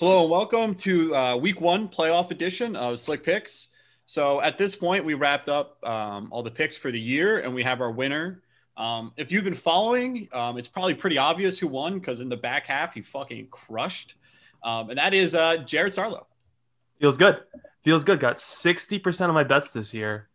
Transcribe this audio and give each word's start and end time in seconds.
Hello 0.00 0.22
and 0.22 0.30
welcome 0.30 0.74
to 0.76 1.14
uh, 1.14 1.36
week 1.36 1.60
one 1.60 1.86
playoff 1.86 2.30
edition 2.30 2.74
of 2.74 2.98
Slick 2.98 3.22
Picks. 3.22 3.68
So 4.06 4.40
at 4.40 4.56
this 4.56 4.74
point, 4.74 5.04
we 5.04 5.12
wrapped 5.12 5.50
up 5.50 5.76
um, 5.86 6.28
all 6.30 6.42
the 6.42 6.50
picks 6.50 6.74
for 6.74 6.90
the 6.90 6.98
year 6.98 7.40
and 7.40 7.54
we 7.54 7.62
have 7.64 7.82
our 7.82 7.90
winner. 7.90 8.40
Um, 8.78 9.12
if 9.18 9.30
you've 9.30 9.44
been 9.44 9.52
following, 9.52 10.26
um, 10.32 10.56
it's 10.56 10.68
probably 10.68 10.94
pretty 10.94 11.18
obvious 11.18 11.58
who 11.58 11.68
won 11.68 11.98
because 11.98 12.20
in 12.20 12.30
the 12.30 12.36
back 12.38 12.66
half, 12.66 12.94
he 12.94 13.02
fucking 13.02 13.48
crushed. 13.48 14.14
Um, 14.62 14.88
and 14.88 14.98
that 14.98 15.12
is 15.12 15.34
uh, 15.34 15.58
Jared 15.58 15.92
Sarlo. 15.92 16.24
Feels 16.98 17.18
good. 17.18 17.36
Feels 17.84 18.02
good. 18.02 18.20
Got 18.20 18.38
60% 18.38 19.28
of 19.28 19.34
my 19.34 19.44
bets 19.44 19.68
this 19.68 19.92
year, 19.92 20.30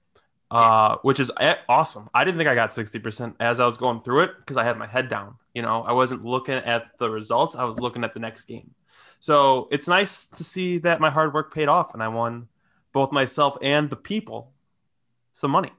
uh, 0.52 0.98
which 1.02 1.20
is 1.20 1.32
awesome. 1.68 2.08
I 2.14 2.24
didn't 2.24 2.38
think 2.38 2.50
I 2.50 2.54
got 2.54 2.70
60% 2.70 3.34
as 3.40 3.60
I 3.60 3.66
was 3.66 3.78
going 3.78 4.02
through 4.04 4.26
it 4.26 4.32
because 4.38 4.58
I 4.58 4.64
had 4.64 4.78
my 4.78 4.86
head 4.86 5.10
down. 5.10 5.38
You 5.56 5.64
know, 5.64 5.82
I 5.82 5.94
wasn't 5.94 6.24
looking 6.24 6.54
at 6.54 6.92
the 7.00 7.10
results, 7.10 7.56
I 7.56 7.64
was 7.64 7.80
looking 7.80 8.04
at 8.04 8.14
the 8.14 8.20
next 8.20 8.44
game. 8.44 8.70
So 9.20 9.68
it's 9.72 9.88
nice 9.88 10.28
to 10.28 10.44
see 10.44 10.78
that 10.80 11.00
my 11.00 11.10
hard 11.10 11.34
work 11.34 11.54
paid 11.54 11.68
off 11.68 11.94
and 11.94 12.04
I 12.04 12.08
won 12.08 12.48
both 12.94 13.12
myself 13.12 13.58
and 13.62 13.90
the 13.90 13.96
people 13.96 14.52
some 15.34 15.52
money. 15.52 15.72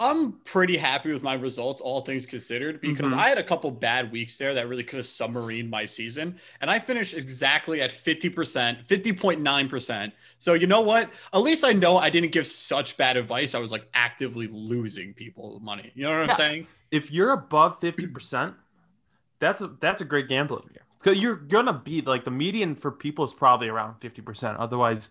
I'm 0.00 0.32
pretty 0.46 0.78
happy 0.78 1.12
with 1.12 1.22
my 1.22 1.34
results, 1.34 1.82
all 1.82 2.00
things 2.00 2.24
considered, 2.24 2.80
because 2.80 3.04
mm-hmm. 3.04 3.18
I 3.18 3.28
had 3.28 3.36
a 3.36 3.42
couple 3.42 3.70
bad 3.70 4.10
weeks 4.10 4.38
there 4.38 4.54
that 4.54 4.66
really 4.66 4.82
could 4.82 4.96
have 4.96 5.04
submarined 5.04 5.68
my 5.68 5.84
season. 5.84 6.40
And 6.62 6.70
I 6.70 6.78
finished 6.78 7.12
exactly 7.12 7.82
at 7.82 7.90
50%, 7.90 8.86
50.9%. 8.86 10.12
So, 10.38 10.54
you 10.54 10.66
know 10.66 10.80
what? 10.80 11.10
At 11.34 11.42
least 11.42 11.64
I 11.64 11.74
know 11.74 11.98
I 11.98 12.08
didn't 12.08 12.32
give 12.32 12.46
such 12.46 12.96
bad 12.96 13.18
advice. 13.18 13.54
I 13.54 13.58
was 13.58 13.72
like 13.72 13.88
actively 13.92 14.46
losing 14.46 15.12
people 15.12 15.60
money. 15.60 15.92
You 15.94 16.04
know 16.04 16.18
what 16.18 16.26
yeah. 16.26 16.32
I'm 16.32 16.36
saying? 16.38 16.66
If 16.90 17.10
you're 17.10 17.32
above 17.32 17.78
50%, 17.80 18.54
that's 19.38 19.60
a, 19.60 19.68
that's 19.80 20.00
a 20.00 20.06
great 20.06 20.28
gambling 20.28 20.70
year. 20.72 20.84
Because 21.02 21.20
you're 21.20 21.36
going 21.36 21.66
to 21.66 21.72
be 21.72 22.02
like 22.02 22.24
the 22.24 22.30
median 22.30 22.74
for 22.74 22.90
people 22.90 23.24
is 23.24 23.32
probably 23.32 23.68
around 23.68 24.00
50%. 24.00 24.56
Otherwise, 24.58 25.10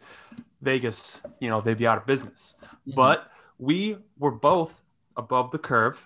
Vegas, 0.62 1.22
you 1.40 1.50
know, 1.50 1.62
they'd 1.62 1.78
be 1.78 1.88
out 1.88 1.98
of 1.98 2.06
business. 2.06 2.56
Mm-hmm. 2.62 2.92
But 2.96 3.32
we 3.58 3.98
were 4.18 4.32
both 4.32 4.82
above 5.18 5.52
the 5.52 5.58
curve 5.58 6.06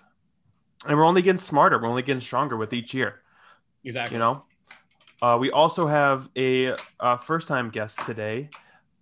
and 0.86 0.96
we're 0.96 1.04
only 1.04 1.22
getting 1.22 1.38
smarter. 1.38 1.78
We're 1.78 1.88
only 1.88 2.02
getting 2.02 2.20
stronger 2.20 2.56
with 2.56 2.72
each 2.72 2.94
year. 2.94 3.20
Exactly. 3.84 4.14
You 4.14 4.20
know, 4.20 4.44
uh, 5.22 5.36
we 5.38 5.50
also 5.50 5.86
have 5.86 6.28
a, 6.36 6.74
a 7.00 7.18
first 7.18 7.48
time 7.48 7.70
guest 7.70 7.98
today, 8.04 8.48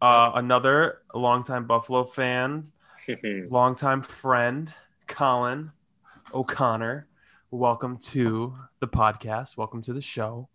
uh, 0.00 0.32
another 0.34 0.98
longtime 1.14 1.66
Buffalo 1.66 2.04
fan, 2.04 2.70
longtime 3.50 4.02
friend, 4.02 4.72
Colin 5.06 5.72
O'Connor. 6.34 7.06
Welcome 7.50 7.98
to 7.98 8.54
the 8.80 8.88
podcast. 8.88 9.56
Welcome 9.56 9.82
to 9.82 9.92
the 9.92 10.00
show. 10.00 10.48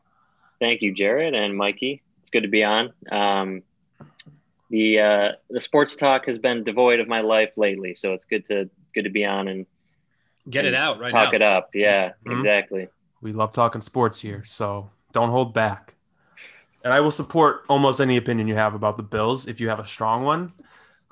Thank 0.60 0.82
you, 0.82 0.94
Jared 0.94 1.36
and 1.36 1.56
Mikey. 1.56 2.02
It's 2.22 2.30
good 2.30 2.44
to 2.44 2.50
be 2.50 2.64
on. 2.64 2.94
Um, 3.12 3.64
the 4.70 5.00
uh, 5.00 5.32
the 5.50 5.60
sports 5.60 5.96
talk 5.96 6.26
has 6.26 6.40
been 6.40 6.64
devoid 6.64 7.00
of 7.00 7.08
my 7.08 7.22
life 7.22 7.58
lately, 7.58 7.96
so 7.96 8.14
it's 8.14 8.26
good 8.26 8.46
to 8.48 8.70
good 8.94 9.04
to 9.04 9.10
be 9.10 9.24
on 9.24 9.48
and 9.48 9.66
get 10.50 10.66
and 10.66 10.76
it 10.76 10.78
out 10.78 11.00
right 11.00 11.10
talk 11.10 11.32
now. 11.32 11.36
it 11.36 11.42
up. 11.42 11.70
Yeah, 11.74 12.10
mm-hmm. 12.10 12.34
exactly. 12.34 12.90
We 13.22 13.34
love 13.34 13.54
talking 13.54 13.82
sports 13.82 14.20
here, 14.20 14.44
so 14.46 14.90
don't 15.14 15.30
hold 15.30 15.54
back. 15.54 15.94
And 16.84 16.94
I 16.94 17.00
will 17.00 17.12
support 17.12 17.64
almost 17.68 18.00
any 18.00 18.18
opinion 18.18 18.48
you 18.48 18.56
have 18.56 18.74
about 18.74 18.98
the 18.98 19.04
Bills. 19.04 19.48
If 19.48 19.60
you 19.60 19.70
have 19.70 19.80
a 19.80 19.88
strong 19.88 20.24
one, 20.24 20.54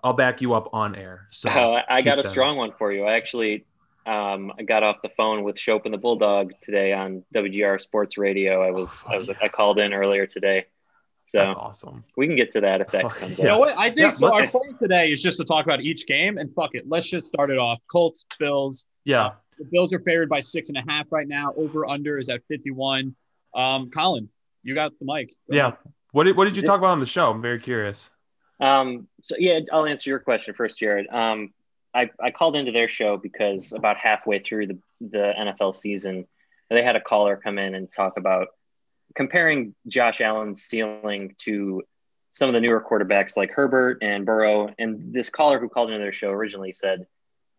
I'll 0.04 0.14
back 0.14 0.42
you 0.42 0.54
up 0.54 0.70
on 0.74 0.96
air. 0.96 1.28
So 1.32 1.50
oh, 1.50 1.80
I 1.90 2.02
got 2.02 2.20
a 2.20 2.22
them. 2.22 2.32
strong 2.32 2.58
one 2.58 2.72
for 2.78 2.92
you. 2.92 3.06
I 3.06 3.16
actually 3.16 3.66
um, 4.06 4.54
I 4.58 4.64
got 4.64 4.84
off 4.84 5.02
the 5.02 5.10
phone 5.10 5.44
with 5.44 5.56
Schopp 5.56 5.86
and 5.86 5.94
the 5.94 5.98
Bulldog 5.98 6.54
today 6.62 6.94
on 6.94 7.24
WGR 7.34 7.82
Sports 7.82 8.18
Radio. 8.18 8.62
I 8.62 8.72
was, 8.72 9.04
oh, 9.08 9.14
I 9.14 9.18
was, 9.18 9.28
yeah. 9.28 9.34
I 9.42 9.48
called 9.48 9.80
in 9.80 9.94
earlier 9.94 10.28
today. 10.28 10.66
So 11.28 11.40
That's 11.40 11.56
awesome. 11.56 12.04
We 12.16 12.28
can 12.28 12.36
get 12.36 12.52
to 12.52 12.62
that 12.62 12.82
if 12.82 12.88
that 12.90 13.10
comes 13.10 13.34
up. 13.34 13.40
You 13.40 13.46
know 13.46 13.58
what? 13.58 13.78
I 13.78 13.86
think 13.86 13.98
yeah, 13.98 14.10
so. 14.12 14.34
Our 14.34 14.46
point 14.48 14.78
today 14.80 15.12
is 15.12 15.24
just 15.24 15.38
to 15.38 15.44
talk 15.44 15.66
about 15.66 15.82
each 15.82 16.06
game 16.06 16.38
and 16.38 16.54
fuck 16.54 16.76
it. 16.76 16.88
Let's 16.88 17.10
just 17.10 17.28
start 17.28 17.50
it 17.50 17.58
off. 17.58 17.80
Colts, 17.92 18.26
Bills. 18.38 18.86
Yeah. 19.06 19.26
Uh, 19.26 19.32
the 19.58 19.66
Bills 19.66 19.92
are 19.92 20.00
favored 20.00 20.30
by 20.30 20.42
six 20.42 20.70
and 20.70 20.78
a 20.78 20.84
half 20.88 21.08
right 21.12 21.28
now. 21.28 21.54
Over 21.58 21.88
under 21.88 22.20
is 22.20 22.30
at 22.30 22.42
51. 22.48 23.16
Um, 23.56 23.90
Colin, 23.90 24.30
you 24.62 24.76
got 24.76 24.92
the 25.00 25.06
mic. 25.06 25.30
Go 25.50 25.56
yeah. 25.56 25.72
What 26.12 26.26
did, 26.26 26.38
what 26.38 26.46
did 26.46 26.58
you 26.58 26.62
talk 26.64 26.78
about 26.78 26.92
on 26.92 27.00
the 27.00 27.06
show? 27.06 27.32
I'm 27.32 27.42
very 27.42 27.60
curious. 27.60 28.10
Um, 28.60 29.08
so 29.22 29.36
yeah, 29.40 29.60
I'll 29.74 29.86
answer 29.86 30.10
your 30.10 30.20
question 30.20 30.54
first, 30.54 30.78
Jared. 30.78 31.08
Um, 31.10 31.54
I, 31.96 32.10
I 32.22 32.32
called 32.32 32.56
into 32.56 32.72
their 32.72 32.90
show 32.90 33.18
because 33.18 33.72
about 33.72 33.98
halfway 33.98 34.40
through 34.40 34.68
the, 34.68 34.80
the 35.00 35.34
NFL 35.38 35.74
season, 35.74 36.28
they 36.70 36.84
had 36.84 36.96
a 36.96 37.02
caller 37.02 37.38
come 37.38 37.58
in 37.58 37.74
and 37.74 37.92
talk 37.92 38.18
about 38.18 38.50
comparing 39.16 39.74
Josh 39.88 40.20
Allen's 40.20 40.64
ceiling 40.64 41.36
to 41.40 41.84
some 42.32 42.50
of 42.50 42.54
the 42.54 42.60
newer 42.60 42.84
quarterbacks 42.84 43.38
like 43.38 43.52
Herbert 43.52 44.00
and 44.02 44.26
Burrow. 44.26 44.74
And 44.78 45.14
this 45.14 45.30
caller 45.30 45.58
who 45.58 45.70
called 45.70 45.90
into 45.90 46.04
their 46.04 46.12
show 46.12 46.32
originally 46.32 46.74
said 46.74 47.08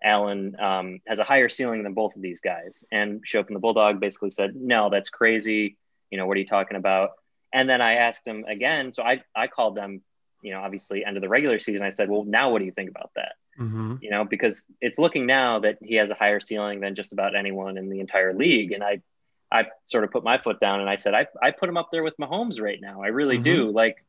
Allen 0.05 0.55
um, 0.61 1.01
has 1.07 1.19
a 1.19 1.25
higher 1.25 1.49
ceiling 1.49 1.83
than 1.83 1.95
both 1.95 2.15
of 2.15 2.21
these 2.21 2.43
guys. 2.43 2.85
And 2.93 3.25
Schopp 3.25 3.47
and 3.47 3.57
the 3.57 3.61
Bulldog 3.61 4.01
basically 4.01 4.33
said, 4.33 4.55
no, 4.55 4.91
that's 4.91 5.09
crazy. 5.09 5.79
You 6.11 6.19
know, 6.19 6.27
what 6.27 6.37
are 6.37 6.41
you 6.41 6.47
talking 6.47 6.77
about? 6.77 7.13
And 7.55 7.69
then 7.69 7.81
I 7.81 7.95
asked 7.95 8.27
him 8.27 8.45
again. 8.47 8.93
So 8.93 9.03
I, 9.03 9.23
I 9.35 9.47
called 9.47 9.77
them, 9.77 10.03
you 10.43 10.53
know, 10.53 10.61
obviously 10.61 11.07
end 11.07 11.17
of 11.17 11.23
the 11.23 11.29
regular 11.31 11.59
season. 11.59 11.87
I 11.87 11.89
said, 11.89 12.11
well, 12.11 12.25
now 12.25 12.51
what 12.51 12.59
do 12.59 12.67
you 12.67 12.73
think 12.73 12.91
about 12.91 13.13
that? 13.17 13.33
Mm-hmm. 13.59 13.97
You 14.01 14.11
know, 14.11 14.25
because 14.25 14.65
it's 14.81 14.99
looking 14.99 15.27
now 15.27 15.61
that 15.61 15.79
he 15.83 15.97
has 15.97 16.11
a 16.11 16.15
higher 16.15 16.41
ceiling 16.41 16.81
than 16.81 16.95
just 16.95 17.13
about 17.13 17.35
anyone 17.35 17.79
in 17.79 17.89
the 17.89 18.01
entire 18.01 18.35
league. 18.35 18.73
And 18.73 18.85
I 18.85 19.03
I 19.51 19.67
sort 19.85 20.05
of 20.05 20.11
put 20.11 20.25
my 20.25 20.39
foot 20.39 20.61
down 20.61 20.81
and 20.81 20.91
I 20.91 20.97
said, 20.97 21.15
I, 21.15 21.27
I 21.41 21.51
put 21.53 21.69
him 21.69 21.77
up 21.77 21.91
there 21.93 22.03
with 22.03 22.17
Mahomes 22.17 22.61
right 22.61 22.81
now. 22.81 23.03
I 23.03 23.09
really 23.09 23.37
mm-hmm. 23.37 23.43
do. 23.43 23.71
Like, 23.71 24.05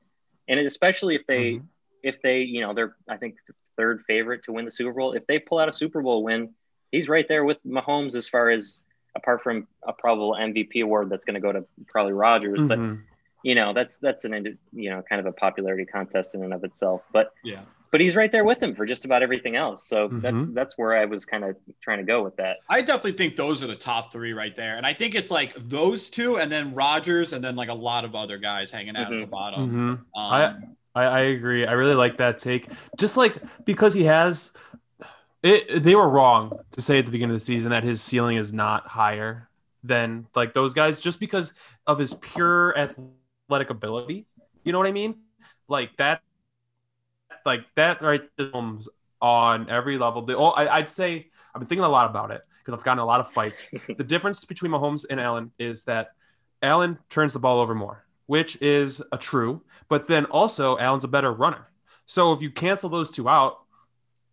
and 0.47 0.59
especially 0.59 1.15
if 1.15 1.27
they, 1.27 1.53
mm-hmm. 1.53 1.65
if 2.03 2.21
they, 2.21 2.41
you 2.41 2.61
know, 2.61 2.73
they're, 2.73 2.95
I 3.07 3.17
think, 3.17 3.35
third 3.75 4.03
favorite 4.07 4.43
to 4.45 4.51
win 4.51 4.65
the 4.65 4.71
Super 4.71 4.93
Bowl. 4.93 5.13
If 5.13 5.27
they 5.27 5.37
pull 5.39 5.59
out 5.59 5.69
a 5.69 5.73
Super 5.73 6.01
Bowl 6.01 6.23
win, 6.23 6.53
he's 6.91 7.07
right 7.07 7.27
there 7.27 7.45
with 7.45 7.63
Mahomes 7.63 8.15
as 8.15 8.27
far 8.27 8.49
as, 8.49 8.79
apart 9.15 9.43
from 9.43 9.67
a 9.87 9.93
probable 9.93 10.33
MVP 10.33 10.81
award 10.81 11.09
that's 11.09 11.25
going 11.25 11.35
to 11.35 11.39
go 11.39 11.51
to 11.51 11.65
probably 11.87 12.13
Rodgers, 12.13 12.59
Mm-hmm. 12.59 12.95
But, 12.95 12.99
you 13.43 13.53
know, 13.53 13.71
that's, 13.73 13.97
that's 13.97 14.25
an, 14.25 14.57
you 14.73 14.89
know, 14.89 15.03
kind 15.07 15.19
of 15.19 15.27
a 15.27 15.31
popularity 15.31 15.85
contest 15.85 16.33
in 16.33 16.43
and 16.43 16.53
of 16.53 16.63
itself. 16.63 17.03
But, 17.13 17.33
yeah 17.43 17.61
but 17.91 18.01
he's 18.01 18.15
right 18.15 18.31
there 18.31 18.43
with 18.43 18.61
him 18.61 18.75
for 18.75 18.85
just 18.85 19.05
about 19.05 19.23
everything 19.23 19.55
else. 19.55 19.85
So 19.85 20.07
mm-hmm. 20.07 20.19
that's 20.19 20.49
that's 20.51 20.77
where 20.77 20.95
I 20.95 21.05
was 21.05 21.25
kind 21.25 21.43
of 21.43 21.55
trying 21.81 21.99
to 21.99 22.03
go 22.03 22.23
with 22.23 22.35
that. 22.37 22.57
I 22.69 22.81
definitely 22.81 23.13
think 23.13 23.35
those 23.35 23.63
are 23.63 23.67
the 23.67 23.75
top 23.75 24.11
three 24.11 24.33
right 24.33 24.55
there, 24.55 24.77
and 24.77 24.85
I 24.85 24.93
think 24.93 25.15
it's 25.15 25.31
like 25.31 25.55
those 25.55 26.09
two, 26.09 26.37
and 26.37 26.51
then 26.51 26.73
Rodgers, 26.73 27.33
and 27.33 27.43
then 27.43 27.55
like 27.55 27.69
a 27.69 27.73
lot 27.73 28.05
of 28.05 28.15
other 28.15 28.37
guys 28.37 28.71
hanging 28.71 28.95
out 28.95 29.07
mm-hmm. 29.07 29.21
at 29.21 29.25
the 29.25 29.27
bottom. 29.27 29.67
Mm-hmm. 29.67 30.19
Um, 30.19 30.73
I, 30.95 31.01
I 31.01 31.03
I 31.03 31.19
agree. 31.19 31.65
I 31.65 31.73
really 31.73 31.95
like 31.95 32.17
that 32.17 32.37
take. 32.39 32.69
Just 32.97 33.17
like 33.17 33.37
because 33.65 33.93
he 33.93 34.03
has. 34.03 34.51
It, 35.43 35.83
they 35.83 35.93
were 35.93 36.09
wrong 36.09 36.51
to 36.71 36.81
say 36.81 36.97
at 36.97 37.05
the 37.05 37.11
beginning 37.11 37.35
of 37.35 37.39
the 37.39 37.45
season 37.45 37.69
that 37.69 37.83
his 37.83 38.01
ceiling 38.01 38.37
is 38.37 38.51
not 38.51 38.87
higher 38.87 39.47
than 39.83 40.25
like 40.35 40.53
those 40.55 40.73
guys 40.73 40.99
just 40.99 41.19
because 41.19 41.53
of 41.85 41.99
his 41.99 42.15
pure 42.15 42.77
athletic 42.77 43.69
ability. 43.69 44.25
You 44.63 44.71
know 44.71 44.79
what 44.79 44.87
I 44.87 44.91
mean? 44.91 45.15
Like 45.67 45.95
that 45.97 46.21
like 47.47 47.65
that 47.75 48.01
right 48.03 48.21
films 48.37 48.87
on 49.19 49.69
every 49.69 49.97
level. 49.97 50.21
The 50.21 50.37
oh, 50.37 50.49
I, 50.49 50.79
would 50.79 50.89
say 50.89 51.31
I've 51.55 51.59
been 51.59 51.67
thinking 51.67 51.85
a 51.85 51.89
lot 51.89 52.07
about 52.09 52.29
it 52.29 52.43
because 52.59 52.77
I've 52.77 52.85
gotten 52.85 52.99
a 52.99 53.05
lot 53.05 53.19
of 53.19 53.31
fights. 53.31 53.71
the 53.97 54.03
difference 54.03 54.45
between 54.45 54.71
Mahomes 54.71 55.05
and 55.09 55.19
Allen 55.19 55.51
is 55.57 55.85
that 55.85 56.09
Allen 56.61 56.99
turns 57.09 57.33
the 57.33 57.39
ball 57.39 57.59
over 57.59 57.73
more, 57.73 58.05
which 58.27 58.61
is 58.61 59.01
a 59.11 59.17
true, 59.17 59.63
but 59.89 60.07
then 60.07 60.25
also 60.25 60.77
Allen's 60.77 61.03
a 61.03 61.07
better 61.07 61.33
runner. 61.33 61.67
So 62.05 62.33
if 62.33 62.41
you 62.41 62.51
cancel 62.51 62.89
those 62.89 63.09
two 63.09 63.27
out, 63.27 63.59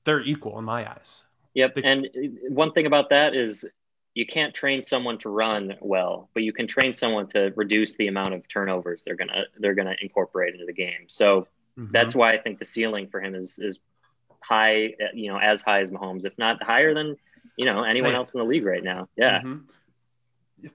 they're 0.04 0.20
equal 0.20 0.58
in 0.58 0.64
my 0.64 0.90
eyes. 0.90 1.24
Yep. 1.54 1.76
They, 1.76 1.82
and 1.82 2.06
uh, 2.06 2.20
one 2.48 2.72
thing 2.72 2.86
about 2.86 3.10
that 3.10 3.34
is 3.34 3.64
you 4.14 4.26
can't 4.26 4.54
train 4.54 4.82
someone 4.82 5.18
to 5.18 5.28
run 5.28 5.74
well, 5.80 6.28
but 6.34 6.42
you 6.42 6.52
can 6.52 6.66
train 6.66 6.92
someone 6.92 7.26
to 7.28 7.52
reduce 7.56 7.96
the 7.96 8.08
amount 8.08 8.34
of 8.34 8.46
turnovers 8.48 9.02
they're 9.04 9.16
gonna 9.16 9.44
they're 9.58 9.74
gonna 9.74 9.96
incorporate 10.02 10.54
into 10.54 10.66
the 10.66 10.72
game. 10.72 11.06
So 11.08 11.46
Mm-hmm. 11.78 11.92
That's 11.92 12.14
why 12.14 12.32
I 12.32 12.38
think 12.38 12.58
the 12.58 12.64
ceiling 12.64 13.08
for 13.08 13.20
him 13.20 13.34
is 13.34 13.58
is 13.58 13.78
high, 14.40 14.94
you 15.14 15.32
know, 15.32 15.38
as 15.38 15.62
high 15.62 15.80
as 15.80 15.90
Mahomes, 15.90 16.24
if 16.24 16.36
not 16.38 16.62
higher 16.62 16.94
than 16.94 17.16
you 17.56 17.64
know 17.64 17.82
anyone 17.82 18.10
Same. 18.10 18.16
else 18.16 18.34
in 18.34 18.38
the 18.38 18.46
league 18.46 18.64
right 18.64 18.84
now. 18.84 19.08
Yeah. 19.16 19.40
Mm-hmm. 19.40 19.58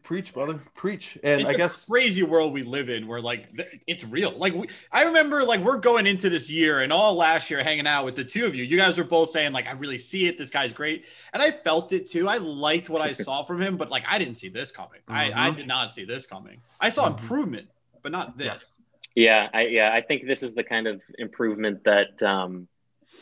Preach, 0.04 0.34
brother, 0.34 0.62
preach. 0.76 1.18
And 1.24 1.42
it's 1.42 1.50
I 1.50 1.54
guess 1.54 1.86
crazy 1.86 2.22
world 2.22 2.54
we 2.54 2.62
live 2.62 2.90
in, 2.90 3.08
where 3.08 3.22
like 3.22 3.50
it's 3.88 4.04
real. 4.04 4.32
Like 4.38 4.54
we, 4.54 4.68
I 4.92 5.04
remember, 5.04 5.44
like 5.44 5.62
we're 5.62 5.78
going 5.78 6.06
into 6.06 6.30
this 6.30 6.50
year 6.50 6.82
and 6.82 6.94
all 6.94 7.16
last 7.16 7.50
year 7.50 7.64
hanging 7.64 7.88
out 7.88 8.06
with 8.06 8.16
the 8.16 8.24
two 8.24 8.46
of 8.46 8.54
you. 8.54 8.64
You 8.64 8.78
guys 8.78 8.98
were 8.98 9.04
both 9.04 9.32
saying 9.32 9.52
like, 9.52 9.68
I 9.68 9.72
really 9.72 9.98
see 9.98 10.28
it. 10.28 10.38
This 10.38 10.52
guy's 10.52 10.74
great, 10.74 11.06
and 11.34 11.42
I 11.42 11.50
felt 11.50 11.92
it 11.92 12.08
too. 12.08 12.28
I 12.28 12.38
liked 12.38 12.90
what 12.90 13.02
I 13.02 13.12
saw 13.14 13.44
from 13.44 13.62
him, 13.62 13.78
but 13.78 13.90
like 13.90 14.04
I 14.08 14.20
didn't 14.20 14.36
see 14.36 14.50
this 14.50 14.70
coming. 14.70 15.00
Mm-hmm. 15.08 15.14
I, 15.14 15.26
I 15.26 15.48
mm-hmm. 15.48 15.58
did 15.58 15.68
not 15.68 15.92
see 15.92 16.06
this 16.06 16.26
coming. 16.26 16.62
I 16.80 16.90
saw 16.90 17.10
mm-hmm. 17.10 17.24
improvement, 17.24 17.70
but 18.04 18.12
not 18.12 18.38
this. 18.38 18.48
Yes. 18.48 18.78
Yeah, 19.16 19.50
I, 19.54 19.68
yeah, 19.68 19.92
I 19.94 20.02
think 20.02 20.26
this 20.26 20.44
is 20.44 20.56
the 20.56 20.64
kind 20.64 20.88
of 20.88 21.02
improvement 21.18 21.84
that 21.86 22.22
um, 22.24 22.68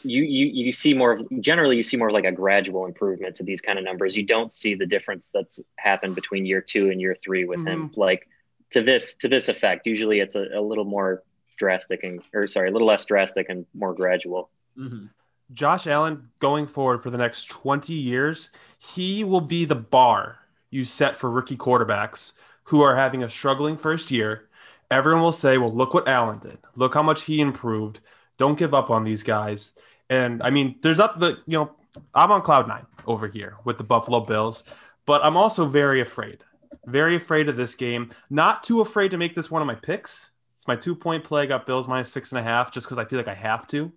you 0.04 0.24
you 0.24 0.66
you 0.66 0.72
see 0.72 0.94
more 0.94 1.14
of. 1.14 1.28
Generally, 1.40 1.78
you 1.78 1.84
see 1.84 1.98
more 1.98 2.10
of 2.10 2.14
like 2.14 2.26
a 2.26 2.32
gradual 2.32 2.86
improvement 2.86 3.38
to 3.38 3.44
these 3.44 3.62
kind 3.62 3.80
of 3.80 3.86
numbers. 3.86 4.16
You 4.16 4.24
don't 4.24 4.52
see 4.52 4.76
the 4.76 4.86
difference 4.86 5.30
that's 5.34 5.60
happened 5.78 6.16
between 6.16 6.46
year 6.46 6.62
two 6.62 6.90
and 6.90 7.00
year 7.00 7.16
three 7.24 7.46
with 7.46 7.60
mm-hmm. 7.60 7.68
him. 7.68 7.92
Like 7.96 8.28
to 8.72 8.84
this 8.84 9.16
to 9.16 9.28
this 9.28 9.50
effect. 9.50 9.88
Usually, 9.88 10.20
it's 10.20 10.36
a, 10.36 10.46
a 10.56 10.62
little 10.62 10.86
more 10.86 11.24
drastic 11.58 12.04
and 12.04 12.22
or 12.34 12.48
sorry, 12.48 12.70
a 12.70 12.72
little 12.72 12.88
less 12.88 13.06
drastic 13.06 13.48
and 13.50 13.66
more 13.74 13.94
gradual. 13.94 14.50
Mm-hmm. 14.78 15.08
Josh 15.54 15.88
Allen 15.88 16.30
going 16.40 16.68
forward 16.68 17.02
for 17.02 17.10
the 17.10 17.18
next 17.18 17.50
20 17.50 17.94
years, 17.94 18.50
he 18.78 19.24
will 19.24 19.42
be 19.42 19.64
the 19.64 19.76
bar 19.76 20.40
you 20.70 20.84
set 20.84 21.16
for 21.16 21.32
rookie 21.32 21.56
quarterbacks 21.56 22.34
who 22.64 22.82
are 22.82 22.96
having 22.96 23.24
a 23.24 23.30
struggling 23.30 23.78
first 23.78 24.12
year. 24.12 24.47
Everyone 24.90 25.22
will 25.22 25.32
say, 25.32 25.58
well, 25.58 25.74
look 25.74 25.94
what 25.94 26.08
Allen 26.08 26.40
did. 26.40 26.58
Look 26.76 26.94
how 26.94 27.04
much 27.04 27.24
he 27.24 27.42
improved. 27.42 28.00
Don't 28.38 28.58
give 28.58 28.74
up 28.74 28.90
on 28.90 29.04
these 29.04 29.24
guys. 29.24 29.76
And 30.10 30.42
I 30.42 30.50
mean, 30.50 30.76
there's 30.82 30.98
nothing 30.98 31.20
that, 31.22 31.38
you 31.46 31.58
know, 31.58 31.72
I'm 32.14 32.32
on 32.32 32.42
cloud 32.42 32.68
nine 32.68 32.86
over 33.06 33.28
here 33.28 33.58
with 33.66 33.78
the 33.78 33.84
Buffalo 33.84 34.22
Bills, 34.22 34.64
but 35.06 35.24
I'm 35.24 35.36
also 35.36 35.66
very 35.66 36.02
afraid, 36.02 36.44
very 36.86 37.16
afraid 37.16 37.50
of 37.50 37.58
this 37.58 37.76
game. 37.76 38.12
Not 38.30 38.64
too 38.64 38.82
afraid 38.82 39.12
to 39.12 39.18
make 39.18 39.36
this 39.36 39.52
one 39.52 39.62
of 39.62 39.66
my 39.66 39.76
picks. 39.76 40.32
It's 40.58 40.68
my 40.68 40.76
two 40.76 40.96
point 40.96 41.24
play. 41.24 41.44
I 41.44 41.46
got 41.48 41.66
Bills 41.66 41.88
minus 41.88 42.12
six 42.12 42.32
and 42.32 42.40
a 42.40 42.44
half 42.44 42.72
just 42.72 42.88
because 42.88 42.98
I 42.98 43.06
feel 43.06 43.18
like 43.18 43.28
I 43.28 43.34
have 43.34 43.68
to. 43.70 43.92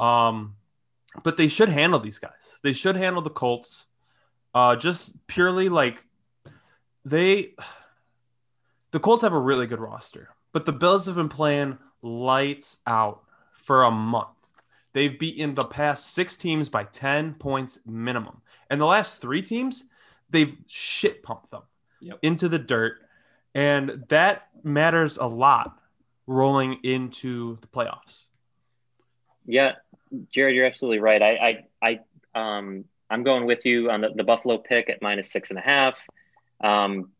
Um, 0.00 0.56
but 1.22 1.36
they 1.36 1.48
should 1.48 1.68
handle 1.68 2.00
these 2.00 2.18
guys. 2.18 2.32
They 2.62 2.72
should 2.72 2.96
handle 2.96 3.22
the 3.22 3.30
Colts. 3.30 3.86
Uh, 4.54 4.74
just 4.76 5.26
purely 5.26 5.68
like 5.68 6.02
they, 7.04 7.54
the 8.90 9.00
Colts 9.00 9.22
have 9.22 9.32
a 9.32 9.38
really 9.38 9.66
good 9.66 9.80
roster, 9.80 10.30
but 10.52 10.66
the 10.66 10.72
Bills 10.72 11.06
have 11.06 11.16
been 11.16 11.28
playing 11.28 11.78
lights 12.02 12.78
out 12.86 13.22
for 13.64 13.84
a 13.84 13.90
month. 13.90 14.28
They've 14.92 15.16
beaten 15.16 15.54
the 15.54 15.64
past 15.64 16.14
six 16.14 16.36
teams 16.36 16.68
by 16.68 16.84
10 16.84 17.34
points 17.34 17.78
minimum. 17.86 18.42
And 18.68 18.80
the 18.80 18.86
last 18.86 19.20
three 19.20 19.42
teams, 19.42 19.84
they've 20.30 20.56
shit 20.66 21.22
pumped 21.22 21.50
them 21.50 21.62
yep. 22.00 22.18
into 22.22 22.48
the 22.48 22.58
dirt. 22.58 22.98
And 23.54 24.04
that 24.08 24.48
matters 24.62 25.16
a 25.16 25.26
lot 25.26 25.78
rolling 26.26 26.78
into 26.82 27.58
the 27.60 27.66
playoffs. 27.66 28.26
Yeah, 29.46 29.74
Jared, 30.30 30.54
you're 30.54 30.66
absolutely 30.66 31.00
right. 31.00 31.22
I, 31.22 31.64
I, 31.82 32.00
I 32.34 32.58
um, 32.58 32.84
I'm 33.08 33.24
going 33.24 33.46
with 33.46 33.66
you 33.66 33.90
on 33.90 34.00
the, 34.00 34.10
the 34.14 34.24
Buffalo 34.24 34.58
pick 34.58 34.88
at 34.88 35.02
minus 35.02 35.30
six 35.30 35.50
and 35.50 35.58
a 35.58 35.62
half. 35.62 36.00
Um, 36.62 37.10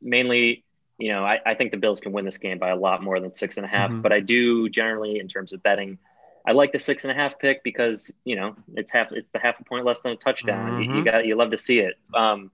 mainly, 0.00 0.64
you 0.98 1.12
know, 1.12 1.24
I, 1.24 1.38
I 1.46 1.54
think 1.54 1.70
the 1.70 1.76
Bills 1.76 2.00
can 2.00 2.12
win 2.12 2.24
this 2.24 2.38
game 2.38 2.58
by 2.58 2.70
a 2.70 2.76
lot 2.76 3.02
more 3.02 3.20
than 3.20 3.32
six 3.32 3.56
and 3.56 3.64
a 3.64 3.68
half, 3.68 3.90
mm-hmm. 3.90 4.02
but 4.02 4.12
I 4.12 4.20
do 4.20 4.68
generally, 4.68 5.20
in 5.20 5.28
terms 5.28 5.52
of 5.52 5.62
betting, 5.62 5.98
I 6.44 6.52
like 6.52 6.72
the 6.72 6.78
six 6.78 7.04
and 7.04 7.12
a 7.12 7.14
half 7.14 7.38
pick 7.38 7.62
because 7.62 8.10
you 8.24 8.34
know 8.34 8.56
it's 8.74 8.90
half 8.90 9.12
it's 9.12 9.30
the 9.30 9.38
half 9.38 9.60
a 9.60 9.64
point 9.64 9.84
less 9.84 10.00
than 10.00 10.12
a 10.12 10.16
touchdown. 10.16 10.72
Mm-hmm. 10.72 10.90
You, 10.90 10.98
you, 10.98 11.04
got 11.04 11.26
you 11.26 11.36
love 11.36 11.50
to 11.52 11.58
see 11.58 11.78
it. 11.78 11.94
Um, 12.14 12.50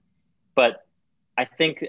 but 0.53 0.85
I 1.37 1.45
think 1.45 1.85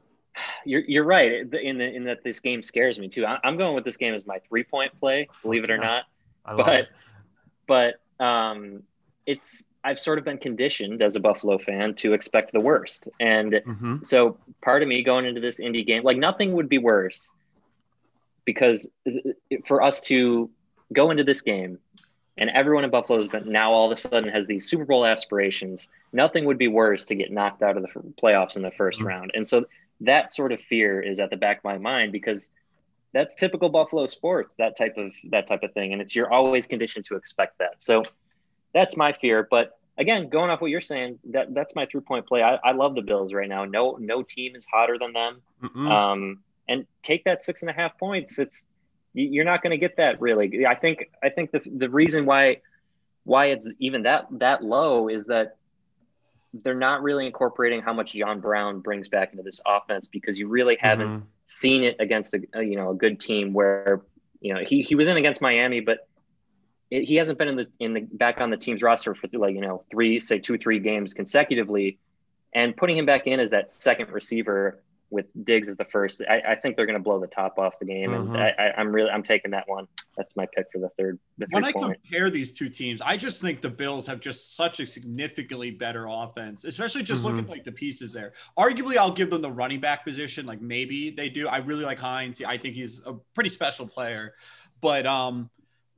you're 0.64 0.82
you're 0.82 1.04
right 1.04 1.52
in 1.54 1.78
the, 1.78 1.84
in 1.84 2.04
that 2.04 2.22
this 2.22 2.40
game 2.40 2.62
scares 2.62 2.98
me 2.98 3.08
too. 3.08 3.24
I, 3.24 3.38
am 3.44 3.56
going 3.56 3.74
with 3.74 3.84
this 3.84 3.96
game 3.96 4.14
as 4.14 4.26
my 4.26 4.40
three 4.40 4.64
point 4.64 4.98
play, 5.00 5.28
believe 5.42 5.64
it 5.64 5.70
or 5.70 5.78
not. 5.78 6.04
but 6.44 6.74
it. 6.74 6.88
but 7.66 8.24
um, 8.24 8.82
it's 9.24 9.64
I've 9.88 9.98
sort 9.98 10.18
of 10.18 10.24
been 10.24 10.38
conditioned 10.38 11.00
as 11.00 11.16
a 11.16 11.20
Buffalo 11.20 11.56
fan 11.56 11.94
to 11.94 12.12
expect 12.12 12.52
the 12.52 12.60
worst, 12.60 13.08
and 13.18 13.52
mm-hmm. 13.52 13.96
so 14.02 14.36
part 14.60 14.82
of 14.82 14.88
me 14.88 15.02
going 15.02 15.24
into 15.24 15.40
this 15.40 15.60
Indy 15.60 15.82
game, 15.82 16.02
like 16.02 16.18
nothing 16.18 16.52
would 16.52 16.68
be 16.68 16.76
worse 16.76 17.30
because 18.44 18.88
for 19.64 19.82
us 19.82 20.02
to 20.02 20.50
go 20.92 21.10
into 21.10 21.24
this 21.24 21.40
game 21.40 21.78
and 22.38 22.50
everyone 22.50 22.84
in 22.84 22.90
Buffalo 22.90 23.18
has 23.18 23.28
been 23.28 23.50
now 23.50 23.72
all 23.72 23.90
of 23.90 23.98
a 23.98 24.00
sudden 24.00 24.28
has 24.28 24.46
these 24.46 24.68
Super 24.68 24.84
Bowl 24.84 25.04
aspirations. 25.04 25.88
Nothing 26.12 26.44
would 26.44 26.58
be 26.58 26.68
worse 26.68 27.06
to 27.06 27.14
get 27.14 27.32
knocked 27.32 27.62
out 27.62 27.76
of 27.76 27.82
the 27.82 27.88
playoffs 28.22 28.56
in 28.56 28.62
the 28.62 28.70
1st 28.70 28.96
mm-hmm. 28.96 29.06
round. 29.06 29.30
And 29.34 29.46
so 29.46 29.64
that 30.02 30.32
sort 30.32 30.52
of 30.52 30.60
fear 30.60 31.00
is 31.00 31.18
at 31.18 31.30
the 31.30 31.36
back 31.36 31.58
of 31.58 31.64
my 31.64 31.78
mind 31.78 32.12
because 32.12 32.50
that's 33.12 33.34
typical 33.34 33.68
Buffalo 33.68 34.06
sports, 34.06 34.54
that 34.56 34.76
type 34.76 34.96
of 34.96 35.12
that 35.30 35.46
type 35.46 35.62
of 35.62 35.72
thing. 35.72 35.92
And 35.92 36.00
it's 36.00 36.14
you're 36.14 36.30
always 36.30 36.66
conditioned 36.66 37.06
to 37.06 37.16
expect 37.16 37.58
that. 37.58 37.76
So 37.78 38.04
that's 38.72 38.96
my 38.96 39.12
fear. 39.12 39.48
But 39.50 39.77
again, 39.98 40.28
going 40.28 40.50
off 40.50 40.60
what 40.60 40.70
you're 40.70 40.80
saying, 40.80 41.18
that 41.30 41.52
that's 41.52 41.74
my 41.74 41.86
three 41.86 42.00
point 42.00 42.26
play. 42.26 42.42
I, 42.42 42.56
I 42.56 42.72
love 42.72 42.94
the 42.94 43.02
Bills 43.02 43.32
right 43.32 43.48
now. 43.48 43.64
No, 43.64 43.98
no 44.00 44.22
team 44.22 44.56
is 44.56 44.66
hotter 44.72 44.96
than 44.98 45.12
them. 45.12 45.42
Um, 45.90 46.38
and 46.68 46.86
take 47.02 47.24
that 47.24 47.42
six 47.42 47.62
and 47.62 47.70
a 47.70 47.74
half 47.74 47.98
points. 47.98 48.38
It's 48.38 48.66
you're 49.14 49.44
not 49.44 49.62
going 49.62 49.72
to 49.72 49.78
get 49.78 49.96
that 49.96 50.20
really. 50.20 50.66
I 50.66 50.74
think 50.74 51.10
I 51.22 51.30
think 51.30 51.50
the 51.50 51.60
the 51.64 51.90
reason 51.90 52.26
why 52.26 52.58
why 53.24 53.46
it's 53.46 53.68
even 53.78 54.02
that 54.04 54.26
that 54.32 54.62
low 54.62 55.08
is 55.08 55.26
that 55.26 55.56
they're 56.54 56.74
not 56.74 57.02
really 57.02 57.26
incorporating 57.26 57.82
how 57.82 57.92
much 57.92 58.14
John 58.14 58.40
Brown 58.40 58.80
brings 58.80 59.08
back 59.08 59.32
into 59.32 59.42
this 59.42 59.60
offense 59.66 60.08
because 60.08 60.38
you 60.38 60.48
really 60.48 60.78
haven't 60.80 61.08
mm-hmm. 61.08 61.24
seen 61.46 61.82
it 61.84 61.96
against 61.98 62.34
a, 62.34 62.40
a, 62.54 62.62
you 62.62 62.76
know 62.76 62.90
a 62.90 62.94
good 62.94 63.20
team 63.20 63.52
where 63.52 64.02
you 64.40 64.54
know 64.54 64.60
he, 64.64 64.82
he 64.82 64.94
was 64.94 65.08
in 65.08 65.16
against 65.16 65.40
Miami, 65.40 65.80
but 65.80 66.07
it, 66.90 67.04
he 67.04 67.16
hasn't 67.16 67.38
been 67.38 67.48
in 67.48 67.56
the 67.56 67.66
in 67.78 67.94
the 67.94 68.00
back 68.00 68.40
on 68.40 68.50
the 68.50 68.56
team's 68.56 68.82
roster 68.82 69.14
for 69.14 69.28
like 69.32 69.54
you 69.54 69.60
know 69.60 69.84
three 69.90 70.20
say 70.20 70.38
two 70.38 70.58
three 70.58 70.78
games 70.78 71.14
consecutively, 71.14 71.98
and 72.52 72.76
putting 72.76 72.96
him 72.96 73.06
back 73.06 73.26
in 73.26 73.40
as 73.40 73.50
that 73.50 73.70
second 73.70 74.10
receiver 74.10 74.82
with 75.10 75.26
Diggs 75.44 75.68
as 75.68 75.76
the 75.76 75.86
first, 75.86 76.20
I, 76.28 76.42
I 76.50 76.54
think 76.54 76.76
they're 76.76 76.84
going 76.84 76.98
to 76.98 77.02
blow 77.02 77.18
the 77.18 77.26
top 77.26 77.58
off 77.58 77.78
the 77.78 77.86
game, 77.86 78.10
mm-hmm. 78.10 78.34
and 78.34 78.42
I, 78.42 78.74
am 78.76 78.92
really 78.92 79.10
I'm 79.10 79.22
taking 79.22 79.52
that 79.52 79.66
one. 79.66 79.88
That's 80.16 80.36
my 80.36 80.46
pick 80.54 80.66
for 80.70 80.78
the 80.78 80.90
third. 80.98 81.18
The 81.38 81.46
when 81.50 81.64
I 81.64 81.72
point. 81.72 81.94
compare 82.02 82.28
these 82.28 82.52
two 82.52 82.68
teams, 82.68 83.00
I 83.00 83.16
just 83.16 83.40
think 83.40 83.62
the 83.62 83.70
Bills 83.70 84.06
have 84.06 84.20
just 84.20 84.56
such 84.56 84.80
a 84.80 84.86
significantly 84.86 85.70
better 85.70 86.06
offense, 86.08 86.64
especially 86.64 87.02
just 87.02 87.22
mm-hmm. 87.22 87.36
looking 87.36 87.50
like 87.50 87.64
the 87.64 87.72
pieces 87.72 88.12
there. 88.12 88.34
Arguably, 88.58 88.96
I'll 88.96 89.12
give 89.12 89.30
them 89.30 89.40
the 89.40 89.50
running 89.50 89.80
back 89.80 90.04
position. 90.04 90.44
Like 90.44 90.60
maybe 90.60 91.10
they 91.10 91.28
do. 91.30 91.48
I 91.48 91.58
really 91.58 91.84
like 91.84 91.98
Hines. 91.98 92.42
I 92.46 92.58
think 92.58 92.74
he's 92.74 93.00
a 93.06 93.14
pretty 93.34 93.50
special 93.50 93.86
player, 93.86 94.34
but 94.80 95.06
um 95.06 95.48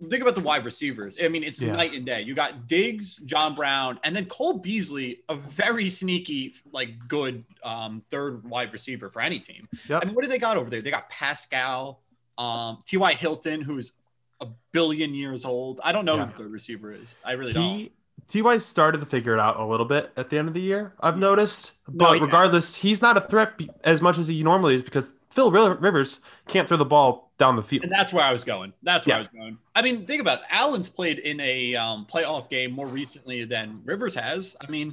think 0.08 0.22
about 0.22 0.34
the 0.34 0.40
wide 0.40 0.64
receivers. 0.64 1.18
I 1.22 1.28
mean, 1.28 1.42
it's 1.42 1.60
yeah. 1.60 1.72
night 1.72 1.94
and 1.94 2.06
day. 2.06 2.22
You 2.22 2.34
got 2.34 2.66
Diggs, 2.66 3.16
John 3.16 3.54
Brown, 3.54 4.00
and 4.04 4.14
then 4.14 4.26
Cole 4.26 4.58
Beasley, 4.58 5.22
a 5.28 5.36
very 5.36 5.90
sneaky, 5.90 6.54
like 6.72 7.08
good 7.08 7.44
um, 7.62 8.00
third 8.10 8.48
wide 8.48 8.72
receiver 8.72 9.10
for 9.10 9.20
any 9.20 9.38
team. 9.38 9.68
Yep. 9.88 10.02
I 10.02 10.06
mean, 10.06 10.14
what 10.14 10.22
do 10.22 10.28
they 10.28 10.38
got 10.38 10.56
over 10.56 10.70
there? 10.70 10.80
They 10.80 10.90
got 10.90 11.10
Pascal, 11.10 12.00
um, 12.38 12.82
T.Y. 12.86 13.14
Hilton, 13.14 13.60
who's 13.60 13.92
a 14.40 14.46
billion 14.72 15.14
years 15.14 15.44
old. 15.44 15.80
I 15.84 15.92
don't 15.92 16.04
know 16.04 16.16
yeah. 16.16 16.24
who 16.24 16.32
the 16.32 16.38
third 16.38 16.52
receiver 16.52 16.92
is. 16.92 17.14
I 17.24 17.32
really 17.32 17.52
he, 17.52 17.58
don't. 17.58 17.92
Ty 18.28 18.56
started 18.58 19.00
to 19.00 19.06
figure 19.06 19.34
it 19.34 19.40
out 19.40 19.58
a 19.58 19.64
little 19.64 19.86
bit 19.86 20.12
at 20.16 20.30
the 20.30 20.38
end 20.38 20.48
of 20.48 20.54
the 20.54 20.60
year. 20.60 20.94
I've 21.00 21.18
noticed, 21.18 21.72
but 21.88 22.12
no, 22.12 22.20
regardless, 22.20 22.76
he's 22.76 23.02
not 23.02 23.16
a 23.16 23.20
threat 23.20 23.54
as 23.82 24.00
much 24.00 24.18
as 24.18 24.28
he 24.28 24.42
normally 24.42 24.76
is 24.76 24.82
because 24.82 25.14
Phil 25.30 25.50
Rivers 25.50 26.20
can't 26.48 26.68
throw 26.68 26.76
the 26.76 26.84
ball 26.84 27.32
down 27.38 27.56
the 27.56 27.62
field. 27.62 27.84
And 27.84 27.92
that's 27.92 28.12
where 28.12 28.24
I 28.24 28.32
was 28.32 28.42
going. 28.42 28.72
That's 28.82 29.06
where 29.06 29.14
yeah. 29.14 29.16
I 29.16 29.20
was 29.20 29.28
going. 29.28 29.58
I 29.74 29.82
mean, 29.82 30.04
think 30.04 30.20
about 30.20 30.40
it. 30.40 30.44
Allen's 30.50 30.88
played 30.88 31.20
in 31.20 31.40
a 31.40 31.76
um, 31.76 32.06
playoff 32.12 32.50
game 32.50 32.72
more 32.72 32.86
recently 32.86 33.44
than 33.44 33.80
Rivers 33.84 34.14
has. 34.16 34.56
I 34.60 34.68
mean, 34.68 34.92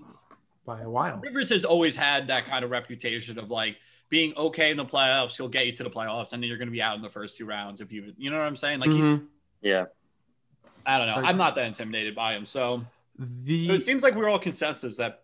by 0.65 0.81
a 0.81 0.89
while. 0.89 1.17
Rivers 1.17 1.49
has 1.49 1.65
always 1.65 1.95
had 1.95 2.27
that 2.27 2.45
kind 2.45 2.63
of 2.63 2.69
reputation 2.69 3.39
of 3.39 3.49
like 3.49 3.77
being 4.09 4.35
okay 4.37 4.69
in 4.69 4.77
the 4.77 4.85
playoffs. 4.85 5.37
He'll 5.37 5.47
get 5.47 5.65
you 5.65 5.71
to 5.73 5.83
the 5.83 5.89
playoffs, 5.89 6.33
and 6.33 6.43
then 6.43 6.47
you're 6.49 6.57
going 6.57 6.67
to 6.67 6.73
be 6.73 6.81
out 6.81 6.95
in 6.95 7.01
the 7.01 7.09
first 7.09 7.37
two 7.37 7.45
rounds 7.45 7.81
if 7.81 7.91
you, 7.91 8.13
you 8.17 8.29
know 8.29 8.37
what 8.37 8.45
I'm 8.45 8.55
saying? 8.55 8.79
Like, 8.79 8.91
mm-hmm. 8.91 9.25
yeah. 9.61 9.85
I 10.85 10.99
don't 10.99 11.07
know. 11.07 11.27
I'm 11.27 11.37
not 11.37 11.55
that 11.55 11.65
intimidated 11.65 12.15
by 12.15 12.33
him. 12.33 12.45
So, 12.45 12.85
the... 13.17 13.67
so 13.67 13.73
it 13.73 13.81
seems 13.81 14.03
like 14.03 14.15
we're 14.15 14.29
all 14.29 14.39
consensus 14.39 14.97
that 14.97 15.23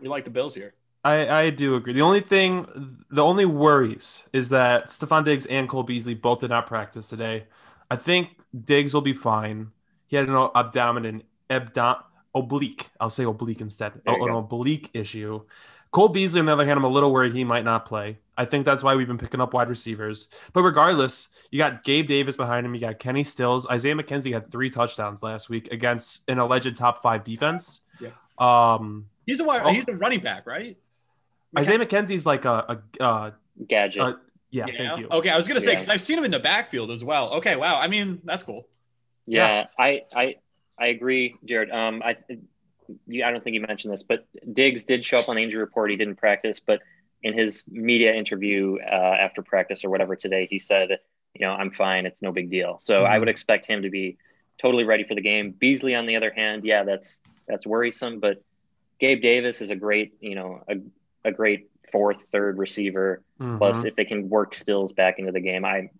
we 0.00 0.08
like 0.08 0.24
the 0.24 0.30
Bills 0.30 0.54
here. 0.54 0.74
I, 1.04 1.28
I 1.28 1.50
do 1.50 1.76
agree. 1.76 1.92
The 1.92 2.00
only 2.00 2.22
thing, 2.22 3.04
the 3.10 3.22
only 3.22 3.44
worries 3.44 4.22
is 4.32 4.48
that 4.48 4.88
Stefon 4.88 5.24
Diggs 5.24 5.44
and 5.46 5.68
Cole 5.68 5.82
Beasley 5.82 6.14
both 6.14 6.40
did 6.40 6.50
not 6.50 6.66
practice 6.66 7.08
today. 7.08 7.44
I 7.90 7.96
think 7.96 8.30
Diggs 8.64 8.94
will 8.94 9.02
be 9.02 9.12
fine. 9.12 9.70
He 10.06 10.16
had 10.16 10.28
an 10.28 10.48
abdomen, 10.54 11.22
abdom, 11.50 11.96
oblique. 12.34 12.88
I'll 12.98 13.10
say 13.10 13.24
oblique 13.24 13.60
instead. 13.60 14.00
An 14.06 14.30
oblique 14.30 14.90
issue. 14.94 15.42
Cole 15.90 16.08
Beasley, 16.08 16.40
on 16.40 16.46
the 16.46 16.52
other 16.52 16.64
hand, 16.64 16.78
I'm 16.78 16.84
a 16.84 16.88
little 16.88 17.12
worried 17.12 17.34
he 17.34 17.44
might 17.44 17.64
not 17.64 17.84
play. 17.84 18.18
I 18.36 18.46
think 18.46 18.64
that's 18.64 18.82
why 18.82 18.96
we've 18.96 19.06
been 19.06 19.18
picking 19.18 19.40
up 19.40 19.54
wide 19.54 19.68
receivers. 19.68 20.28
But 20.52 20.62
regardless, 20.62 21.28
you 21.50 21.58
got 21.58 21.84
Gabe 21.84 22.08
Davis 22.08 22.34
behind 22.34 22.66
him. 22.66 22.74
You 22.74 22.80
got 22.80 22.98
Kenny 22.98 23.22
Stills. 23.22 23.66
Isaiah 23.68 23.94
McKenzie 23.94 24.32
had 24.32 24.50
three 24.50 24.70
touchdowns 24.70 25.22
last 25.22 25.48
week 25.48 25.70
against 25.70 26.22
an 26.26 26.38
alleged 26.38 26.76
top 26.76 27.00
five 27.02 27.22
defense. 27.22 27.82
Yeah. 28.00 28.10
Um, 28.38 29.06
he's 29.24 29.38
a 29.38 29.44
oh, 29.44 29.72
he's 29.72 29.86
a 29.86 29.94
running 29.94 30.20
back, 30.20 30.46
right? 30.46 30.76
Isaiah 31.58 31.78
McKenzie's 31.78 32.26
like 32.26 32.44
a, 32.44 32.80
a, 33.00 33.04
a 33.04 33.32
gadget. 33.66 34.02
A, 34.02 34.16
yeah, 34.50 34.66
yeah, 34.68 34.76
thank 34.76 35.00
you. 35.00 35.08
Okay, 35.10 35.30
I 35.30 35.36
was 35.36 35.48
gonna 35.48 35.60
say 35.60 35.72
because 35.72 35.88
yeah. 35.88 35.94
I've 35.94 36.02
seen 36.02 36.18
him 36.18 36.24
in 36.24 36.30
the 36.30 36.38
backfield 36.38 36.90
as 36.90 37.02
well. 37.02 37.34
Okay, 37.34 37.56
wow. 37.56 37.80
I 37.80 37.88
mean, 37.88 38.20
that's 38.24 38.42
cool. 38.42 38.68
Yeah, 39.26 39.46
yeah, 39.46 39.66
I 39.78 40.02
I 40.14 40.36
I 40.78 40.86
agree, 40.88 41.36
Jared. 41.44 41.70
Um, 41.70 42.02
I 42.04 42.16
you, 43.06 43.24
I 43.24 43.30
don't 43.30 43.42
think 43.42 43.54
you 43.54 43.60
mentioned 43.60 43.92
this, 43.92 44.02
but 44.02 44.26
Diggs 44.52 44.84
did 44.84 45.04
show 45.04 45.16
up 45.16 45.28
on 45.28 45.36
the 45.36 45.42
injury 45.42 45.60
report. 45.60 45.90
He 45.90 45.96
didn't 45.96 46.16
practice, 46.16 46.60
but 46.64 46.80
in 47.22 47.32
his 47.32 47.64
media 47.66 48.14
interview 48.14 48.76
uh, 48.80 49.16
after 49.18 49.42
practice 49.42 49.84
or 49.84 49.90
whatever 49.90 50.14
today, 50.14 50.46
he 50.48 50.58
said, 50.58 50.98
"You 51.34 51.46
know, 51.46 51.52
I'm 51.52 51.70
fine. 51.70 52.06
It's 52.06 52.22
no 52.22 52.30
big 52.30 52.50
deal." 52.50 52.78
So 52.82 52.96
mm-hmm. 52.96 53.12
I 53.12 53.18
would 53.18 53.28
expect 53.28 53.66
him 53.66 53.82
to 53.82 53.90
be 53.90 54.18
totally 54.58 54.84
ready 54.84 55.04
for 55.04 55.14
the 55.14 55.20
game. 55.20 55.50
Beasley, 55.50 55.94
on 55.94 56.06
the 56.06 56.16
other 56.16 56.30
hand, 56.30 56.64
yeah, 56.64 56.84
that's 56.84 57.20
that's 57.48 57.66
worrisome, 57.66 58.20
but 58.20 58.42
Gabe 59.00 59.20
Davis 59.20 59.60
is 59.60 59.70
a 59.70 59.76
great, 59.76 60.14
you 60.20 60.34
know, 60.34 60.62
a 60.68 60.76
a 61.24 61.32
great 61.32 61.70
fourth, 61.92 62.18
third 62.32 62.58
receiver. 62.58 63.22
Mhm. 63.40 63.58
Plus, 63.58 63.84
if 63.84 63.94
they 63.96 64.04
can 64.04 64.28
work 64.28 64.54
Stills 64.54 64.92
back 64.92 65.18
into 65.18 65.32
the 65.32 65.40
game, 65.40 65.64
I 65.64 65.90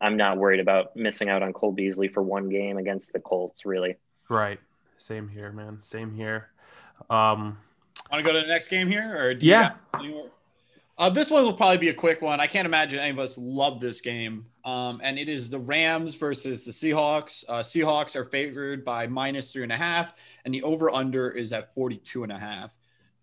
I'm 0.00 0.16
not 0.16 0.36
worried 0.36 0.60
about 0.60 0.94
missing 0.96 1.28
out 1.30 1.42
on 1.42 1.52
Cole 1.52 1.72
Beasley 1.72 2.08
for 2.08 2.22
one 2.22 2.48
game 2.50 2.76
against 2.76 3.12
the 3.12 3.20
Colts. 3.20 3.64
Really, 3.64 3.96
right. 4.28 4.58
Same 4.98 5.28
here, 5.28 5.50
man. 5.52 5.78
Same 5.82 6.12
here. 6.14 6.48
Um, 7.08 7.58
Want 8.10 8.22
to 8.22 8.22
go 8.22 8.32
to 8.32 8.40
the 8.40 8.46
next 8.46 8.68
game 8.68 8.88
here, 8.88 9.16
or 9.18 9.34
do 9.34 9.46
Yeah. 9.46 9.74
got 9.92 10.04
more? 10.04 10.26
Uh, 10.98 11.10
this 11.10 11.30
one 11.30 11.42
will 11.42 11.54
probably 11.54 11.78
be 11.78 11.88
a 11.88 11.94
quick 11.94 12.20
one. 12.22 12.38
I 12.38 12.46
can't 12.46 12.66
imagine 12.66 12.98
any 13.00 13.10
of 13.10 13.18
us 13.18 13.36
love 13.38 13.80
this 13.80 14.00
game. 14.00 14.46
Um, 14.64 15.00
and 15.02 15.18
it 15.18 15.28
is 15.28 15.50
the 15.50 15.58
Rams 15.58 16.14
versus 16.14 16.64
the 16.64 16.70
Seahawks. 16.70 17.44
Uh, 17.48 17.60
Seahawks 17.60 18.14
are 18.14 18.24
favored 18.26 18.84
by 18.84 19.06
minus 19.06 19.52
three 19.52 19.62
and 19.64 19.72
a 19.72 19.76
half, 19.76 20.12
and 20.44 20.52
the 20.54 20.62
over 20.62 20.90
under 20.90 21.30
is 21.30 21.52
at 21.52 21.74
42 21.74 22.22
and 22.24 22.30
a 22.32 22.38
half. 22.38 22.70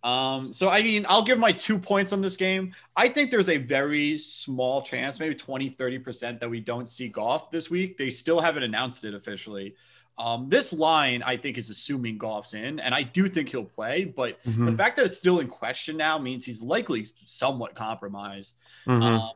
Um, 0.04 0.52
so, 0.52 0.70
I 0.70 0.82
mean, 0.82 1.06
I'll 1.08 1.24
give 1.24 1.38
my 1.38 1.52
two 1.52 1.78
points 1.78 2.12
on 2.12 2.22
this 2.22 2.36
game. 2.36 2.74
I 2.96 3.08
think 3.08 3.30
there's 3.30 3.50
a 3.50 3.58
very 3.58 4.18
small 4.18 4.82
chance, 4.82 5.20
maybe 5.20 5.36
20, 5.36 5.70
30%, 5.70 6.40
that 6.40 6.50
we 6.50 6.60
don't 6.60 6.90
see 6.90 7.08
Goff 7.08 7.52
this 7.52 7.70
week. 7.70 7.98
They 7.98 8.10
still 8.10 8.40
haven't 8.42 8.64
announced 8.64 9.04
it 9.04 9.14
officially. 9.14 9.76
Um, 10.18 10.50
this 10.50 10.74
line, 10.74 11.24
I 11.24 11.38
think, 11.38 11.58
is 11.58 11.70
assuming 11.70 12.18
Goff's 12.18 12.54
in, 12.54 12.80
and 12.80 12.94
I 12.94 13.04
do 13.04 13.30
think 13.30 13.50
he'll 13.50 13.64
play, 13.66 14.06
but 14.06 14.40
the 14.64 14.72
mhm, 14.72 14.74
fact 14.74 14.96
that 14.98 15.06
it's 15.06 15.18
still 15.18 15.40
in 15.40 15.48
question 15.48 15.98
now 15.98 16.18
means 16.18 16.46
he's 16.46 16.62
likely 16.62 17.08
somewhat 17.26 17.76
compromised. 17.76 18.58
mhm. 18.86 19.02
Um, 19.02 19.32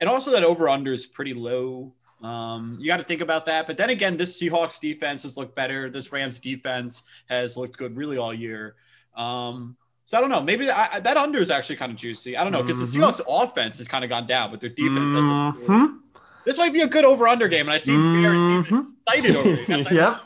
and 0.00 0.10
also 0.10 0.30
that 0.32 0.44
over 0.44 0.68
under 0.68 0.92
is 0.92 1.06
pretty 1.06 1.34
low. 1.34 1.94
Um, 2.22 2.76
you 2.80 2.86
got 2.86 2.98
to 2.98 3.02
think 3.02 3.20
about 3.20 3.46
that. 3.46 3.66
But 3.66 3.76
then 3.76 3.90
again, 3.90 4.16
this 4.16 4.40
Seahawks 4.40 4.80
defense 4.80 5.22
has 5.22 5.36
looked 5.36 5.54
better. 5.54 5.90
This 5.90 6.12
Rams 6.12 6.38
defense 6.38 7.02
has 7.28 7.56
looked 7.56 7.76
good 7.76 7.96
really 7.96 8.16
all 8.18 8.34
year. 8.34 8.76
Um, 9.16 9.76
so 10.06 10.16
I 10.16 10.20
don't 10.22 10.30
know. 10.30 10.40
Maybe 10.40 10.70
I, 10.70 11.00
that 11.00 11.16
under 11.16 11.38
is 11.38 11.50
actually 11.50 11.76
kind 11.76 11.92
of 11.92 11.98
juicy. 11.98 12.36
I 12.36 12.42
don't 12.44 12.52
know 12.52 12.62
because 12.62 12.80
the 12.80 12.98
Mhm. 12.98 13.02
Seahawks 13.12 13.20
offense 13.28 13.76
has 13.78 13.86
kind 13.88 14.02
of 14.04 14.10
gone 14.10 14.26
down, 14.26 14.50
but 14.50 14.60
their 14.60 14.70
defense 14.70 15.12
has. 15.12 15.24
looked 15.24 15.58
good. 15.58 15.68
Mhm. 15.68 15.98
This 16.44 16.58
might 16.58 16.72
be 16.72 16.80
a 16.82 16.86
good 16.86 17.04
over 17.04 17.26
under 17.28 17.48
game, 17.48 17.66
and 17.66 17.72
I 17.74 17.78
see 17.78 17.92
Barrett 17.96 18.66
Mhm. 18.66 18.84
excited 19.06 19.36
over 19.36 19.50
it. 19.50 19.66
That's- 19.66 19.90
Yep. 19.92 20.20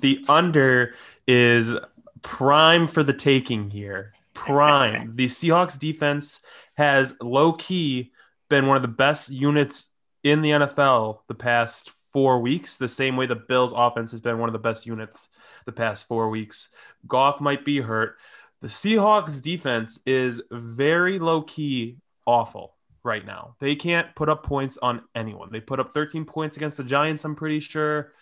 The 0.00 0.24
under 0.28 0.94
is 1.28 1.76
prime 2.22 2.88
for 2.88 3.02
the 3.02 3.12
taking 3.12 3.70
here. 3.70 4.14
Prime. 4.34 5.12
the 5.16 5.26
Seahawks 5.26 5.78
defense 5.78 6.40
has 6.74 7.16
low 7.20 7.52
key 7.52 8.12
been 8.48 8.66
one 8.66 8.76
of 8.76 8.82
the 8.82 8.88
best 8.88 9.30
units 9.30 9.90
in 10.24 10.40
the 10.42 10.50
NFL 10.50 11.22
the 11.28 11.34
past 11.34 11.90
four 12.12 12.40
weeks, 12.40 12.76
the 12.76 12.88
same 12.88 13.16
way 13.16 13.26
the 13.26 13.34
Bills 13.36 13.72
offense 13.76 14.10
has 14.10 14.20
been 14.20 14.38
one 14.38 14.48
of 14.48 14.52
the 14.54 14.58
best 14.58 14.86
units 14.86 15.28
the 15.66 15.72
past 15.72 16.06
four 16.08 16.30
weeks. 16.30 16.70
Goff 17.06 17.40
might 17.40 17.64
be 17.64 17.80
hurt. 17.80 18.16
The 18.62 18.68
Seahawks 18.68 19.40
defense 19.40 20.00
is 20.04 20.42
very 20.50 21.18
low 21.18 21.42
key 21.42 21.96
awful 22.26 22.76
right 23.02 23.24
now. 23.24 23.56
They 23.58 23.74
can't 23.74 24.14
put 24.14 24.28
up 24.28 24.44
points 24.44 24.78
on 24.82 25.02
anyone. 25.14 25.50
They 25.50 25.60
put 25.60 25.80
up 25.80 25.92
13 25.92 26.24
points 26.26 26.56
against 26.56 26.76
the 26.76 26.84
Giants, 26.84 27.24
I'm 27.24 27.34
pretty 27.34 27.60
sure. 27.60 28.12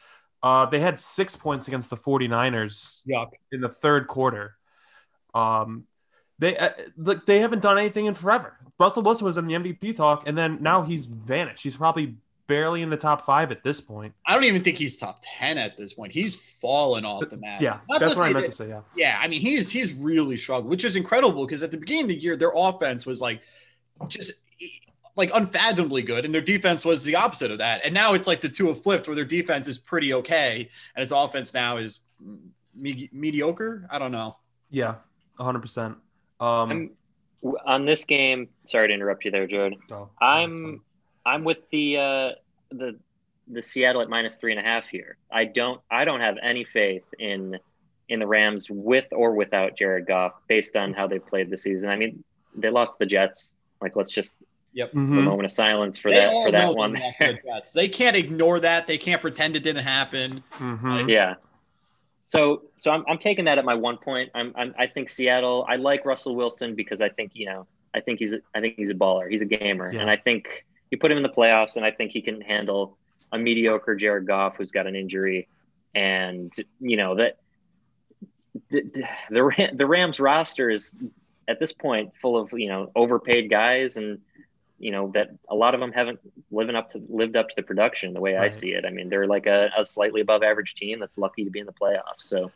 Uh, 0.42 0.66
they 0.66 0.78
had 0.78 1.00
six 1.00 1.35
points 1.35 1.66
against 1.66 1.90
the 1.90 1.97
49ers 1.97 3.00
Yuck. 3.09 3.30
in 3.50 3.61
the 3.61 3.68
third 3.68 4.07
quarter. 4.07 4.57
Um, 5.35 5.85
they 6.38 6.57
uh, 6.57 6.71
look, 6.97 7.26
they 7.26 7.40
haven't 7.40 7.62
done 7.62 7.78
anything 7.78 8.07
in 8.07 8.14
forever. 8.14 8.57
Russell 8.78 9.02
Wilson 9.02 9.25
was 9.25 9.37
in 9.37 9.49
the 9.49 9.54
MVP 9.54 9.97
talk, 9.97 10.23
and 10.26 10.38
then 10.38 10.59
now 10.61 10.83
he's 10.83 11.04
vanished. 11.04 11.64
He's 11.64 11.76
probably 11.76 12.16
barely 12.49 12.83
in 12.83 12.90
the 12.90 12.97
top 12.97 13.25
five 13.25 13.52
at 13.52 13.62
this 13.62 13.81
point. 13.81 14.12
I 14.26 14.35
don't 14.35 14.45
even 14.45 14.64
think 14.64 14.76
he's 14.78 14.97
top 14.99 15.23
10 15.38 15.59
at 15.59 15.76
this 15.76 15.93
point. 15.93 16.12
He's 16.12 16.35
fallen 16.35 17.05
off 17.05 17.28
the 17.28 17.37
map. 17.37 17.61
Yeah, 17.61 17.78
Not 17.88 18.00
that's 18.00 18.17
what 18.17 18.25
I 18.28 18.33
meant 18.33 18.47
that- 18.47 18.50
to 18.50 18.57
say. 18.57 18.69
Yeah, 18.71 18.81
Yeah, 18.97 19.19
I 19.23 19.28
mean 19.28 19.40
he's 19.40 19.71
he's 19.71 19.93
really 19.93 20.37
struggled, 20.37 20.69
which 20.69 20.85
is 20.85 20.97
incredible 20.97 21.47
because 21.47 21.62
at 21.62 21.71
the 21.71 21.76
beginning 21.76 22.05
of 22.05 22.09
the 22.09 22.21
year 22.21 22.37
their 22.37 22.50
offense 22.55 23.07
was 23.07 23.21
like 23.21 23.43
just 24.09 24.33
like 25.14 25.31
unfathomably 25.35 26.02
good, 26.02 26.25
and 26.25 26.33
their 26.35 26.40
defense 26.43 26.85
was 26.85 27.05
the 27.05 27.17
opposite 27.17 27.50
of 27.50 27.59
that. 27.59 27.85
And 27.85 27.93
now 27.93 28.14
it's 28.14 28.26
like 28.26 28.40
the 28.40 28.49
two 28.49 28.69
have 28.69 28.83
flipped, 28.83 29.07
where 29.09 29.17
their 29.17 29.25
defense 29.25 29.67
is 29.69 29.76
pretty 29.78 30.14
okay, 30.14 30.69
and 30.97 31.02
its 31.02 31.12
offense 31.12 31.52
now 31.52 31.76
is 31.76 32.00
me- 32.75 33.11
mediocre. 33.12 33.87
I 33.90 33.99
don't 33.99 34.12
know. 34.12 34.37
yeah, 34.71 34.95
100. 35.37 35.59
percent 35.61 35.97
Um, 36.40 36.71
I'm 36.71 36.90
on 37.67 37.85
this 37.85 38.05
game. 38.05 38.49
Sorry 38.64 38.88
to 38.88 38.95
interrupt 38.95 39.25
you 39.25 39.31
there, 39.33 39.47
Jared. 39.49 39.75
oh, 39.90 40.09
I'm 40.21 40.83
I'm 41.28 41.44
with 41.44 41.58
the 41.70 41.97
uh, 41.99 42.30
the 42.70 42.97
the 43.50 43.62
Seattle 43.62 44.02
at 44.02 44.08
minus 44.08 44.37
three 44.37 44.52
and 44.52 44.61
a 44.61 44.62
half 44.62 44.88
here. 44.88 45.16
I 45.30 45.44
don't 45.44 45.80
I 45.90 46.04
don't 46.04 46.20
have 46.20 46.37
any 46.42 46.64
faith 46.64 47.04
in 47.18 47.58
in 48.08 48.20
the 48.20 48.26
Rams 48.26 48.68
with 48.70 49.06
or 49.12 49.32
without 49.35 49.76
Jared 49.76 50.06
Goff 50.06 50.32
based 50.49 50.76
on 50.76 50.94
how 50.94 51.06
they 51.06 51.18
played 51.18 51.50
the 51.50 51.58
season. 51.58 51.88
I 51.90 51.97
mean, 51.97 52.25
they 52.56 52.70
lost 52.70 52.99
the 52.99 53.06
Jets. 53.06 53.50
Like, 53.80 53.97
let's 53.97 54.11
just 54.11 54.32
Yep. 54.75 54.92
a 54.92 54.97
Mhm. 54.97 55.25
moment 55.25 55.47
of 55.47 55.52
silence 55.52 55.99
for 55.99 56.11
They 56.11 56.16
that 56.18 56.32
for 56.44 56.50
that 56.52 56.75
one. 56.75 56.92
they 56.92 57.12
the 57.18 57.38
Jets. 57.44 57.73
They 57.73 57.88
can't 57.88 58.16
ignore 58.16 58.61
that. 58.61 58.87
They 58.87 58.99
can't 58.99 59.20
pretend 59.20 59.56
it 59.56 59.62
didn't 59.62 59.82
happen. 59.85 60.42
Mhm. 60.58 61.08
yeah. 61.11 61.35
So 62.26 62.62
so 62.76 62.90
I'm 62.90 63.04
I'm 63.08 63.18
taking 63.18 63.47
that 63.47 63.56
at 63.58 63.64
my 63.64 63.75
one 63.75 63.97
point. 63.97 64.30
I'm, 64.35 64.52
I'm 64.56 64.75
I 64.78 64.87
think 64.87 65.08
Seattle. 65.08 65.64
I 65.68 65.76
like 65.76 66.04
Russell 66.04 66.35
Wilson 66.37 66.75
because 66.75 67.00
I 67.00 67.08
think 67.08 67.32
you 67.35 67.47
know 67.47 67.66
I 67.94 68.00
think 68.00 68.18
he's 68.18 68.35
a, 68.35 68.40
I 68.54 68.61
think 68.61 68.76
he's 68.76 68.90
a 68.90 68.94
baller. 68.94 69.30
He's 69.30 69.40
a 69.42 69.47
gamer, 69.47 69.90
Yeah. 69.92 70.00
and 70.02 70.11
I 70.11 70.16
think 70.16 70.47
you 70.90 70.99
put 70.99 71.11
him 71.11 71.16
in 71.16 71.23
the 71.23 71.28
playoffs, 71.28 71.76
and 71.76 71.85
I 71.85 71.90
think 71.90 72.12
he 72.12 72.23
can 72.23 72.40
handle 72.40 72.97
a 73.33 73.38
mediocre 73.38 73.95
Jared 73.95 74.26
Goff 74.26 74.57
who's 74.57 74.71
got 74.71 74.87
an 74.87 74.97
injury, 74.97 75.49
and 75.95 76.52
you 76.80 76.97
know 76.97 77.14
that 77.16 77.38
the 78.71 79.07
the, 79.30 79.71
the, 79.75 79.87
Rams 79.87 80.21
roster 80.21 80.71
is 80.71 80.95
at 81.47 81.59
this 81.59 81.73
point 81.73 82.12
full 82.21 82.37
of 82.37 82.52
you 82.52 82.68
know 82.68 82.90
overpaid 82.95 83.50
guys 83.50 83.97
and 83.97 84.18
you 84.78 84.90
know 84.90 85.11
that 85.12 85.30
a 85.49 85.54
lot 85.54 85.75
of 85.75 85.80
them 85.80 85.92
haven't 85.92 86.21
living 86.50 86.76
up 86.76 86.90
to 86.90 87.02
lived 87.09 87.37
up 87.37 87.49
to 87.49 87.54
the 87.57 87.62
production 87.62 88.14
the 88.14 88.21
way 88.21 88.37
I 88.37 88.49
see 88.49 88.73
it. 88.73 88.85
I 88.85 88.90
mean, 88.90 89.09
they're 89.09 89.26
like 89.26 89.47
a, 89.47 89.71
a 89.76 89.85
slightly 89.85 90.21
above 90.21 90.42
average 90.42 90.75
team 90.75 91.00
that's 91.00 91.18
lucky 91.18 91.45
to 91.45 91.50
be 91.50 91.59
in 91.59 91.66
the 91.66 91.73
playoffs. 91.73 92.21
So 92.21 92.50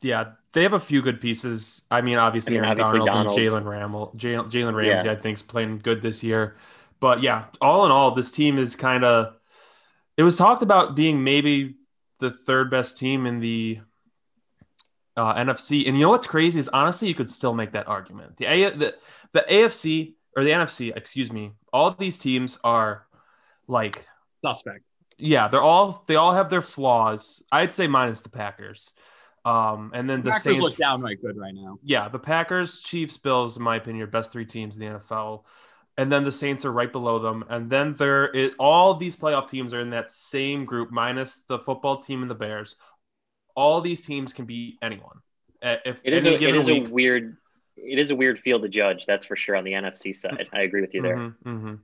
Yeah, 0.00 0.32
they 0.52 0.62
have 0.62 0.72
a 0.72 0.80
few 0.80 1.02
good 1.02 1.20
pieces. 1.20 1.82
I 1.90 2.00
mean, 2.00 2.16
obviously, 2.16 2.56
I 2.56 2.60
mean, 2.60 2.64
Aaron 2.64 2.80
obviously 2.80 3.00
Donald, 3.04 3.38
and 3.38 3.52
Donald. 3.52 3.64
Jalen 3.64 3.70
Ramel, 3.70 4.12
Jalen 4.16 4.50
Jalen 4.50 4.74
Ramsey, 4.74 5.06
Yeah. 5.06 5.12
I 5.12 5.16
think, 5.16 5.36
is 5.36 5.42
playing 5.42 5.80
good 5.80 6.00
this 6.00 6.24
year. 6.24 6.56
But 7.00 7.22
yeah, 7.22 7.46
all 7.60 7.86
in 7.86 7.92
all, 7.92 8.14
this 8.14 8.30
team 8.30 8.58
is 8.58 8.76
kind 8.76 9.04
of. 9.04 9.34
It 10.16 10.22
was 10.22 10.36
talked 10.36 10.62
about 10.62 10.94
being 10.94 11.24
maybe 11.24 11.76
the 12.18 12.30
third 12.30 12.70
best 12.70 12.98
team 12.98 13.24
in 13.26 13.40
the 13.40 13.80
uh, 15.16 15.34
NFC, 15.34 15.86
and 15.88 15.96
you 15.96 16.02
know 16.04 16.10
what's 16.10 16.26
crazy 16.26 16.58
is 16.58 16.68
honestly, 16.68 17.08
you 17.08 17.14
could 17.14 17.30
still 17.30 17.54
make 17.54 17.72
that 17.72 17.88
argument. 17.88 18.36
The 18.36 18.46
A, 18.46 18.76
the 18.76 18.94
the 19.32 19.44
AFC 19.50 20.14
or 20.36 20.44
the 20.44 20.50
NFC, 20.50 20.94
excuse 20.94 21.32
me, 21.32 21.52
all 21.72 21.90
these 21.92 22.18
teams 22.18 22.58
are 22.62 23.06
like 23.66 24.06
Suspect. 24.44 24.84
yeah, 25.18 25.48
they're 25.48 25.62
all 25.62 26.04
they 26.06 26.16
all 26.16 26.34
have 26.34 26.50
their 26.50 26.62
flaws. 26.62 27.42
I'd 27.50 27.72
say 27.72 27.86
minus 27.86 28.20
the 28.20 28.28
Packers. 28.28 28.90
Um, 29.44 29.92
and 29.94 30.08
then 30.08 30.22
the 30.22 30.32
Packers 30.32 30.42
Saints 30.42 30.60
look 30.60 30.76
downright 30.76 31.22
good 31.22 31.36
right 31.38 31.54
now. 31.54 31.78
yeah, 31.82 32.08
the 32.08 32.18
Packers, 32.18 32.80
Chiefs, 32.80 33.16
Bills, 33.16 33.56
in 33.56 33.62
my 33.62 33.76
opinion, 33.76 34.02
are 34.02 34.06
best 34.06 34.32
three 34.32 34.44
teams 34.44 34.76
in 34.76 34.80
the 34.80 34.98
NFL. 34.98 35.44
And 36.00 36.10
then 36.10 36.24
the 36.24 36.32
Saints 36.32 36.64
are 36.64 36.72
right 36.72 36.90
below 36.90 37.18
them. 37.18 37.44
And 37.50 37.68
then 37.68 37.94
there 37.94 38.34
it 38.34 38.54
all 38.58 38.94
these 38.94 39.16
playoff 39.16 39.50
teams 39.50 39.74
are 39.74 39.80
in 39.80 39.90
that 39.90 40.10
same 40.10 40.64
group, 40.64 40.90
minus 40.90 41.42
the 41.46 41.58
football 41.58 42.00
team 42.00 42.22
and 42.22 42.30
the 42.30 42.34
Bears. 42.34 42.76
All 43.54 43.82
these 43.82 44.00
teams 44.00 44.32
can 44.32 44.46
beat 44.46 44.78
anyone. 44.80 45.18
Uh, 45.62 45.76
If 45.84 46.00
it 46.02 46.14
is 46.14 46.24
a, 46.24 46.42
it 46.42 46.54
is 46.56 46.68
week, 46.68 46.88
a 46.88 46.90
weird 46.90 47.36
it 47.76 47.98
is 47.98 48.10
a 48.10 48.16
weird 48.16 48.38
field 48.38 48.62
to 48.62 48.68
judge. 48.70 49.04
That's 49.04 49.26
for 49.26 49.36
sure 49.36 49.56
on 49.56 49.64
the 49.64 49.72
NFC 49.72 50.16
side. 50.16 50.48
I 50.54 50.62
agree 50.62 50.80
with 50.80 50.94
you 50.94 51.02
there. 51.02 51.16
Mhm, 51.16 51.34
mhm. 51.44 51.78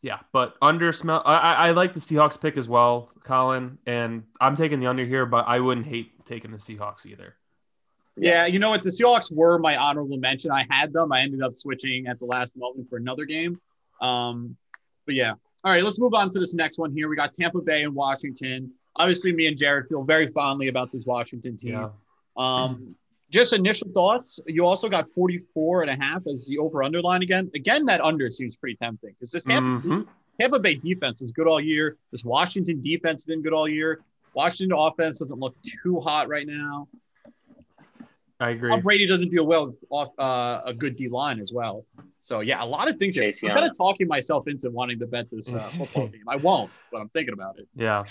Yeah, 0.00 0.20
but 0.32 0.54
under 0.62 0.92
smell. 0.92 1.20
I 1.26 1.54
I 1.54 1.70
like 1.72 1.94
the 1.94 2.00
Seahawks 2.00 2.40
pick 2.40 2.56
as 2.56 2.68
well, 2.68 3.10
Colin, 3.24 3.78
and 3.84 4.22
I'm 4.40 4.54
taking 4.54 4.78
the 4.78 4.86
under 4.86 5.04
here, 5.04 5.26
but 5.26 5.48
I 5.48 5.58
wouldn't 5.58 5.88
hate 5.88 6.24
taking 6.24 6.52
the 6.52 6.58
Seahawks 6.58 7.04
either. 7.04 7.34
Yeah, 8.16 8.46
you 8.46 8.58
know 8.58 8.70
what? 8.70 8.82
The 8.82 8.90
Seahawks 8.90 9.32
were 9.32 9.58
my 9.58 9.76
honorable 9.76 10.16
mention. 10.18 10.50
I 10.50 10.66
had 10.68 10.92
them. 10.92 11.12
I 11.12 11.20
ended 11.22 11.42
up 11.42 11.56
switching 11.56 12.06
at 12.06 12.18
the 12.18 12.26
last 12.26 12.56
moment 12.56 12.88
for 12.90 12.96
another 12.96 13.24
game. 13.24 13.60
Um, 14.00 14.56
but 15.06 15.14
yeah. 15.14 15.34
All 15.62 15.72
right, 15.72 15.82
let's 15.82 15.98
move 15.98 16.14
on 16.14 16.30
to 16.30 16.38
this 16.38 16.54
next 16.54 16.78
one 16.78 16.92
here. 16.92 17.08
We 17.08 17.16
got 17.16 17.32
Tampa 17.32 17.60
Bay 17.60 17.82
and 17.82 17.94
Washington. 17.94 18.72
Obviously, 18.96 19.32
me 19.32 19.46
and 19.46 19.56
Jared 19.56 19.88
feel 19.88 20.02
very 20.02 20.26
fondly 20.28 20.68
about 20.68 20.90
this 20.90 21.04
Washington 21.06 21.56
team. 21.56 21.72
Yeah. 21.72 21.88
Um, 22.36 22.94
just 23.30 23.52
initial 23.52 23.88
thoughts. 23.92 24.40
You 24.46 24.66
also 24.66 24.88
got 24.88 25.08
44 25.14 25.82
and 25.82 25.90
a 25.90 25.96
half 26.02 26.26
as 26.26 26.46
the 26.46 26.58
over 26.58 26.82
underline 26.82 27.22
again. 27.22 27.50
Again, 27.54 27.84
that 27.86 28.00
under 28.00 28.28
seems 28.30 28.56
pretty 28.56 28.74
tempting 28.76 29.10
because 29.12 29.30
this 29.30 29.44
Tampa, 29.44 29.86
Mhm. 29.86 30.06
Tampa 30.40 30.58
Bay 30.58 30.74
defense 30.74 31.20
was 31.20 31.30
good 31.30 31.46
all 31.46 31.60
year. 31.60 31.96
This 32.10 32.24
Washington 32.24 32.80
defense 32.80 33.20
has 33.22 33.24
been 33.26 33.42
good 33.42 33.52
all 33.52 33.68
year. 33.68 34.00
Washington 34.34 34.76
offense 34.76 35.18
doesn't 35.18 35.38
look 35.38 35.54
too 35.62 36.00
hot 36.00 36.28
right 36.28 36.46
now. 36.46 36.88
I 38.40 38.50
agree. 38.50 38.70
Tom 38.70 38.80
Brady 38.80 39.06
doesn't 39.06 39.28
deal 39.30 39.46
well 39.46 39.66
with 39.66 39.76
off, 39.90 40.08
uh, 40.18 40.62
a 40.64 40.72
good 40.72 40.96
D 40.96 41.08
line 41.08 41.40
as 41.40 41.52
well. 41.52 41.84
So 42.22 42.40
yeah, 42.40 42.64
a 42.64 42.66
lot 42.66 42.88
of 42.88 42.96
things. 42.96 43.14
Here. 43.14 43.24
I'm 43.24 43.32
Young. 43.42 43.56
kind 43.56 43.70
of 43.70 43.76
talking 43.76 44.08
myself 44.08 44.48
into 44.48 44.70
wanting 44.70 44.98
to 44.98 45.06
bet 45.06 45.26
this 45.30 45.52
uh, 45.52 45.70
football 45.78 46.08
team. 46.08 46.22
I 46.26 46.36
won't, 46.36 46.70
but 46.90 47.00
I'm 47.00 47.10
thinking 47.10 47.34
about 47.34 47.58
it. 47.58 47.68
Yeah. 47.74 48.04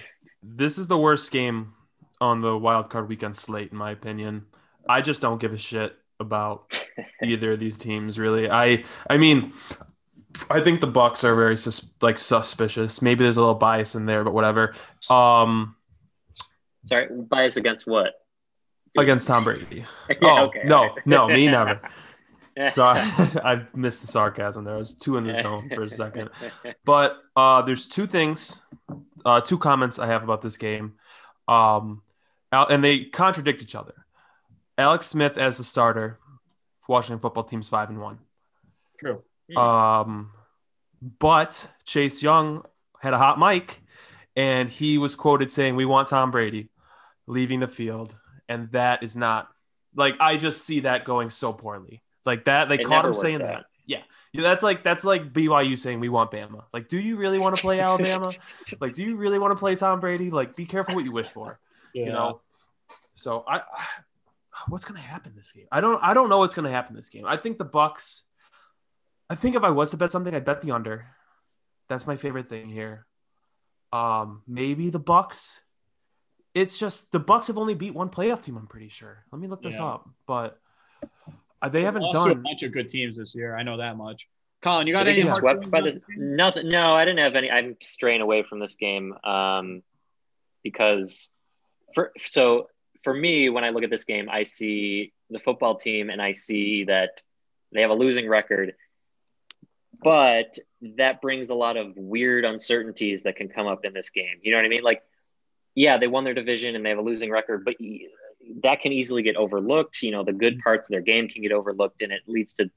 This 0.44 0.78
is 0.78 0.88
the 0.88 0.98
worst 0.98 1.32
game 1.32 1.74
on 2.22 2.42
the 2.42 2.56
wild 2.56 2.90
card 2.90 3.10
weekend 3.10 3.36
slate, 3.36 3.72
in 3.72 3.78
my 3.78 3.92
opinion. 3.92 4.46
I 4.88 5.02
just 5.02 5.20
don't 5.20 5.42
give 5.42 5.54
a 5.54 5.58
shit 5.58 5.96
about 6.20 6.80
either 7.24 7.54
of 7.54 7.60
these 7.60 7.78
teams 7.78 8.20
really. 8.20 8.50
I 8.50 8.84
I 9.10 9.18
mean, 9.18 9.54
I 10.50 10.62
think 10.62 10.80
the 10.80 10.88
Bucs 10.88 11.24
are 11.24 11.36
very 11.36 11.58
sus- 11.58 11.94
like 12.02 12.20
suspicious. 12.20 13.02
Maybe 13.02 13.24
there's 13.24 13.38
a 13.38 13.42
little 13.42 13.56
bias 13.56 13.96
in 13.96 14.06
there, 14.06 14.24
but 14.24 14.34
whatever. 14.34 14.76
Um, 15.10 15.76
Sorry, 16.86 17.08
bias 17.10 17.58
against 17.58 17.88
what? 17.88 18.14
Against 18.98 19.28
Tom 19.28 19.44
Brady. 19.44 19.86
Yeah, 20.10 20.18
oh 20.24 20.46
okay. 20.46 20.64
no, 20.66 20.96
no, 21.06 21.28
me 21.28 21.48
never. 21.48 21.82
So 22.74 22.84
I, 22.84 23.00
I 23.44 23.66
missed 23.74 24.02
the 24.02 24.08
sarcasm 24.08 24.66
there. 24.66 24.76
I 24.76 24.80
was 24.80 24.94
too 24.94 25.16
in 25.16 25.26
the 25.26 25.34
zone 25.34 25.72
for 25.74 25.84
a 25.84 25.90
second. 25.90 26.30
But 26.84 27.18
uh, 27.34 27.62
there's 27.62 27.88
two 27.88 28.06
things, 28.06 28.60
uh, 29.24 29.40
two 29.40 29.58
comments 29.58 29.98
I 29.98 30.08
have 30.08 30.24
about 30.24 30.42
this 30.42 30.58
game, 30.58 30.96
um, 31.48 32.02
and 32.52 32.84
they 32.84 33.06
contradict 33.06 33.62
each 33.62 33.76
other. 33.76 33.94
Alex 34.78 35.08
Smith 35.08 35.38
as 35.38 35.58
the 35.58 35.64
starter, 35.64 36.20
Washington 36.88 37.20
football 37.20 37.46
team's 37.46 37.70
five 37.70 37.90
and 37.90 38.02
one. 38.02 38.20
True. 39.00 39.24
Um, 39.56 40.32
but 41.20 41.66
Chase 41.86 42.22
Young 42.22 42.66
had 43.00 43.14
a 43.14 43.18
hot 43.18 43.40
mic, 43.40 43.82
and 44.36 44.70
he 44.70 44.98
was 44.98 45.16
quoted 45.16 45.52
saying, 45.52 45.76
"We 45.78 45.86
want 45.86 46.10
Tom 46.10 46.32
Brady 46.32 46.70
leaving 47.26 47.62
the 47.62 47.68
field," 47.68 48.16
and 48.50 48.70
that 48.72 49.04
is 49.04 49.16
not 49.16 49.48
like 49.96 50.16
I 50.20 50.38
just 50.38 50.66
see 50.66 50.82
that 50.82 51.06
going 51.06 51.30
so 51.30 51.54
poorly. 51.54 52.02
Like 52.26 52.46
that, 52.46 52.68
they 52.68 52.76
It 52.76 52.86
caught 52.86 53.06
him 53.06 53.14
saying 53.14 53.36
out. 53.36 53.48
that. 53.48 53.66
Yeah, 53.86 54.02
Yeah, 54.34 54.42
that's 54.42 54.62
like 54.62 54.84
that's 54.84 55.04
like 55.04 55.32
BYU 55.32 55.78
saying 55.78 56.00
we 56.00 56.10
want 56.10 56.32
Bama. 56.32 56.64
Like, 56.74 56.90
do 56.90 57.00
you 57.00 57.16
really 57.16 57.40
want 57.40 57.56
to 57.56 57.62
play 57.62 57.80
Alabama? 57.80 58.30
like, 58.82 58.94
do 58.94 59.04
you 59.04 59.18
really 59.18 59.40
want 59.40 59.52
to 59.52 59.56
play 59.56 59.76
Tom 59.76 60.00
Brady? 60.00 60.30
Like, 60.30 60.56
be 60.56 60.66
careful 60.66 60.96
what 60.96 61.06
you 61.06 61.12
wish 61.12 61.28
for. 61.28 61.60
Yeah. 61.94 62.06
You 62.06 62.12
know. 62.12 62.42
So 63.16 63.44
I, 63.48 63.58
I 63.58 63.86
what's 64.68 64.86
gonna 64.86 65.00
happen 65.00 65.34
this 65.36 65.52
game? 65.52 65.68
I 65.72 65.82
don't 65.82 66.02
I 66.04 66.14
don't 66.14 66.30
know 66.30 66.40
what's 66.40 66.54
gonna 66.54 66.72
happen 66.72 66.96
this 66.96 67.10
game. 67.10 67.26
I 67.26 67.38
think 67.38 67.58
the 67.58 67.66
Bucs. 67.66 68.24
I 69.30 69.36
think 69.36 69.56
if 69.56 69.64
I 69.64 69.70
was 69.70 69.92
to 69.92 69.98
bet 69.98 70.12
something, 70.12 70.34
I'd 70.34 70.46
bet 70.46 70.62
the 70.62 70.72
under. 70.72 71.06
That's 71.88 72.08
my 72.08 72.18
favorite 72.18 72.50
thing 72.50 72.70
here. 72.70 73.06
Um, 73.92 74.42
maybe 74.48 74.90
the 74.90 75.00
Bucs. 75.00 75.60
It's 76.60 76.78
just 76.78 77.12
the 77.14 77.22
Bucs 77.22 77.48
have 77.48 77.58
only 77.58 77.74
beat 77.74 77.94
one 77.94 78.10
playoff 78.10 78.42
team. 78.42 78.58
I'm 78.58 78.68
pretty 78.68 78.90
sure. 78.90 79.24
Let 79.32 79.40
me 79.42 79.48
look 79.48 79.64
this 79.64 79.76
Yeah. 79.76 79.86
up, 79.86 80.10
but 80.28 80.60
uh, 81.62 81.70
they 81.70 81.84
haven't 81.84 82.04
also 82.04 82.32
a 82.32 82.36
bunch 82.36 82.64
of 82.64 82.74
good 82.74 82.90
teams 82.90 83.18
this 83.18 83.34
year. 83.34 83.56
I 83.56 83.64
know 83.64 83.78
that 83.78 83.96
much. 83.96 84.28
Colin, 84.62 84.86
you 84.86 84.92
got 84.94 85.04
Did 85.06 85.12
any 85.12 85.22
they 85.22 85.28
get 85.30 85.38
swept 85.38 85.72
by 85.72 85.80
about 85.80 85.94
this? 85.94 86.04
Nothing. 86.18 86.68
No, 86.68 86.94
I 86.94 87.06
didn't 87.06 87.20
have 87.20 87.36
any. 87.38 87.50
I'm 87.50 87.78
straying 87.80 88.20
away 88.20 88.44
from 88.44 88.60
this 88.60 88.76
game 88.76 89.14
um, 89.24 89.84
because 90.64 91.30
for 91.96 92.12
so 92.18 92.68
for 93.04 93.14
me, 93.14 93.48
when 93.48 93.64
I 93.64 93.70
look 93.70 93.84
at 93.84 93.90
this 93.90 94.04
game, 94.04 94.28
I 94.30 94.44
see 94.44 95.14
the 95.30 95.40
football 95.40 95.76
team 95.76 96.10
and 96.10 96.22
I 96.22 96.34
see 96.34 96.84
that 96.86 97.24
they 97.72 97.80
have 97.82 97.90
a 97.92 97.94
losing 97.96 98.28
record, 98.28 98.74
but 100.04 100.58
that 100.98 101.22
brings 101.22 101.50
a 101.50 101.56
lot 101.56 101.78
of 101.78 101.96
weird 101.96 102.44
uncertainties 102.44 103.24
that 103.24 103.38
can 103.38 103.48
come 103.48 103.68
up 103.68 103.86
in 103.86 103.94
this 103.94 104.10
game. 104.10 104.40
You 104.42 104.52
know 104.52 104.58
what 104.58 104.66
I 104.66 104.70
mean? 104.70 104.84
Like, 104.84 105.04
yeah, 105.80 105.98
they 105.98 106.08
won 106.08 106.26
their 106.26 106.34
division 106.34 106.76
and 106.76 106.86
they 106.86 106.90
have 106.90 107.00
a 107.00 107.02
losing 107.02 107.32
record, 107.32 107.64
but 107.64 107.76
that 108.64 108.82
can 108.82 108.92
easily 108.92 109.22
get 109.24 109.38
overlooked. 109.38 110.02
You 110.02 110.12
know, 110.12 110.24
the 110.26 110.34
good 110.34 110.60
parts 110.60 110.88
of 110.90 110.92
their 110.92 111.00
game 111.02 111.30
can 111.30 111.42
get 111.42 111.54
overlooked, 111.54 112.02
and 112.02 112.12
it 112.12 112.22
leads 112.28 112.54
to, 112.56 112.70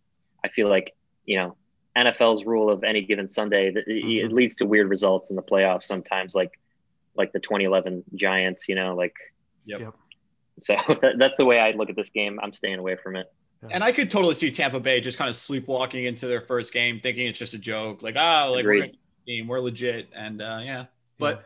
I 0.44 0.48
feel 0.48 0.68
like, 0.68 0.94
you 1.26 1.36
know, 1.36 1.56
NFL's 1.96 2.44
rule 2.44 2.70
of 2.70 2.84
any 2.84 3.02
given 3.02 3.26
Sunday 3.26 3.72
that 3.72 3.84
it 3.88 4.04
Mhm. 4.30 4.32
leads 4.32 4.54
to 4.56 4.66
weird 4.66 4.88
results 4.88 5.30
in 5.30 5.36
the 5.36 5.42
playoffs 5.42 5.84
sometimes, 5.84 6.34
like 6.34 6.52
like 7.16 7.32
the 7.32 7.40
2011 7.40 8.04
Giants. 8.14 8.68
You 8.68 8.76
know, 8.76 8.94
like 8.94 9.14
Yep. 9.66 9.80
Yep. 9.80 9.94
so 10.60 10.74
that, 11.02 11.14
that's 11.18 11.36
the 11.36 11.44
way 11.44 11.58
I 11.58 11.72
look 11.72 11.90
at 11.90 11.96
this 11.96 12.10
game. 12.10 12.38
I'm 12.40 12.52
staying 12.52 12.78
away 12.78 12.94
from 13.02 13.16
it. 13.16 13.26
And 13.70 13.82
I 13.84 13.90
could 13.92 14.10
totally 14.12 14.34
see 14.34 14.50
Tampa 14.52 14.78
Bay 14.80 15.00
just 15.00 15.18
kind 15.18 15.28
of 15.28 15.36
sleepwalking 15.36 16.04
into 16.04 16.26
their 16.28 16.40
first 16.40 16.72
game, 16.72 17.00
thinking 17.00 17.26
it's 17.26 17.38
just 17.38 17.54
a 17.54 17.58
joke. 17.58 18.02
Like, 18.02 18.14
ah, 18.16 18.46
like 18.48 18.64
we're 18.64 18.74
Agreed. 18.84 18.96
team, 19.26 19.46
we're 19.48 19.60
legit, 19.60 20.08
and 20.14 20.40
uh, 20.40 20.60
yeah. 20.62 20.84
But 21.18 21.44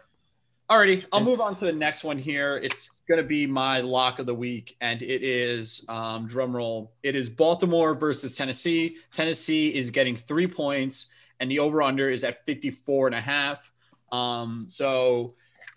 alrighty, 0.70 1.04
I'll 1.12 1.22
move 1.22 1.40
on 1.40 1.54
to 1.56 1.66
the 1.66 1.72
next 1.72 2.04
one 2.04 2.18
here. 2.18 2.56
It's 2.62 3.02
gonna 3.08 3.22
be 3.22 3.46
my 3.46 3.80
lock 3.80 4.18
of 4.18 4.26
the 4.26 4.34
week, 4.34 4.76
and 4.80 5.02
it 5.02 5.22
is 5.22 5.84
um, 5.88 6.26
drum 6.26 6.54
roll. 6.54 6.92
It 7.02 7.14
is 7.14 7.28
Baltimore 7.28 7.94
versus 7.94 8.36
Tennessee. 8.36 8.96
Tennessee 9.14 9.74
is 9.74 9.90
getting 9.90 10.16
three 10.16 10.46
points, 10.46 11.06
and 11.40 11.50
the 11.50 11.58
over/under 11.58 12.10
is 12.10 12.24
at 12.24 12.44
54 12.46 13.08
and 13.08 13.16
a 13.16 13.20
half. 13.20 13.70
Um, 14.12 14.66
so 14.68 15.34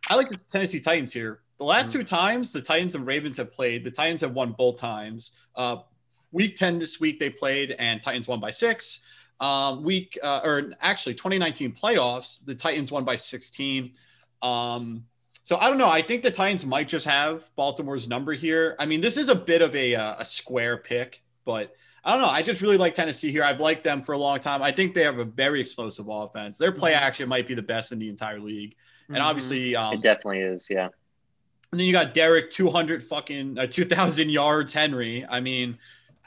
I 0.10 0.16
like 0.16 0.30
the 0.30 0.40
Tennessee 0.52 0.80
Titans 0.80 1.14
here. 1.14 1.42
The 1.58 1.66
last 1.66 1.92
two 1.92 2.04
times 2.04 2.54
the 2.54 2.62
Titans 2.62 2.96
and 2.96 3.06
Ravens 3.06 3.38
have 3.38 3.54
played, 3.54 3.84
the 3.84 3.92
Titans 3.92 4.22
have 4.22 4.34
won 4.34 4.54
both 4.58 4.80
times. 4.80 5.32
Uh, 5.56 5.78
week 6.32 6.56
10 6.56 6.80
this 6.80 7.00
week 7.00 7.20
they 7.20 7.30
played 7.30 7.72
and 7.80 8.02
Titans 8.02 8.28
won 8.28 8.40
by 8.40 8.50
six. 8.50 9.02
Um, 9.42 9.84
week 9.84 10.18
uh, 10.24 10.42
or 10.44 10.74
actually 10.80 11.16
2019 11.16 11.74
playoffs, 11.74 12.46
the 12.46 12.56
Titans 12.56 12.92
won 12.92 13.04
by 13.04 13.18
16. 13.18 13.92
Um, 14.42 15.06
so 15.44 15.58
I 15.58 15.68
don't 15.70 15.78
know. 15.78 15.90
I 15.90 16.02
think 16.02 16.22
the 16.24 16.32
Titans 16.32 16.66
might 16.66 16.88
just 16.88 17.06
have 17.06 17.44
Baltimore's 17.56 18.08
number 18.08 18.34
here. 18.34 18.76
I 18.80 18.86
mean, 18.86 19.02
this 19.02 19.18
is 19.18 19.30
a 19.30 19.36
bit 19.36 19.62
of 19.62 19.76
a, 19.76 19.96
uh, 19.96 20.16
a 20.20 20.26
square 20.26 20.78
pick, 20.78 21.24
but 21.46 21.76
I 22.04 22.12
don't 22.12 22.22
know. 22.22 22.28
I 22.30 22.44
just 22.44 22.62
really 22.62 22.78
like 22.78 22.94
Tennessee 22.94 23.32
here. 23.32 23.44
I've 23.44 23.60
liked 23.60 23.84
them 23.84 24.02
for 24.02 24.14
a 24.14 24.18
long 24.18 24.40
time. 24.40 24.62
I 24.62 24.72
think 24.72 24.94
they 24.94 25.04
have 25.04 25.18
a 25.20 25.26
very 25.26 25.60
explosive 25.60 26.08
offense. 26.08 26.58
Their 26.58 26.72
play 26.72 26.94
Mhm. 26.94 26.98
action 27.02 27.28
might 27.30 27.48
be 27.48 27.56
the 27.56 27.62
best 27.62 27.92
in 27.92 28.00
the 28.00 28.10
entire 28.10 28.40
league. 28.40 28.76
And 29.10 29.18
Mhm. 29.18 29.22
obviously, 29.26 29.76
um, 29.76 29.94
It 29.96 30.02
definitely 30.02 30.40
is. 30.42 30.68
Yeah. 30.70 30.90
and 31.72 31.80
then 31.80 31.86
you 31.86 31.94
got 31.94 32.14
Derek, 32.16 32.50
200 32.50 33.04
fucking 33.04 33.60
uh, 33.60 33.68
2,000 33.68 34.30
yards, 34.30 34.74
Henry. 34.74 35.26
I 35.30 35.40
mean, 35.40 35.78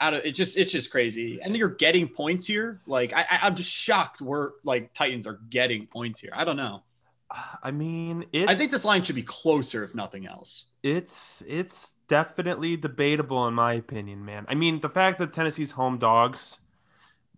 out 0.00 0.14
of 0.14 0.24
it 0.24 0.32
just 0.32 0.56
it's 0.56 0.72
just 0.72 0.90
crazy. 0.90 1.40
And 1.40 1.56
you're 1.56 1.68
getting 1.68 2.08
points 2.08 2.46
here. 2.46 2.80
Like 2.86 3.12
I, 3.12 3.20
I 3.22 3.38
I'm 3.42 3.54
just 3.56 3.70
shocked 3.70 4.20
we're 4.20 4.50
like 4.64 4.92
Titans 4.94 5.26
are 5.26 5.40
getting 5.50 5.86
points 5.86 6.18
here. 6.20 6.30
I 6.32 6.44
don't 6.44 6.56
know. 6.56 6.82
I 7.62 7.70
mean, 7.70 8.26
it's, 8.32 8.50
I 8.50 8.54
think 8.54 8.70
this 8.70 8.84
line 8.84 9.02
should 9.02 9.14
be 9.14 9.22
closer 9.22 9.84
if 9.84 9.94
nothing 9.94 10.26
else. 10.26 10.66
it's 10.82 11.42
it's 11.46 11.92
definitely 12.08 12.76
debatable 12.76 13.46
in 13.48 13.54
my 13.54 13.74
opinion, 13.74 14.24
man. 14.24 14.44
I 14.48 14.54
mean, 14.54 14.80
the 14.80 14.88
fact 14.88 15.18
that 15.18 15.32
Tennessee's 15.32 15.70
home 15.70 15.98
dogs, 15.98 16.58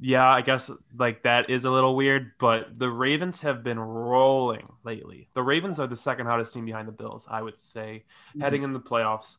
yeah, 0.00 0.28
I 0.28 0.40
guess 0.40 0.70
like 0.98 1.22
that 1.22 1.50
is 1.50 1.64
a 1.64 1.70
little 1.70 1.94
weird, 1.94 2.32
but 2.38 2.78
the 2.78 2.90
Ravens 2.90 3.40
have 3.40 3.62
been 3.62 3.78
rolling 3.78 4.68
lately. 4.82 5.28
The 5.34 5.42
Ravens 5.42 5.78
are 5.78 5.86
the 5.86 5.96
second 5.96 6.26
hottest 6.26 6.52
team 6.52 6.64
behind 6.64 6.88
the 6.88 6.92
Bills, 6.92 7.26
I 7.30 7.42
would 7.42 7.60
say, 7.60 8.04
mm-hmm. 8.30 8.40
heading 8.40 8.62
in 8.62 8.72
the 8.72 8.80
playoffs. 8.80 9.36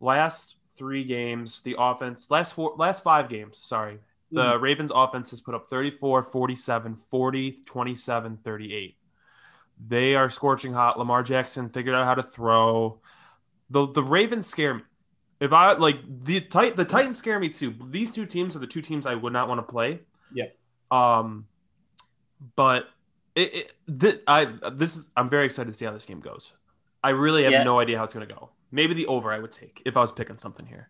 Last 0.00 0.56
three 0.76 1.04
games, 1.04 1.62
the 1.62 1.76
offense, 1.78 2.30
last 2.30 2.52
four, 2.52 2.74
last 2.76 3.02
five 3.02 3.28
games, 3.28 3.58
sorry, 3.62 4.00
the 4.30 4.42
mm-hmm. 4.42 4.62
Ravens 4.62 4.90
offense 4.94 5.30
has 5.30 5.40
put 5.40 5.54
up 5.54 5.70
34, 5.70 6.24
47, 6.24 6.98
40, 7.10 7.52
27, 7.64 8.38
38. 8.44 8.96
They 9.86 10.14
are 10.14 10.30
scorching 10.30 10.72
hot. 10.72 10.98
Lamar 10.98 11.22
Jackson 11.22 11.68
figured 11.68 11.94
out 11.94 12.04
how 12.04 12.14
to 12.14 12.22
throw. 12.22 13.00
The 13.70 13.86
the 13.88 14.02
Ravens 14.02 14.46
scare 14.46 14.74
me. 14.74 14.82
If 15.40 15.52
I 15.52 15.72
like 15.72 15.98
the 16.24 16.40
tight 16.40 16.76
the 16.76 16.84
Titans 16.84 17.16
scare 17.18 17.38
me 17.40 17.48
too. 17.48 17.74
These 17.90 18.12
two 18.12 18.24
teams 18.26 18.54
are 18.56 18.60
the 18.60 18.66
two 18.66 18.80
teams 18.82 19.06
I 19.06 19.14
would 19.14 19.32
not 19.32 19.48
want 19.48 19.58
to 19.58 19.70
play. 19.70 20.00
Yeah. 20.32 20.44
Um 20.90 21.46
but 22.56 22.88
it, 23.34 23.54
it 23.54 23.72
th- 24.00 24.20
I 24.26 24.46
this 24.72 24.96
is 24.96 25.10
I'm 25.16 25.28
very 25.28 25.46
excited 25.46 25.72
to 25.72 25.76
see 25.76 25.84
how 25.84 25.92
this 25.92 26.06
game 26.06 26.20
goes. 26.20 26.52
I 27.02 27.10
really 27.10 27.42
have 27.44 27.52
Yeah. 27.52 27.64
no 27.64 27.80
idea 27.80 27.98
how 27.98 28.04
it's 28.04 28.14
going 28.14 28.26
to 28.26 28.32
go. 28.32 28.50
Maybe 28.70 28.94
the 28.94 29.06
over 29.06 29.32
I 29.32 29.38
would 29.38 29.52
take 29.52 29.82
if 29.84 29.96
I 29.96 30.00
was 30.00 30.12
picking 30.12 30.38
something 30.38 30.66
here. 30.66 30.88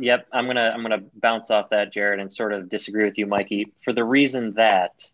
Yep, 0.00 0.26
I'm 0.32 0.46
gonna 0.46 0.70
I'm 0.74 0.82
gonna 0.82 1.02
bounce 1.16 1.50
off 1.50 1.70
that, 1.70 1.92
Jared, 1.92 2.20
and 2.20 2.32
sort 2.32 2.52
of 2.52 2.68
disagree 2.68 3.04
with 3.04 3.18
you, 3.18 3.26
Mikey, 3.26 3.72
for 3.82 3.92
the 3.92 4.04
reason 4.04 4.52
that 4.54 5.10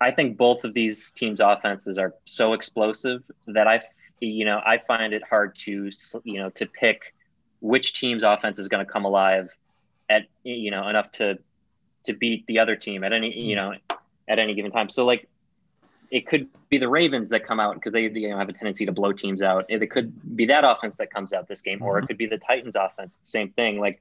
I 0.00 0.10
think 0.10 0.36
both 0.36 0.64
of 0.64 0.74
these 0.74 1.12
teams' 1.12 1.40
offenses 1.40 1.98
are 1.98 2.14
so 2.24 2.52
explosive 2.52 3.22
that 3.46 3.66
I, 3.66 3.80
you 4.20 4.44
know, 4.44 4.60
I 4.64 4.78
find 4.78 5.12
it 5.12 5.22
hard 5.28 5.56
to 5.60 5.90
you 6.24 6.40
know 6.40 6.50
to 6.50 6.66
pick 6.66 7.14
which 7.60 7.94
team's 7.94 8.22
offense 8.22 8.58
is 8.58 8.68
going 8.68 8.84
to 8.84 8.90
come 8.90 9.04
alive 9.04 9.50
at 10.08 10.26
you 10.44 10.70
know 10.70 10.88
enough 10.88 11.10
to 11.12 11.38
to 12.04 12.12
beat 12.12 12.46
the 12.46 12.58
other 12.58 12.76
team 12.76 13.04
at 13.04 13.12
any 13.12 13.36
you 13.36 13.56
hmm. 13.56 13.70
know 13.70 13.96
at 14.28 14.38
any 14.38 14.54
given 14.54 14.70
time. 14.70 14.88
So 14.88 15.04
like 15.04 15.28
it 16.10 16.26
could 16.26 16.48
be 16.68 16.78
the 16.78 16.88
Ravens 16.88 17.30
that 17.30 17.44
come 17.44 17.60
out 17.60 17.74
because 17.74 17.92
they 17.92 18.02
you 18.02 18.28
know 18.28 18.38
have 18.38 18.48
a 18.48 18.52
tendency 18.52 18.86
to 18.86 18.92
blow 18.92 19.12
teams 19.12 19.42
out. 19.42 19.66
It 19.68 19.90
could 19.90 20.36
be 20.36 20.46
that 20.46 20.64
offense 20.64 20.96
that 20.96 21.12
comes 21.12 21.32
out 21.32 21.48
this 21.48 21.62
game, 21.62 21.82
or 21.82 21.98
it 21.98 22.02
mm-hmm. 22.02 22.06
could 22.08 22.18
be 22.18 22.26
the 22.26 22.38
Titans 22.38 22.76
offense. 22.76 23.20
Same 23.22 23.50
thing. 23.50 23.80
Like, 23.80 24.00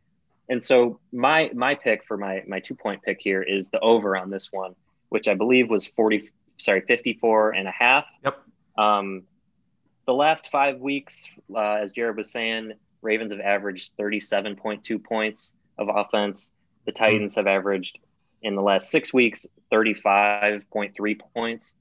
and 0.49 0.63
so 0.63 0.99
my 1.11 1.49
my 1.53 1.75
pick 1.75 2.03
for 2.05 2.17
my 2.17 2.43
my 2.47 2.59
two 2.59 2.75
point 2.75 3.01
pick 3.01 3.19
here 3.19 3.41
is 3.41 3.69
the 3.69 3.79
over 3.79 4.15
on 4.15 4.29
this 4.29 4.51
one, 4.51 4.75
which 5.15 5.29
I 5.29 5.33
believe 5.33 5.69
was 5.69 5.87
forty 5.87 6.29
sorry 6.57 6.81
fifty 6.81 7.13
four 7.13 7.51
and 7.51 7.69
a 7.69 7.71
half. 7.71 8.03
Yep. 8.25 8.37
Um, 8.77 9.23
the 10.05 10.13
last 10.13 10.51
five 10.51 10.81
weeks, 10.81 11.29
uh, 11.55 11.75
as 11.75 11.93
Jared 11.93 12.17
was 12.17 12.29
saying, 12.29 12.73
Ravens 13.01 13.31
have 13.31 13.39
averaged 13.39 13.93
thirty 13.97 14.19
seven 14.19 14.57
point 14.57 14.83
two 14.83 14.99
points 14.99 15.53
of 15.77 15.87
offense. 15.87 16.51
The 16.85 16.91
Titans 16.91 17.35
have 17.35 17.47
averaged 17.47 17.97
in 18.41 18.55
the 18.55 18.61
last 18.61 18.91
six 18.91 19.13
weeks 19.13 19.45
thirty 19.69 19.93
five 19.93 20.69
point 20.69 20.93
three 20.97 21.15
points. 21.15 21.73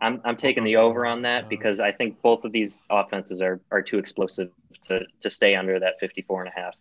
I'm, 0.00 0.22
I'm 0.24 0.36
taking 0.36 0.64
the 0.64 0.76
over 0.76 1.04
on 1.04 1.20
that 1.22 1.50
because 1.50 1.80
I 1.80 1.92
think 1.92 2.22
both 2.22 2.46
of 2.46 2.52
these 2.52 2.80
offenses 2.88 3.42
are, 3.42 3.60
are 3.70 3.82
too 3.82 3.98
explosive 3.98 4.50
to, 4.84 5.00
to 5.20 5.28
stay 5.28 5.54
under 5.54 5.78
that 5.78 6.00
54 6.00 6.44
and 6.44 6.50
a 6.56 6.58
half. 6.58 6.74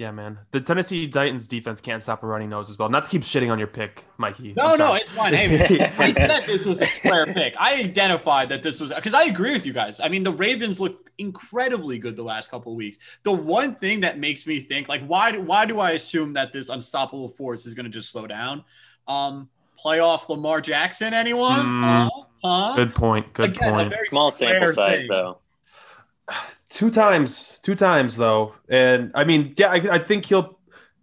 Yeah, 0.00 0.12
man. 0.12 0.38
The 0.50 0.62
Tennessee 0.62 1.06
Titans 1.08 1.46
defense 1.46 1.78
can't 1.82 2.02
stop 2.02 2.22
a 2.22 2.26
running 2.26 2.48
nose 2.48 2.70
as 2.70 2.78
well. 2.78 2.88
Not 2.88 3.04
to 3.04 3.10
keep 3.10 3.20
shitting 3.20 3.52
on 3.52 3.58
your 3.58 3.68
pick, 3.68 4.06
Mikey. 4.16 4.54
No, 4.56 4.74
no, 4.74 4.94
it's 4.94 5.10
fine. 5.10 5.34
Hey, 5.34 5.78
I 5.98 6.14
said 6.14 6.44
this 6.46 6.64
was 6.64 6.80
a 6.80 6.86
square 6.86 7.26
pick. 7.26 7.54
I 7.58 7.74
identified 7.74 8.48
that 8.48 8.62
this 8.62 8.80
was 8.80 8.90
because 8.94 9.12
I 9.12 9.24
agree 9.24 9.52
with 9.52 9.66
you 9.66 9.74
guys. 9.74 10.00
I 10.00 10.08
mean, 10.08 10.22
the 10.22 10.32
Ravens 10.32 10.80
look 10.80 11.10
incredibly 11.18 11.98
good 11.98 12.16
the 12.16 12.22
last 12.22 12.50
couple 12.50 12.72
of 12.72 12.76
weeks. 12.76 12.96
The 13.24 13.32
one 13.32 13.74
thing 13.74 14.00
that 14.00 14.18
makes 14.18 14.46
me 14.46 14.58
think, 14.60 14.88
like, 14.88 15.04
why 15.04 15.36
why 15.36 15.66
do 15.66 15.80
I 15.80 15.90
assume 15.90 16.32
that 16.32 16.50
this 16.50 16.70
unstoppable 16.70 17.28
force 17.28 17.66
is 17.66 17.74
going 17.74 17.84
to 17.84 17.90
just 17.90 18.08
slow 18.08 18.26
down? 18.26 18.64
Um, 19.06 19.50
playoff 19.84 20.30
Lamar 20.30 20.62
Jackson, 20.62 21.12
anyone? 21.12 21.60
Mm, 21.60 21.82
huh? 21.82 22.10
huh? 22.42 22.74
Good 22.74 22.94
point. 22.94 23.34
Good 23.34 23.50
Again, 23.50 23.68
a 23.68 23.72
point. 23.72 23.90
very 23.90 24.06
Small 24.06 24.32
sample 24.32 24.72
size 24.72 25.00
thing. 25.00 25.08
though. 25.10 25.40
Two 26.70 26.88
times, 26.90 27.58
two 27.62 27.74
times 27.74 28.16
though, 28.16 28.54
and 28.68 29.10
I 29.14 29.24
mean, 29.24 29.54
yeah, 29.56 29.70
I, 29.70 29.74
I 29.94 29.98
think 29.98 30.26
he'll, 30.26 30.58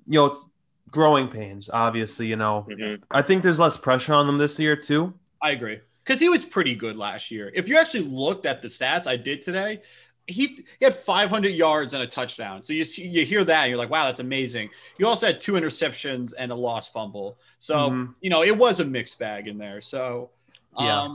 you 0.07 0.13
know, 0.19 0.27
it's 0.27 0.45
growing 0.91 1.27
pains. 1.27 1.69
Obviously, 1.71 2.27
you 2.27 2.37
know, 2.37 2.65
Mhm. 2.69 3.01
I 3.11 3.21
think 3.21 3.43
there's 3.43 3.59
less 3.59 3.75
pressure 3.75 4.13
on 4.13 4.27
them 4.27 4.37
this 4.37 4.57
year 4.59 4.77
too. 4.77 5.13
I 5.41 5.51
agree 5.51 5.79
because 6.03 6.21
he 6.21 6.29
was 6.29 6.45
pretty 6.45 6.73
good 6.73 6.95
last 6.95 7.31
year. 7.31 7.51
If 7.53 7.67
you 7.67 7.77
actually 7.77 8.03
looked 8.05 8.45
at 8.45 8.61
the 8.61 8.69
stats 8.69 9.07
I 9.07 9.17
did 9.17 9.41
today, 9.41 9.81
he, 10.25 10.65
he 10.79 10.85
had 10.85 10.95
500 10.95 11.49
yards 11.49 11.93
and 11.93 12.01
a 12.01 12.07
touchdown. 12.07 12.63
So 12.63 12.71
you 12.73 12.85
see, 12.85 13.05
you 13.07 13.25
hear 13.25 13.43
that 13.43 13.63
and 13.63 13.69
you're 13.69 13.77
like, 13.77 13.89
wow, 13.89 14.05
that's 14.05 14.21
amazing. 14.21 14.69
You 14.97 15.07
also 15.07 15.27
had 15.27 15.39
two 15.41 15.53
interceptions 15.53 16.33
and 16.37 16.51
a 16.51 16.55
lost 16.55 16.93
fumble. 16.93 17.39
So 17.59 17.75
Mhm. 17.75 18.15
you 18.21 18.29
know 18.29 18.41
it 18.43 18.57
was 18.57 18.79
a 18.79 18.85
mixed 18.85 19.19
bag 19.19 19.47
in 19.49 19.57
there. 19.57 19.81
So 19.81 20.31
Yeah. 20.79 21.13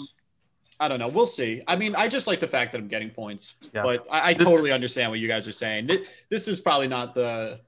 I 0.82 0.88
don't 0.88 0.98
know. 0.98 1.06
We'll 1.08 1.26
see. 1.26 1.62
I 1.68 1.76
mean, 1.76 1.94
I 1.94 2.08
just 2.08 2.26
like 2.26 2.40
the 2.40 2.48
fact 2.48 2.72
that 2.72 2.78
I'm 2.78 2.88
getting 2.88 3.10
points, 3.10 3.54
Yeah. 3.72 3.84
but 3.84 4.04
I, 4.10 4.30
I 4.30 4.34
This- 4.34 4.48
totally 4.48 4.72
understand 4.72 5.10
what 5.10 5.20
you 5.20 5.28
guys 5.28 5.46
are 5.46 5.52
saying. 5.52 5.88
This, 6.28 6.48
is 6.48 6.60
probably 6.60 6.88
not 6.88 7.14
the 7.14 7.60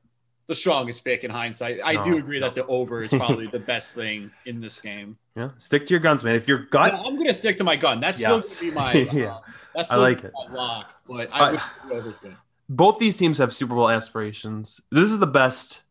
the 0.46 0.54
strongest 0.54 1.02
pick 1.04 1.24
in 1.24 1.30
hindsight. 1.30 1.80
I 1.82 2.02
do 2.02 2.18
agree 2.18 2.38
no. 2.40 2.46
that 2.46 2.54
the 2.54 2.66
over 2.66 3.02
is 3.02 3.10
probably 3.22 3.46
the 3.46 3.60
best 3.60 3.94
thing 3.94 4.30
in 4.46 4.60
this 4.60 4.80
game. 4.80 5.16
Yeah, 5.36 5.50
stick 5.58 5.86
to 5.86 5.90
your 5.90 6.00
guns, 6.00 6.22
man. 6.24 6.34
If 6.34 6.48
your 6.48 6.66
Yeah, 6.74 7.00
I'm 7.04 7.16
gonna 7.16 7.32
stick 7.32 7.56
to 7.58 7.64
my 7.64 7.76
gun. 7.76 8.00
That's 8.00 8.20
Yes. 8.20 8.48
still 8.48 8.72
gonna 8.74 8.92
be 8.92 9.04
my. 9.04 9.10
Yeah. 9.12 9.34
uh, 9.36 9.40
that's 9.74 9.90
I 9.92 9.96
like 9.96 10.24
it. 10.24 10.32
lock, 10.50 10.90
but 11.08 11.28
I 11.32 11.38
I- 11.38 11.50
would 11.52 11.60
the 11.88 11.94
over's 11.94 12.18
good. 12.18 12.36
both 12.68 12.98
these 12.98 13.16
teams 13.16 13.38
have 13.38 13.54
Super 13.54 13.74
Bowl 13.74 13.88
aspirations. 13.88 14.80
This 14.90 15.10
is 15.12 15.18
the 15.20 15.26
best, 15.28 15.82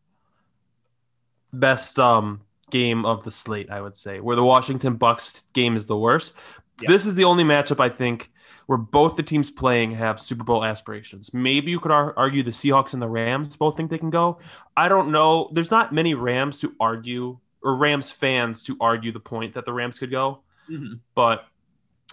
best 1.52 1.98
um 1.98 2.42
game 2.70 3.04
of 3.04 3.24
the 3.24 3.30
slate, 3.30 3.70
I 3.70 3.80
would 3.80 3.94
say. 3.96 4.20
Where 4.20 4.36
the 4.36 4.44
Washington 4.44 4.98
Bucs 4.98 5.44
game 5.52 5.76
is 5.76 5.86
the 5.86 5.96
worst. 5.96 6.32
Yeah. 6.80 6.88
This 6.90 7.06
is 7.06 7.14
the 7.14 7.24
only 7.24 7.44
matchup 7.44 7.80
I 7.80 7.88
think 7.88 8.30
where 8.66 8.78
both 8.78 9.16
the 9.16 9.22
teams 9.22 9.50
playing 9.50 9.92
have 9.92 10.18
Super 10.18 10.42
Bowl 10.42 10.64
aspirations. 10.64 11.32
Maybe 11.34 11.70
you 11.70 11.78
could 11.78 11.92
ar- 11.92 12.14
argue 12.16 12.42
the 12.42 12.50
Seahawks 12.50 12.94
and 12.94 13.02
the 13.02 13.08
Rams 13.08 13.56
both 13.56 13.76
think 13.76 13.90
they 13.90 13.98
can 13.98 14.10
go. 14.10 14.38
I 14.76 14.88
don't 14.88 15.10
know. 15.12 15.50
There's 15.52 15.70
not 15.70 15.92
many 15.92 16.14
Rams 16.14 16.60
to 16.60 16.74
argue 16.80 17.38
or 17.62 17.76
Rams 17.76 18.10
fans 18.10 18.62
to 18.64 18.76
argue 18.80 19.12
the 19.12 19.20
point 19.20 19.54
that 19.54 19.64
the 19.66 19.72
Rams 19.72 19.98
could 19.98 20.10
go. 20.10 20.40
Mhm. 20.70 21.00
But 21.14 21.46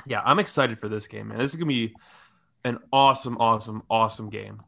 yeah, 0.05 0.21
I'm 0.25 0.39
excited 0.39 0.79
for 0.79 0.89
this 0.89 1.07
game, 1.07 1.29
man. 1.29 1.37
This 1.39 1.51
is 1.51 1.55
gonna 1.55 1.67
be 1.67 1.93
an 2.63 2.77
awesome, 2.93 3.37
awesome, 3.37 3.83
awesome 3.89 4.29
game. 4.29 4.61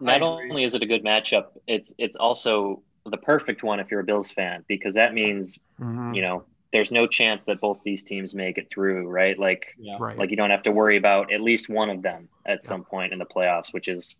Not 0.00 0.22
only 0.22 0.62
is 0.64 0.74
it 0.74 0.82
a 0.82 0.86
good 0.86 1.04
matchup, 1.04 1.46
it's 1.66 1.92
it's 1.98 2.16
also 2.16 2.82
the 3.04 3.16
perfect 3.16 3.62
one 3.62 3.80
if 3.80 3.90
you're 3.90 4.00
a 4.00 4.04
Bills 4.04 4.30
fan 4.30 4.64
because 4.68 4.94
that 4.94 5.14
means 5.14 5.58
Mhm. 5.80 6.14
you 6.14 6.22
know 6.22 6.44
there's 6.76 6.90
no 6.90 7.06
chance 7.06 7.44
that 7.44 7.60
both 7.60 7.78
these 7.84 8.04
teams 8.04 8.34
make 8.34 8.58
it 8.58 8.68
through, 8.70 9.08
right? 9.08 9.38
Like 9.38 9.66
Yeah. 9.78 9.96
Right. 9.98 10.16
like 10.18 10.30
you 10.30 10.36
don't 10.36 10.50
have 10.50 10.62
to 10.64 10.70
worry 10.70 10.96
about 10.98 11.32
at 11.32 11.40
least 11.40 11.68
one 11.68 11.88
of 11.90 12.02
them 12.02 12.28
at 12.44 12.62
some 12.62 12.84
point 12.84 13.12
in 13.12 13.18
the 13.18 13.24
playoffs, 13.26 13.72
which 13.72 13.88
is 13.88 14.16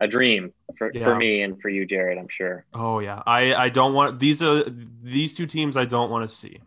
a 0.00 0.06
dream 0.08 0.52
for, 0.78 0.90
Yeah. 0.94 1.04
for 1.04 1.14
me 1.16 1.42
and 1.42 1.60
for 1.60 1.68
you, 1.68 1.84
Jared. 1.84 2.18
I'm 2.18 2.28
sure. 2.28 2.64
Oh 2.72 3.00
yeah, 3.00 3.22
I 3.26 3.54
I 3.54 3.68
don't 3.68 3.92
want 3.94 4.18
these 4.18 4.42
are 4.42 4.64
these 5.02 5.36
two 5.36 5.46
teams 5.46 5.76
I 5.76 5.84
don't 5.84 6.10
want 6.10 6.28
to 6.28 6.34
see. 6.34 6.60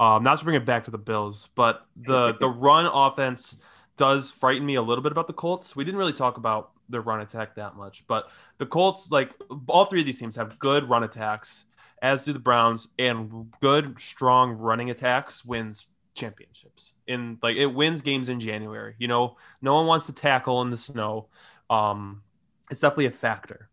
Um, 0.00 0.24
not 0.24 0.38
to 0.38 0.44
bring 0.44 0.56
it 0.56 0.64
back 0.64 0.84
to 0.84 0.90
the 0.90 0.98
Bills, 0.98 1.48
but 1.54 1.84
the 1.96 2.32
the 2.40 2.48
run 2.48 2.86
offense 2.86 3.56
does 3.96 4.30
frighten 4.30 4.64
me 4.64 4.74
a 4.76 4.82
little 4.82 5.02
bit 5.02 5.12
about 5.12 5.26
the 5.26 5.32
Colts. 5.34 5.76
We 5.76 5.84
didn't 5.84 5.98
really 5.98 6.12
talk 6.14 6.38
about 6.38 6.70
their 6.88 7.02
run 7.02 7.20
attack 7.20 7.54
that 7.56 7.76
much, 7.76 8.04
but 8.06 8.28
the 8.58 8.66
Colts, 8.66 9.10
like 9.10 9.34
all 9.68 9.84
three 9.84 10.00
of 10.00 10.06
these 10.06 10.18
teams, 10.18 10.36
have 10.36 10.58
good 10.58 10.88
run 10.88 11.02
attacks, 11.04 11.64
as 12.02 12.24
do 12.24 12.32
the 12.32 12.38
Browns, 12.38 12.88
and 12.98 13.50
good 13.60 13.98
strong 13.98 14.52
running 14.52 14.90
attacks 14.90 15.44
wins 15.44 15.86
championships. 16.14 16.92
In 17.06 17.38
like 17.42 17.56
it 17.56 17.66
wins 17.66 18.02
games 18.02 18.28
in 18.28 18.40
January. 18.40 18.94
You 18.98 19.08
know, 19.08 19.36
no 19.62 19.74
one 19.74 19.86
wants 19.86 20.06
to 20.06 20.12
tackle 20.12 20.60
in 20.62 20.70
the 20.70 20.76
snow. 20.76 21.28
Um, 21.70 22.22
it's 22.70 22.80
definitely 22.80 23.06
a 23.06 23.10
factor, 23.12 23.70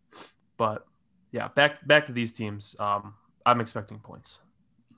but 0.57 0.85
yeah, 1.31 1.49
back 1.49 1.85
back 1.87 2.05
to 2.05 2.11
these 2.13 2.31
teams. 2.31 2.75
Um, 2.79 3.15
I'm 3.45 3.59
expecting 3.59 3.99
points. 3.99 4.39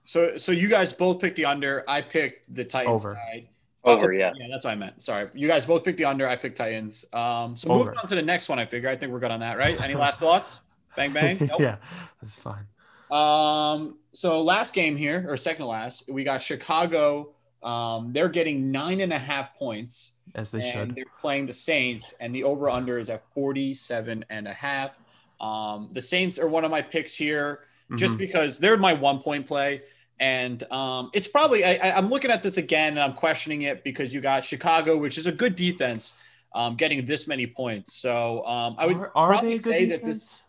So 0.04 0.38
so 0.38 0.52
you 0.52 0.68
guys 0.68 0.92
both 0.94 1.20
picked 1.20 1.38
the 1.38 1.46
under. 1.46 1.84
I 1.88 2.02
picked 2.02 2.54
the 2.54 2.66
Titans 2.66 3.06
Over. 3.06 3.16
side. 3.16 3.48
Over, 3.84 4.14
Oh, 4.14 4.16
yeah. 4.16 4.32
Yeah, 4.36 4.46
that's 4.52 4.64
what 4.64 4.72
I 4.72 4.76
meant. 4.76 5.02
Sorry. 5.02 5.28
You 5.34 5.48
guys 5.48 5.66
both 5.66 5.84
picked 5.84 5.98
the 5.98 6.06
under. 6.06 6.28
I 6.28 6.36
picked 6.36 6.56
Titans. 6.56 7.04
Um, 7.14 7.58
so 7.58 7.68
moving 7.70 7.98
on 7.98 8.08
to 8.08 8.14
the 8.14 8.22
next 8.22 8.48
one, 8.48 8.60
I 8.60 8.66
figure. 8.66 8.90
I 8.90 8.96
think 8.96 9.12
we're 9.12 9.20
good 9.20 9.32
on 9.32 9.40
that, 9.40 9.58
right? 9.58 9.80
Any 9.82 9.96
last 9.96 10.20
thoughts? 10.20 10.62
Bang 10.96 11.14
bang. 11.14 11.38
Nope. 11.50 11.60
yeah, 11.60 11.78
that's 12.22 12.36
fine. 12.36 12.68
Um, 13.12 13.98
so 14.14 14.42
last 14.42 14.74
game 14.74 14.96
here, 14.96 15.26
or 15.28 15.38
second 15.38 15.64
to 15.64 15.68
last, 15.68 16.04
we 16.10 16.24
got 16.24 16.42
Chicago. 16.42 17.34
Um, 17.64 18.12
they're 18.14 18.30
getting 18.30 18.72
nine 18.72 19.02
and 19.02 19.14
a 19.14 19.20
half 19.20 19.56
points, 19.56 20.14
As 20.34 20.50
they 20.52 20.62
and 20.62 20.72
should. 20.90 20.96
they're 20.96 21.06
playing 21.20 21.46
the 21.46 21.54
Saints, 21.54 22.14
and 22.20 22.34
the 22.34 22.44
over 22.44 22.70
under 22.70 22.98
is 22.98 23.10
at 23.10 23.24
47 23.36 24.26
and 24.30 24.48
a 24.48 24.54
half. 24.54 24.92
Um, 25.40 25.90
the 25.92 26.02
Saints 26.02 26.40
are 26.40 26.48
one 26.48 26.64
of 26.66 26.72
my 26.72 26.82
picks 26.82 27.14
here 27.14 27.62
just 27.98 28.14
Mhm. 28.14 28.18
because 28.20 28.58
they're 28.58 28.78
my 28.78 28.94
one 28.94 29.20
point 29.20 29.46
play. 29.46 29.82
And 30.20 30.64
um, 30.72 31.10
it's 31.14 31.28
probably, 31.28 31.66
I, 31.66 31.74
I- 31.90 31.98
I'm 31.98 32.10
looking 32.10 32.32
at 32.32 32.42
this 32.44 32.58
again 32.58 32.90
and 32.94 33.00
I'm 33.00 33.14
questioning 33.14 33.64
it 33.64 33.84
because 33.84 34.14
you 34.14 34.22
got 34.22 34.46
Chicago, 34.46 34.96
which 34.98 35.18
is 35.18 35.26
a 35.28 35.32
good 35.32 35.56
defense, 35.56 36.14
um, 36.54 36.76
getting 36.76 37.06
this 37.06 37.28
many 37.28 37.48
points. 37.48 37.96
So 37.96 38.46
um, 38.46 38.76
I 38.78 38.86
would 38.86 38.98
are, 38.98 39.12
are 39.16 39.30
probably 39.30 39.50
they 39.50 39.56
a 39.56 39.58
good 39.60 39.72
say 39.72 39.86
that 39.86 40.04
this, 40.06 40.42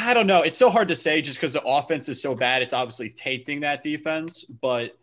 I 0.00 0.14
don't 0.14 0.26
know. 0.26 0.42
It's 0.42 0.56
so 0.56 0.70
hard 0.70 0.88
to 0.88 0.96
say 0.96 1.20
just 1.20 1.38
because 1.38 1.52
the 1.52 1.62
offense 1.62 2.08
is 2.08 2.20
so 2.22 2.34
bad. 2.34 2.62
It's 2.62 2.72
obviously 2.74 3.10
tainting 3.10 3.60
that 3.60 3.82
defense, 3.82 4.44
but 4.44 4.96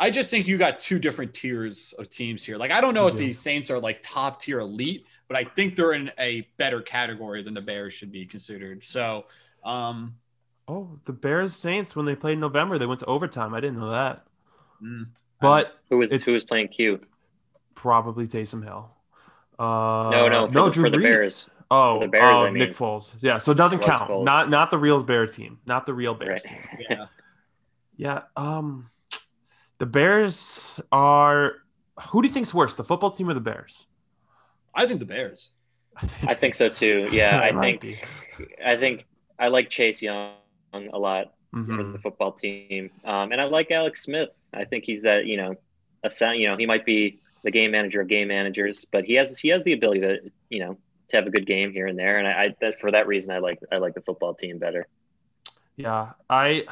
I 0.00 0.10
just 0.10 0.30
think 0.30 0.46
you 0.48 0.58
got 0.58 0.80
two 0.80 0.98
different 0.98 1.34
tiers 1.34 1.94
of 1.98 2.10
teams 2.10 2.44
here. 2.44 2.56
Like 2.56 2.70
I 2.72 2.80
don't 2.80 2.94
know 2.94 3.06
if 3.06 3.14
Yeah. 3.14 3.18
these 3.20 3.38
Saints 3.38 3.70
are 3.70 3.78
like 3.78 4.00
top 4.02 4.40
tier 4.40 4.58
elite, 4.60 5.06
but 5.28 5.36
I 5.36 5.44
think 5.44 5.76
they're 5.76 5.92
in 5.92 6.10
a 6.18 6.42
better 6.56 6.80
category 6.82 7.42
than 7.42 7.54
the 7.54 7.60
Bears 7.60 7.94
should 7.94 8.10
be 8.12 8.24
considered. 8.26 8.84
So, 8.84 9.26
um, 9.64 10.14
Oh, 10.70 10.98
the 11.06 11.12
Bears 11.12 11.54
Saints 11.54 11.96
when 11.96 12.04
they 12.04 12.14
played 12.14 12.34
in 12.34 12.40
November, 12.40 12.76
they 12.78 12.84
went 12.86 13.00
to 13.00 13.06
overtime. 13.06 13.54
I 13.54 13.60
didn't 13.60 13.78
know 13.78 13.90
that. 13.90 14.26
mm, 14.82 15.06
But 15.40 15.78
Who 15.90 15.98
was 15.98 16.10
who 16.24 16.32
was 16.32 16.44
playing 16.44 16.68
Q? 16.68 17.00
probably 17.74 18.26
Taysom 18.26 18.62
Hill. 18.64 18.90
Uh, 19.58 20.10
No, 20.10 20.28
no, 20.28 20.46
for 20.48 20.52
no, 20.52 20.64
the- 20.66 20.70
Drew 20.72 20.82
for 20.84 20.90
the 20.90 20.98
Bears. 20.98 21.48
Oh, 21.70 22.00
the 22.00 22.08
Bears, 22.08 22.24
oh, 22.36 22.44
I 22.44 22.50
mean. 22.50 22.58
Nick 22.66 22.76
Foles. 22.76 23.14
Yeah, 23.20 23.38
so 23.38 23.52
it 23.52 23.56
doesn't 23.56 23.80
Was 23.80 23.86
count. 23.86 24.10
Foles. 24.10 24.24
Not 24.24 24.48
not 24.48 24.70
the 24.70 24.78
real 24.78 25.02
Bear 25.02 25.26
team. 25.26 25.58
Not 25.66 25.84
the 25.86 25.92
real 25.94 26.14
Bears 26.14 26.44
Right. 26.46 26.54
team. 26.78 26.86
yeah. 26.90 27.06
Yeah. 27.96 28.22
Um, 28.36 28.90
the 29.78 29.86
Bears 29.86 30.80
are. 30.92 31.54
Who 32.10 32.22
do 32.22 32.28
you 32.28 32.32
think's 32.34 32.54
worse, 32.54 32.74
the 32.74 32.84
football 32.84 33.10
team 33.10 33.28
or 33.28 33.34
the 33.34 33.40
Bears? 33.40 33.86
I 34.74 34.86
think 34.86 35.00
the 35.00 35.06
Bears. 35.06 35.50
I 36.22 36.34
think 36.34 36.54
so 36.54 36.68
too. 36.68 37.08
Yeah, 37.10 37.40
I 37.42 37.60
think 37.60 37.80
be. 37.80 38.00
I 38.64 38.76
think 38.76 39.04
I 39.38 39.48
like 39.48 39.68
Chase 39.68 40.00
Young 40.00 40.32
a 40.72 40.98
lot 40.98 41.32
for 41.52 41.58
Mhm. 41.58 41.92
the 41.92 41.98
football 41.98 42.32
team, 42.32 42.90
um, 43.04 43.32
and 43.32 43.40
I 43.40 43.44
like 43.44 43.70
Alex 43.70 44.02
Smith. 44.04 44.28
I 44.54 44.64
think 44.64 44.84
he's 44.84 45.02
that 45.02 45.26
you 45.26 45.36
know 45.36 45.56
a 46.04 46.10
sound. 46.10 46.38
You 46.40 46.48
know, 46.48 46.56
he 46.56 46.66
might 46.66 46.84
be 46.86 47.18
the 47.42 47.50
game 47.50 47.72
manager 47.72 48.00
of 48.00 48.06
game 48.08 48.28
managers, 48.28 48.86
but 48.92 49.04
he 49.04 49.14
has 49.14 49.38
he 49.38 49.48
has 49.48 49.64
the 49.64 49.72
ability 49.72 50.00
to 50.00 50.18
you 50.50 50.60
know 50.60 50.78
to 51.08 51.16
have 51.16 51.26
a 51.26 51.30
good 51.30 51.46
game 51.46 51.72
here 51.72 51.86
and 51.86 51.98
there. 51.98 52.18
And 52.18 52.28
I, 52.28 52.32
I 52.32 52.54
that 52.60 52.80
for 52.80 52.90
that 52.90 53.06
reason, 53.06 53.34
I 53.34 53.38
like 53.38 53.58
I 53.72 53.78
like 53.78 53.94
the 53.94 54.02
football 54.02 54.34
team 54.34 54.58
better. 54.58 54.86
Yeah, 55.76 56.12
I. 56.28 56.64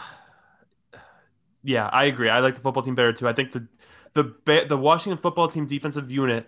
Yeah, 1.62 1.88
I 1.88 2.04
agree. 2.04 2.28
I 2.28 2.38
like 2.38 2.54
the 2.54 2.60
football 2.60 2.84
team 2.84 2.94
better 2.94 3.12
too. 3.12 3.28
I 3.28 3.32
think 3.32 3.52
the 3.52 3.66
the 4.14 4.66
the 4.68 4.76
Washington 4.76 5.18
football 5.20 5.48
team 5.48 5.66
defensive 5.66 6.10
unit 6.10 6.46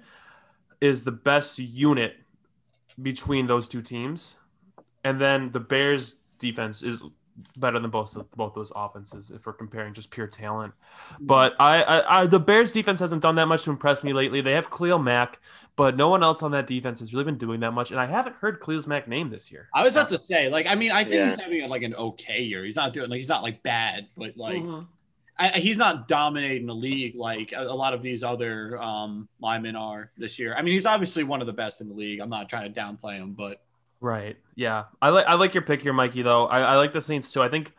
is 0.81 1.05
the 1.05 1.13
best 1.13 1.59
unit 1.59 2.17
between 3.01 3.47
those 3.47 3.69
two 3.69 3.83
teams, 3.83 4.37
and 5.05 5.21
then 5.21 5.51
the 5.53 5.61
Bears 5.61 6.21
defense 6.39 6.83
is 6.83 7.03
better 7.57 7.79
than 7.79 7.91
both 7.91 8.17
of 8.17 8.31
both 8.33 8.55
those 8.55 8.73
offenses 8.75 9.31
if 9.31 9.47
we're 9.47 9.53
comparing 9.53 9.95
just 9.95 10.11
pure 10.11 10.27
talent. 10.27 10.73
But 11.21 11.55
I, 11.61 11.83
I, 11.83 12.21
I 12.23 12.27
the 12.27 12.41
Bears 12.41 12.73
defense 12.73 13.01
hasn't 13.01 13.23
done 13.23 13.35
that 13.37 13.47
much 13.47 13.65
to 13.65 13.71
impress 13.71 14.03
me 14.03 14.13
lately. 14.13 14.41
They 14.41 14.53
have 14.53 14.71
Khalil 14.71 14.99
Mack, 14.99 15.41
but 15.77 15.97
no 15.97 16.09
one 16.09 16.23
else 16.23 16.43
on 16.43 16.51
that 16.53 16.67
defense 16.67 17.01
has 17.01 17.13
really 17.13 17.25
been 17.25 17.39
doing 17.39 17.61
that 17.61 17.73
much, 17.73 17.91
and 17.91 18.01
I 18.01 18.07
haven't 18.07 18.37
heard 18.37 18.61
Khalil 18.61 18.83
Mack 18.89 19.09
name 19.09 19.31
this 19.31 19.51
year. 19.53 19.69
I 19.75 19.83
was 19.85 19.95
about 19.95 20.09
to 20.09 20.19
say, 20.19 20.49
like, 20.49 20.67
I 20.67 20.75
mean, 20.75 20.91
I 20.91 21.03
think 21.05 21.15
Yeah. 21.15 21.31
he's 21.31 21.41
having 21.41 21.69
like 21.69 21.83
an 21.83 21.95
okay 21.95 22.43
year. 22.43 22.65
He's 22.65 22.77
not 22.77 22.93
doing 22.93 23.09
like 23.11 23.17
he's 23.19 23.29
not 23.29 23.43
like 23.43 23.63
bad, 23.63 24.09
but 24.17 24.37
like 24.37 24.63
Mhm. 24.63 24.87
I, 25.39 25.51
I- 25.51 25.59
he's 25.59 25.77
not 25.77 26.09
dominating 26.09 26.67
the 26.67 26.75
league 26.75 27.15
like 27.15 27.53
a, 27.53 27.63
a 27.63 27.73
lot 27.75 27.95
of 27.95 28.03
these 28.03 28.25
other 28.25 28.77
um, 28.83 29.29
linemen 29.41 29.77
are 29.77 30.11
this 30.17 30.37
year. 30.39 30.55
I 30.57 30.63
mean, 30.63 30.75
he's 30.75 30.87
obviously 30.87 31.23
one 31.23 31.41
of 31.41 31.47
the 31.47 31.53
best 31.53 31.81
in 31.81 31.89
the 31.89 31.95
league. 31.95 32.19
I'm 32.19 32.29
not 32.31 32.49
trying 32.49 32.73
to 32.73 32.81
downplay 32.81 33.19
him, 33.19 33.35
but 33.35 33.63
Right. 34.01 34.37
Yeah. 34.55 34.85
I 35.03 35.09
like 35.11 35.27
I 35.27 35.35
like 35.35 35.55
your 35.55 35.63
pick 35.63 35.83
here, 35.83 35.93
Mikey. 35.93 36.23
Though 36.23 36.47
I, 36.47 36.61
I 36.61 36.77
like 36.77 36.93
the 36.93 37.03
Saints 37.03 37.33
too. 37.33 37.43
I 37.43 37.49
think 37.49 37.73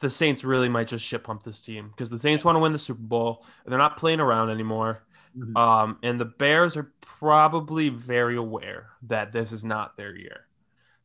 the 0.00 0.10
Saints 0.10 0.42
really 0.44 0.68
might 0.68 0.88
just 0.88 1.04
ship 1.04 1.24
pump 1.24 1.44
this 1.44 1.60
team 1.60 1.88
because 1.88 2.10
the 2.10 2.18
Saints 2.18 2.44
want 2.44 2.56
to 2.56 2.60
win 2.60 2.72
the 2.72 2.78
Super 2.78 3.02
Bowl. 3.02 3.44
And 3.64 3.72
they're 3.72 3.78
not 3.78 3.96
playing 3.96 4.20
around 4.20 4.50
anymore. 4.50 5.04
Mhm. 5.36 5.56
Um, 5.56 5.98
and 6.02 6.20
the 6.20 6.24
Bears 6.26 6.76
are 6.76 6.92
probably 7.00 7.88
very 7.88 8.36
aware 8.36 8.90
that 9.02 9.32
this 9.32 9.52
is 9.52 9.64
not 9.64 9.96
their 9.96 10.14
year. 10.16 10.46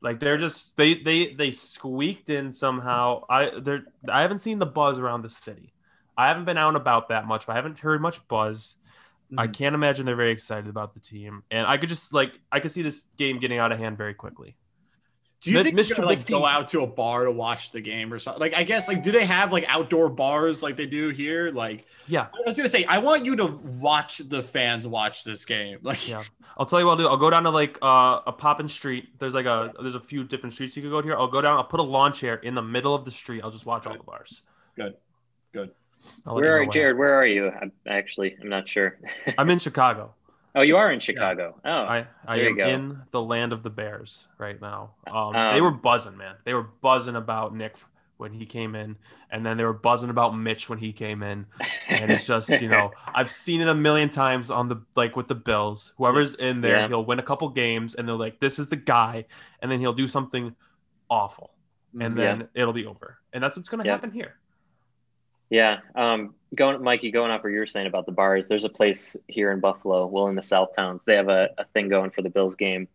Like 0.01 0.19
they're 0.19 0.37
just 0.37 0.75
they 0.77 0.95
they 0.95 1.33
they 1.33 1.51
squeaked 1.51 2.29
in 2.29 2.51
somehow. 2.51 3.23
I 3.29 3.51
they're 3.59 3.83
I 4.09 4.21
haven't 4.21 4.39
seen 4.39 4.59
the 4.59 4.65
buzz 4.65 4.99
around 4.99 5.21
the 5.23 5.29
city. 5.29 5.73
I 6.17 6.27
haven't 6.27 6.45
been 6.45 6.57
out 6.57 6.69
and 6.69 6.77
about 6.77 7.09
that 7.09 7.27
much, 7.27 7.45
but 7.45 7.53
I 7.53 7.55
haven't 7.57 7.79
heard 7.79 8.01
much 8.01 8.27
buzz. 8.27 8.77
I 9.37 9.47
Mhm. 9.47 9.53
can't 9.53 9.75
imagine 9.75 10.05
they're 10.05 10.15
very 10.15 10.31
excited 10.31 10.69
about 10.69 10.93
the 10.93 10.99
team, 10.99 11.43
and 11.51 11.65
I 11.67 11.77
could 11.77 11.89
just 11.89 12.13
like 12.13 12.39
I 12.51 12.59
could 12.59 12.71
see 12.71 12.81
this 12.81 13.03
game 13.17 13.39
getting 13.39 13.57
out 13.57 13.71
of 13.71 13.79
hand 13.79 13.97
very 13.97 14.13
quickly. 14.13 14.55
Do 15.41 15.51
you 15.51 15.63
think 15.63 15.75
gonna 15.95 16.07
like 16.07 16.25
go 16.25 16.45
out 16.45 16.67
to 16.69 16.81
a 16.81 16.87
bar 16.87 17.25
to 17.25 17.31
watch 17.31 17.71
the 17.71 17.79
game 17.79 18.11
or 18.11 18.17
something? 18.17 18.39
Like, 18.41 18.55
I 18.55 18.63
guess 18.63 18.87
like, 18.87 19.03
do 19.03 19.11
they 19.11 19.23
have 19.25 19.51
like 19.51 19.65
outdoor 19.67 20.09
bars 20.09 20.63
like 20.63 20.75
they 20.77 20.87
do 20.87 21.09
here? 21.09 21.51
Like, 21.51 21.85
Yeah, 22.07 22.27
I 22.33 22.41
was 22.47 22.57
gonna 22.57 22.67
say, 22.69 22.85
I 22.85 22.97
want 22.97 23.23
you 23.23 23.35
to 23.35 23.45
watch 23.45 24.17
the 24.17 24.41
fans 24.41 24.87
watch 24.87 25.23
this 25.23 25.45
game. 25.45 25.77
Like, 25.83 26.07
yeah. 26.07 26.23
I'll 26.57 26.65
tell 26.65 26.79
you 26.79 26.87
what 26.87 26.93
I'll 26.93 26.97
do. 26.97 27.07
I'll 27.07 27.17
go 27.17 27.29
down 27.29 27.43
to 27.43 27.51
like 27.51 27.77
uh, 27.83 28.21
a 28.25 28.31
poppin' 28.31 28.67
street. 28.67 29.09
There's 29.19 29.35
like 29.35 29.45
a 29.45 29.73
there's 29.79 29.93
a 29.93 29.99
few 29.99 30.23
different 30.23 30.53
streets 30.53 30.75
you 30.75 30.81
could 30.81 30.89
go 30.89 31.01
to 31.01 31.07
here. 31.07 31.15
I'll 31.15 31.27
go 31.27 31.39
down. 31.39 31.57
I'll 31.57 31.63
put 31.63 31.79
a 31.79 31.83
lawn 31.83 32.13
chair 32.13 32.37
in 32.37 32.55
the 32.55 32.63
middle 32.63 32.95
of 32.95 33.05
the 33.05 33.11
street. 33.11 33.41
I'll 33.43 33.51
just 33.51 33.67
watch 33.67 33.85
all 33.85 33.93
the 33.95 34.03
bars. 34.03 34.41
Good. 34.75 34.95
Good. 35.53 35.71
Where 36.23 36.61
are 36.61 36.65
Jared? 36.67 36.97
Where 36.97 37.15
are 37.15 37.25
you? 37.25 37.49
I'm 37.49 37.71
actually 37.87 38.35
I'm 38.41 38.49
not 38.49 38.67
sure. 38.67 38.99
I'm 39.37 39.49
in 39.49 39.59
Chicago. 39.59 40.13
oh, 40.55 40.61
you 40.61 40.77
are 40.77 40.91
in 40.91 40.99
Chicago. 40.99 41.59
Oh, 41.63 41.69
I, 41.69 42.07
I 42.25 42.37
am 42.39 42.59
in 42.59 43.01
the 43.11 43.21
land 43.21 43.53
of 43.53 43.63
the 43.63 43.69
Bears 43.69 44.27
right 44.37 44.59
now. 44.61 44.95
Um, 45.07 45.35
Um, 45.35 45.53
they 45.53 45.61
were 45.61 45.71
buzzing, 45.71 46.17
man. 46.17 46.35
They 46.45 46.53
were 46.53 46.63
buzzing 46.81 47.15
about 47.15 47.55
Nick 47.55 47.75
when 48.17 48.33
he 48.33 48.45
came 48.47 48.73
in, 48.73 48.95
and 49.29 49.45
then 49.45 49.57
they 49.57 49.63
were 49.63 49.73
buzzing 49.73 50.09
about 50.09 50.35
Mitch 50.35 50.67
when 50.69 50.79
he 50.79 50.91
came 50.91 51.21
in. 51.21 51.45
And 51.87 52.11
it's 52.11 52.25
just, 52.25 52.49
you 52.49 52.67
know, 52.67 52.91
I've 53.13 53.29
seen 53.31 53.61
it 53.61 53.67
a 53.67 53.75
million 53.75 54.09
times 54.09 54.49
on 54.49 54.67
the 54.67 54.77
like 54.95 55.15
with 55.15 55.27
the 55.27 55.35
Bills. 55.35 55.93
Whoever's 55.97 56.33
in 56.33 56.61
there, 56.61 56.79
Yeah. 56.79 56.87
he'll 56.87 57.05
win 57.05 57.19
a 57.19 57.23
couple 57.23 57.47
games, 57.49 57.93
and 57.95 58.07
they're 58.07 58.15
like, 58.15 58.39
"This 58.39 58.57
is 58.57 58.69
the 58.69 58.75
guy," 58.75 59.25
and 59.61 59.71
then 59.71 59.79
he'll 59.79 59.93
do 59.93 60.07
something 60.07 60.55
awful, 61.09 61.51
and 61.99 62.17
Yeah. 62.17 62.35
then 62.37 62.47
it'll 62.55 62.73
be 62.73 62.85
over. 62.87 63.19
And 63.33 63.43
that's 63.43 63.55
what's 63.55 63.69
going 63.69 63.83
to 63.83 63.85
Yeah. 63.85 63.91
happen 63.93 64.11
here. 64.11 64.35
Yeah. 65.49 65.79
Um, 65.95 66.35
going, 66.55 66.81
Mikey, 66.81 67.11
going 67.11 67.31
off 67.31 67.43
what 67.43 67.51
you 67.51 67.59
were 67.59 67.65
saying 67.65 67.87
about 67.87 68.05
the 68.05 68.11
bars, 68.11 68.47
there's 68.47 68.65
a 68.65 68.69
place 68.69 69.15
here 69.27 69.51
in 69.51 69.59
Buffalo, 69.59 70.05
well, 70.07 70.27
in 70.27 70.35
the 70.35 70.43
South 70.43 70.75
Towns, 70.75 71.01
they 71.05 71.15
have 71.15 71.29
a, 71.29 71.49
a 71.57 71.65
thing 71.65 71.89
going 71.89 72.11
for 72.11 72.21
the 72.21 72.29
Bills 72.29 72.55
game 72.55 72.87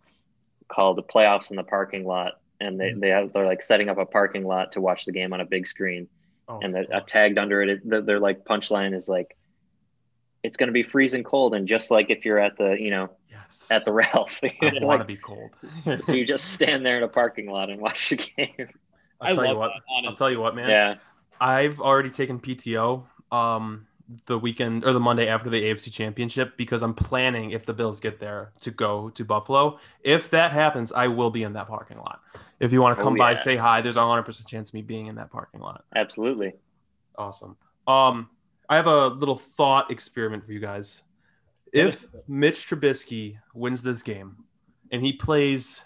called 0.68 0.96
the 0.96 1.02
playoffs 1.02 1.50
in 1.50 1.56
the 1.56 1.62
parking 1.62 2.04
lot. 2.04 2.40
And 2.60 2.78
they, 2.78 2.92
they 2.92 3.08
have, 3.08 3.32
they're 3.32 3.46
like 3.46 3.62
setting 3.62 3.88
up 3.88 3.98
a 3.98 4.06
parking 4.06 4.44
lot 4.44 4.72
to 4.72 4.80
watch 4.80 5.04
the 5.04 5.12
game 5.12 5.32
on 5.32 5.40
a 5.40 5.44
big 5.44 5.66
screen. 5.66 6.08
Oh, 6.48 6.60
And 6.62 6.74
the, 6.74 6.88
uh, 6.94 7.00
tagged 7.00 7.38
under 7.38 7.62
it, 7.62 7.68
it 7.70 7.88
their, 7.88 8.02
their 8.02 8.20
like 8.20 8.44
punchline 8.44 8.94
is 8.94 9.08
like, 9.08 9.36
it's 10.42 10.56
going 10.56 10.68
to 10.68 10.72
be 10.72 10.82
freezing 10.82 11.24
cold. 11.24 11.54
And 11.54 11.66
just 11.66 11.90
like 11.90 12.10
if 12.10 12.24
you're 12.24 12.38
at 12.38 12.56
the, 12.58 12.76
you 12.78 12.90
know, 12.90 13.10
yes, 13.30 13.66
at 13.70 13.84
the 13.84 13.92
Ralph, 13.92 14.40
I 14.44 14.52
you 14.60 14.80
know, 14.80 14.86
want 14.86 15.00
to 15.00 15.02
like, 15.02 15.06
be 15.06 15.16
cold. 15.16 15.50
so 16.00 16.12
you 16.12 16.24
just 16.24 16.52
stand 16.52 16.84
there 16.86 16.96
in 16.96 17.02
a 17.02 17.08
parking 17.08 17.50
lot 17.50 17.70
and 17.70 17.80
watch 17.80 18.10
the 18.10 18.16
game. 18.36 18.68
I 19.20 19.30
I'll 19.30 19.34
tell 19.36 19.44
you 19.44 19.50
love 19.50 19.58
what. 19.58 19.70
that, 19.74 20.08
I'll 20.08 20.14
tell 20.14 20.30
you 20.30 20.40
what, 20.40 20.54
man. 20.56 20.68
Yeah. 20.68 20.94
I've 21.42 21.80
already 21.80 22.10
taken 22.10 22.38
PTO 22.38 23.04
um 23.32 23.86
the 24.26 24.38
weekend 24.38 24.84
or 24.84 24.92
the 24.92 25.00
Monday 25.00 25.26
after 25.28 25.48
the 25.48 25.62
AFC 25.62 25.90
Championship 25.90 26.56
because 26.56 26.82
I'm 26.82 26.92
planning 26.94 27.52
if 27.52 27.64
the 27.64 27.72
Bills 27.72 27.98
get 27.98 28.20
there 28.20 28.52
to 28.60 28.70
go 28.70 29.08
to 29.10 29.24
Buffalo. 29.24 29.78
If 30.02 30.28
that 30.30 30.52
happens, 30.52 30.92
I 30.92 31.06
will 31.06 31.30
be 31.30 31.42
in 31.44 31.54
that 31.54 31.66
parking 31.66 31.96
lot. 31.98 32.20
If 32.60 32.72
you 32.72 32.82
want 32.82 32.96
to 32.98 33.02
Oh, 33.02 33.04
come 33.04 33.16
by, 33.16 33.34
say 33.34 33.56
hi. 33.56 33.80
There's 33.80 33.96
a 33.96 34.00
100% 34.00 34.46
chance 34.46 34.68
of 34.68 34.74
me 34.74 34.82
being 34.82 35.06
in 35.06 35.14
that 35.16 35.30
parking 35.30 35.60
lot. 35.60 35.84
Absolutely. 35.96 36.52
Awesome. 37.16 37.56
Um 37.86 38.28
I 38.68 38.76
have 38.76 38.86
a 38.86 39.08
little 39.08 39.36
thought 39.36 39.90
experiment 39.90 40.44
for 40.44 40.52
you 40.52 40.60
guys. 40.60 41.02
If 41.72 42.06
Mitch 42.28 42.68
Trubisky 42.68 43.38
wins 43.54 43.82
this 43.82 44.02
game 44.02 44.36
and 44.90 45.02
he 45.02 45.12
plays 45.14 45.82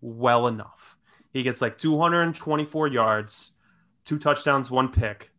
well 0.00 0.46
enough, 0.46 0.96
he 1.32 1.42
gets 1.42 1.60
like 1.60 1.76
224 1.76 2.88
yards, 2.88 3.50
two 4.08 4.18
touchdowns, 4.18 4.70
one 4.70 4.88
pick. 4.88 5.30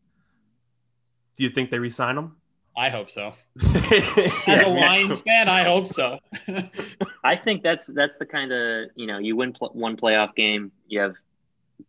Do 1.36 1.44
you 1.44 1.50
think 1.50 1.72
they 1.72 1.80
resign 1.80 2.18
him? 2.18 2.36
I 2.78 2.90
hope 2.90 3.10
so. 3.10 3.34
As 3.74 4.62
a 4.62 4.70
Lions 4.70 5.22
fan, 5.22 5.50
I 5.50 5.64
hope 5.64 5.88
so. 5.88 6.20
I 7.24 7.36
think 7.36 7.64
that's 7.64 7.88
that's 7.88 8.18
the 8.18 8.28
kind 8.28 8.52
of 8.52 8.90
you 8.96 9.08
know 9.08 9.18
you 9.18 9.36
win 9.36 9.54
pl- 9.54 9.72
one 9.74 9.98
playoff 9.98 10.36
game, 10.36 10.72
you 10.88 11.00
have 11.00 11.16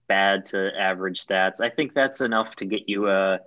bad 0.08 0.46
to 0.46 0.70
average 0.76 1.24
stats. 1.24 1.60
I 1.60 1.68
think 1.68 1.92
that's 1.92 2.22
enough 2.22 2.56
to 2.56 2.64
get 2.64 2.88
you 2.88 3.08
a 3.08 3.40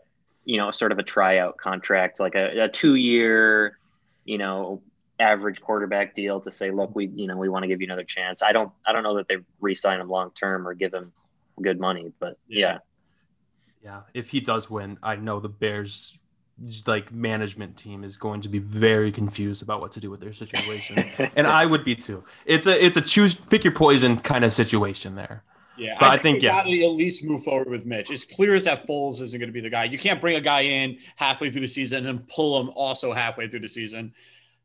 you 0.45 0.57
know 0.57 0.69
sort 0.69 0.91
of 0.91 0.99
a 0.99 1.03
tryout 1.03 1.57
contract, 1.57 2.19
like 2.19 2.35
a, 2.35 2.65
a 2.65 2.69
two 2.69 2.95
year, 2.95 3.79
you 4.25 4.37
know, 4.37 4.83
average 5.19 5.59
quarterback 5.59 6.13
deal 6.13 6.39
to 6.41 6.51
say, 6.51 6.69
look, 6.69 6.95
we 6.95 7.07
you 7.07 7.25
know 7.25 7.37
we 7.37 7.49
want 7.49 7.63
to 7.63 7.67
give 7.67 7.81
you 7.81 7.87
another 7.87 8.03
chance. 8.03 8.43
I 8.43 8.51
don't 8.51 8.71
I 8.85 8.93
don't 8.93 9.03
know 9.03 9.15
that 9.15 9.27
they 9.27 9.37
re-sign 9.59 9.99
him 9.99 10.07
long 10.07 10.31
term 10.31 10.67
or 10.67 10.75
give 10.75 10.93
him 10.93 11.11
good 11.61 11.79
money, 11.79 12.11
but 12.19 12.37
yeah, 12.47 12.59
Yeah, 12.59 12.77
if 14.13 14.29
he 14.29 14.39
does 14.39 14.69
win, 14.69 14.97
I 15.03 15.15
know 15.15 15.39
the 15.39 15.49
Bears 15.49 16.17
like 16.85 17.11
management 17.11 17.75
team 17.77 18.03
is 18.03 18.15
going 18.15 18.41
to 18.41 18.49
be 18.49 18.59
very 18.59 19.11
confused 19.11 19.63
about 19.63 19.81
what 19.81 19.91
to 19.91 19.99
do 19.99 20.09
with 20.11 20.19
their 20.19 20.33
situation. 20.33 21.09
and 21.35 21.47
I 21.47 21.65
would 21.65 21.83
be 21.83 21.95
too. 21.95 22.23
It's 22.45 22.67
a 22.67 22.85
it's 22.85 22.97
a 22.97 23.01
choose 23.01 23.33
pick 23.33 23.63
your 23.63 23.73
poison 23.73 24.19
kind 24.19 24.45
of 24.45 24.53
situation 24.53 25.15
there. 25.15 25.43
Yeah, 25.75 25.97
But 25.99 26.11
I 26.11 26.17
think, 26.17 26.41
they 26.41 26.47
yeah. 26.47 26.63
gotta 26.63 26.83
at 26.83 26.91
least 26.91 27.23
move 27.23 27.43
forward 27.43 27.67
with 27.67 27.83
Mitch. 27.83 28.11
It's 28.11 28.25
clear 28.25 28.53
as 28.53 28.65
that 28.65 28.85
Foles 28.85 29.21
isn't 29.21 29.39
going 29.39 29.49
to 29.49 29.53
be 29.53 29.59
the 29.59 29.71
guy. 29.71 29.85
You 29.85 29.97
can't 29.97 30.21
bring 30.21 30.35
a 30.35 30.41
guy 30.41 30.61
in 30.61 30.99
halfway 31.15 31.49
through 31.49 31.61
the 31.61 31.67
season 31.67 32.05
and 32.05 32.27
pull 32.27 32.61
him 32.61 32.69
also 32.75 33.11
halfway 33.11 33.47
through 33.47 33.61
the 33.61 33.69
season. 33.69 34.13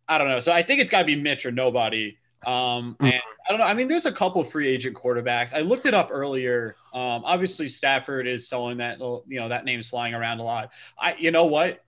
I 0.07 0.19
don't 0.19 0.29
know. 0.29 0.41
So 0.41 0.53
I 0.53 0.63
think 0.63 0.81
it's 0.81 0.91
got 0.91 1.01
to 1.01 1.05
be 1.07 1.17
Mitch 1.17 1.47
or 1.47 1.51
nobody. 1.51 2.19
Um, 2.47 2.97
Mm. 3.01 3.13
and 3.15 3.23
I 3.47 3.51
don't 3.51 3.59
know. 3.59 3.65
I 3.67 3.75
mean, 3.75 3.89
there's 3.89 4.07
a 4.07 4.13
couple 4.13 4.43
free 4.45 4.69
agent 4.69 4.95
quarterbacks. 4.97 5.53
I 5.55 5.61
looked 5.61 5.87
it 5.87 5.95
up 5.95 6.09
earlier. 6.13 6.77
Um, 6.95 7.23
obviously 7.25 7.69
Stafford 7.69 8.27
is 8.27 8.49
selling 8.49 8.79
that 8.79 8.99
you 9.01 9.41
know 9.41 9.49
that 9.49 9.65
name's 9.65 9.89
flying 9.89 10.15
around 10.15 10.41
a 10.41 10.45
lot. 10.45 10.71
I, 10.99 11.15
you 11.19 11.31
know 11.31 11.47
what? 11.47 11.83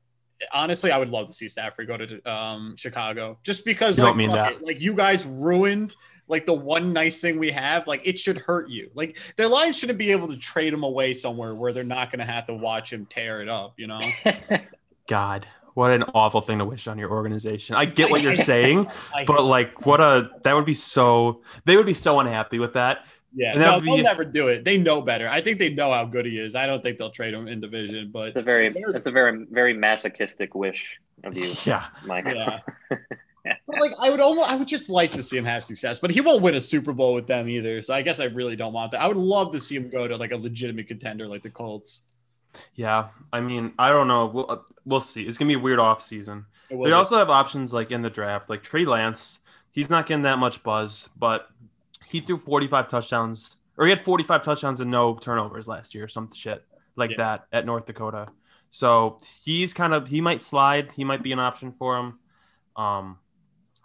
Honestly, 0.54 0.90
I 0.90 0.96
would 0.98 1.10
love 1.10 1.26
to 1.28 1.34
see 1.34 1.48
Stafford 1.48 1.86
go 1.86 1.96
to 1.98 2.30
um, 2.30 2.74
Chicago 2.76 3.38
just 3.42 3.64
because 3.64 3.98
You 3.98 4.04
like, 4.04 4.10
don't 4.10 4.16
mean 4.16 4.30
fuck 4.30 4.38
that. 4.38 4.52
it, 4.62 4.64
like 4.66 4.80
you 4.80 4.94
guys 4.94 5.24
ruined 5.26 5.94
like 6.28 6.46
the 6.46 6.54
one 6.54 6.92
nice 6.92 7.20
thing 7.20 7.38
we 7.38 7.50
have, 7.50 7.86
like 7.86 8.06
it 8.06 8.18
should 8.18 8.38
hurt 8.38 8.68
you. 8.70 8.90
Like 8.94 9.18
the 9.36 9.48
Lions 9.48 9.76
shouldn't 9.76 9.98
be 9.98 10.12
able 10.12 10.28
to 10.28 10.36
trade 10.36 10.72
him 10.72 10.82
away 10.84 11.12
somewhere 11.12 11.54
where 11.54 11.72
they're 11.72 11.84
not 11.84 12.10
going 12.10 12.20
to 12.24 12.32
have 12.32 12.46
to 12.46 12.54
watch 12.54 12.92
him 12.92 13.04
tear 13.06 13.42
it 13.42 13.48
up. 13.48 13.74
You 13.76 13.88
know, 13.88 14.00
God, 15.08 15.46
what 15.74 15.90
an 15.92 16.02
awful 16.14 16.40
thing 16.40 16.58
to 16.58 16.64
wish 16.64 16.86
on 16.88 16.98
your 16.98 17.10
organization. 17.10 17.76
I 17.76 17.84
get 17.84 18.10
what 18.10 18.22
you're 18.22 18.34
saying, 18.52 18.88
but 19.26 19.44
like 19.44 19.86
what 19.86 20.00
a 20.00 20.30
that 20.42 20.54
would 20.54 20.66
be 20.66 20.74
so 20.74 21.42
they 21.64 21.76
would 21.76 21.86
be 21.86 21.94
so 21.94 22.20
unhappy 22.20 22.58
with 22.58 22.74
that. 22.74 23.06
yeah, 23.34 23.52
and 23.52 23.60
that 23.60 23.66
no, 23.66 23.74
would 23.76 23.84
be- 23.84 23.90
they'll 23.96 24.02
never 24.04 24.24
do 24.24 24.48
it. 24.48 24.64
They 24.64 24.78
know 24.78 25.00
better. 25.00 25.28
I 25.28 25.40
think 25.40 25.58
they 25.58 25.70
know 25.72 25.92
how 25.92 26.04
good 26.04 26.26
he 26.26 26.38
is. 26.38 26.54
I 26.54 26.66
don't 26.66 26.82
think 26.82 26.98
they'll 26.98 27.10
trade 27.10 27.32
him 27.34 27.46
in 27.48 27.60
division, 27.60 28.10
but 28.12 28.28
it's 28.28 28.36
a 28.36 28.42
very 28.42 28.68
it's 28.74 29.06
a 29.06 29.10
very 29.10 29.46
very 29.50 29.72
masochistic 29.74 30.54
wish 30.54 30.98
of 31.24 31.36
you, 31.36 31.54
Yeah. 31.64 31.86
Mike. 32.04 32.26
yeah. 32.34 32.60
But, 33.66 33.80
like 33.80 33.92
I 33.98 34.10
would 34.10 34.20
almost, 34.20 34.50
I 34.50 34.54
would 34.56 34.68
just 34.68 34.90
like 34.90 35.12
to 35.12 35.22
see 35.22 35.36
him 35.38 35.44
have 35.46 35.64
success, 35.64 35.98
but 35.98 36.10
he 36.10 36.20
won't 36.20 36.42
win 36.42 36.54
a 36.56 36.60
Super 36.60 36.92
Bowl 36.92 37.14
with 37.14 37.26
them 37.26 37.48
either. 37.48 37.80
So 37.82 37.94
I 37.94 38.02
guess 38.02 38.20
I 38.20 38.24
really 38.24 38.54
don't 38.56 38.72
want 38.74 38.92
that. 38.92 39.00
I 39.00 39.08
would 39.08 39.16
love 39.16 39.50
to 39.52 39.60
see 39.60 39.76
him 39.76 39.88
go 39.88 40.06
to 40.06 40.16
like 40.16 40.32
a 40.32 40.36
legitimate 40.36 40.88
contender 40.88 41.26
like 41.26 41.42
the 41.42 41.50
Colts. 41.50 42.02
Yeah. 42.74 43.08
I 43.32 43.40
mean, 43.40 43.72
I 43.78 43.90
don't 43.90 44.08
know. 44.08 44.26
We'll 44.26 44.50
uh, 44.50 44.56
we'll 44.84 45.00
see. 45.00 45.22
It's 45.24 45.38
gonna 45.38 45.48
be 45.48 45.54
a 45.54 45.58
weird 45.58 45.78
off 45.78 46.02
season. 46.02 46.46
They 46.68 46.76
be. 46.76 46.92
also 46.92 47.16
have 47.18 47.30
options 47.30 47.72
like 47.72 47.90
in 47.90 48.02
the 48.02 48.10
draft, 48.10 48.48
like 48.50 48.62
Trey 48.62 48.84
Lance. 48.84 49.38
He's 49.72 49.90
not 49.90 50.06
getting 50.06 50.22
that 50.22 50.38
much 50.38 50.62
buzz, 50.62 51.08
but 51.16 51.48
he 52.06 52.20
threw 52.20 52.38
45 52.38 52.88
touchdowns, 52.88 53.56
or 53.76 53.86
he 53.86 53.90
had 53.90 54.00
45 54.04 54.42
touchdowns 54.42 54.80
and 54.80 54.90
no 54.90 55.16
turnovers 55.16 55.68
last 55.68 55.94
year, 55.94 56.04
or 56.04 56.08
some 56.08 56.32
shit 56.32 56.64
like 56.96 57.10
Yeah. 57.10 57.16
that 57.18 57.46
at 57.52 57.66
North 57.66 57.86
Dakota. 57.86 58.26
So 58.72 59.18
he's 59.44 59.72
kind 59.72 59.92
of 59.94 60.08
he 60.08 60.20
might 60.20 60.42
slide. 60.42 60.92
He 60.92 61.04
might 61.04 61.22
be 61.22 61.32
an 61.32 61.38
option 61.40 61.72
for 61.72 61.96
him. 61.98 62.18
Um, 62.76 63.18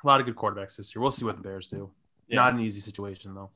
a 0.04 0.08
lot 0.08 0.20
of 0.20 0.26
good 0.28 0.36
quarterbacks 0.36 0.76
this 0.78 0.94
year. 0.96 1.02
We'll 1.02 1.12
see 1.12 1.26
what 1.26 1.38
the 1.38 1.42
Bears 1.44 1.68
do. 1.68 1.90
Yeah. 2.28 2.36
Not 2.38 2.54
an 2.54 2.60
easy 2.60 2.82
situation 2.82 3.34
though. 3.36 3.50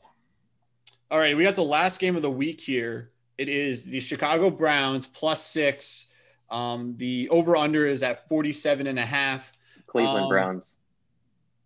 All 1.12 1.18
right, 1.20 1.36
we 1.36 1.44
got 1.44 1.56
the 1.56 1.64
last 1.64 2.00
game 2.00 2.16
of 2.16 2.22
the 2.22 2.30
week 2.32 2.62
here. 2.62 3.12
It 3.40 3.48
is 3.48 3.86
the 3.86 4.02
Chicago 4.02 4.50
Browns 4.50 5.06
plus 5.06 5.42
six. 5.42 6.08
Um, 6.52 6.94
the 6.98 7.30
over 7.30 7.56
under 7.56 7.88
is 7.88 8.04
at 8.04 8.28
47 8.28 8.86
and 8.86 9.00
a 9.00 9.06
half. 9.06 9.54
Cleveland 9.88 10.24
Um, 10.24 10.28
Browns. 10.30 10.72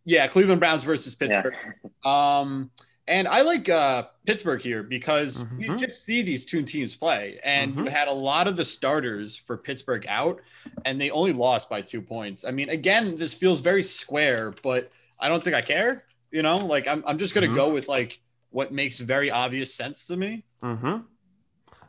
Yeah, 0.05 0.27
Cleveland 0.27 0.59
Browns 0.59 0.83
versus 0.83 1.17
Yeah. 1.19 1.41
Pittsburgh. 1.41 1.55
Um, 2.05 2.69
and 3.07 3.27
I 3.29 3.41
like 3.41 3.69
uh, 3.69 4.03
Pittsburgh 4.25 4.61
here 4.61 4.83
because 4.83 5.45
we 5.57 5.69
Mhm. 5.69 5.79
just 5.79 6.03
see 6.05 6.21
these 6.21 6.45
two 6.45 6.61
teams 6.61 6.93
play, 6.95 7.39
and 7.43 7.73
you 7.75 7.85
Mhm. 7.85 7.89
had 7.89 8.07
a 8.09 8.13
lot 8.13 8.47
of 8.47 8.55
the 8.57 8.65
starters 8.65 9.35
for 9.37 9.57
Pittsburgh 9.57 10.05
out, 10.09 10.41
and 10.85 10.99
they 11.01 11.09
only 11.11 11.31
lost 11.33 11.69
by 11.69 11.81
two 11.81 12.01
points. 12.01 12.43
I 12.45 12.51
mean, 12.51 12.69
again, 12.69 13.15
this 13.15 13.33
feels 13.33 13.61
very 13.61 13.83
square, 13.83 14.53
but 14.61 14.91
I 15.19 15.27
don't 15.29 15.41
think 15.43 15.55
I 15.55 15.61
care. 15.61 16.03
You 16.29 16.43
know, 16.43 16.57
like 16.57 16.87
I'm, 16.87 17.03
I'm 17.07 17.17
just 17.17 17.33
gonna 17.33 17.47
Mhm. 17.47 17.55
go 17.55 17.69
with 17.69 17.87
like 17.87 18.19
what 18.51 18.71
makes 18.73 18.99
very 18.99 19.31
obvious 19.31 19.73
sense 19.73 20.05
to 20.07 20.17
me. 20.17 20.43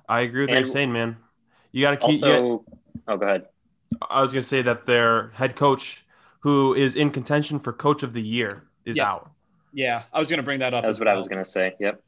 I 0.08 0.20
agree 0.20 0.42
with 0.42 0.50
what 0.50 0.58
you're 0.58 0.66
saying, 0.72 0.92
man. 0.92 1.16
You 1.72 1.82
got 1.82 1.90
to 1.92 1.96
keep. 1.96 2.22
Also, 2.22 2.64
yeah, 2.66 2.74
oh, 3.08 3.16
go 3.16 3.26
ahead. 3.26 3.46
I 4.10 4.20
was 4.20 4.32
gonna 4.32 4.42
say 4.42 4.62
that 4.62 4.86
their 4.86 5.30
head 5.30 5.56
coach, 5.56 6.04
who 6.40 6.74
is 6.74 6.94
in 6.96 7.10
contention 7.10 7.58
for 7.58 7.72
coach 7.72 8.02
of 8.02 8.12
the 8.12 8.22
year, 8.22 8.64
is 8.84 8.96
Yeah. 8.96 9.10
out. 9.10 9.30
Yeah, 9.72 10.02
I 10.12 10.20
was 10.20 10.28
going 10.30 10.38
to 10.38 10.44
bring 10.44 10.60
that 10.60 10.72
up. 10.72 10.82
That 10.82 10.88
was 10.88 10.96
as 10.96 11.00
what 11.00 11.08
I 11.08 11.14
was 11.16 11.26
going 11.26 11.42
to 11.42 11.50
say. 11.50 11.74
Yep. 11.80 12.00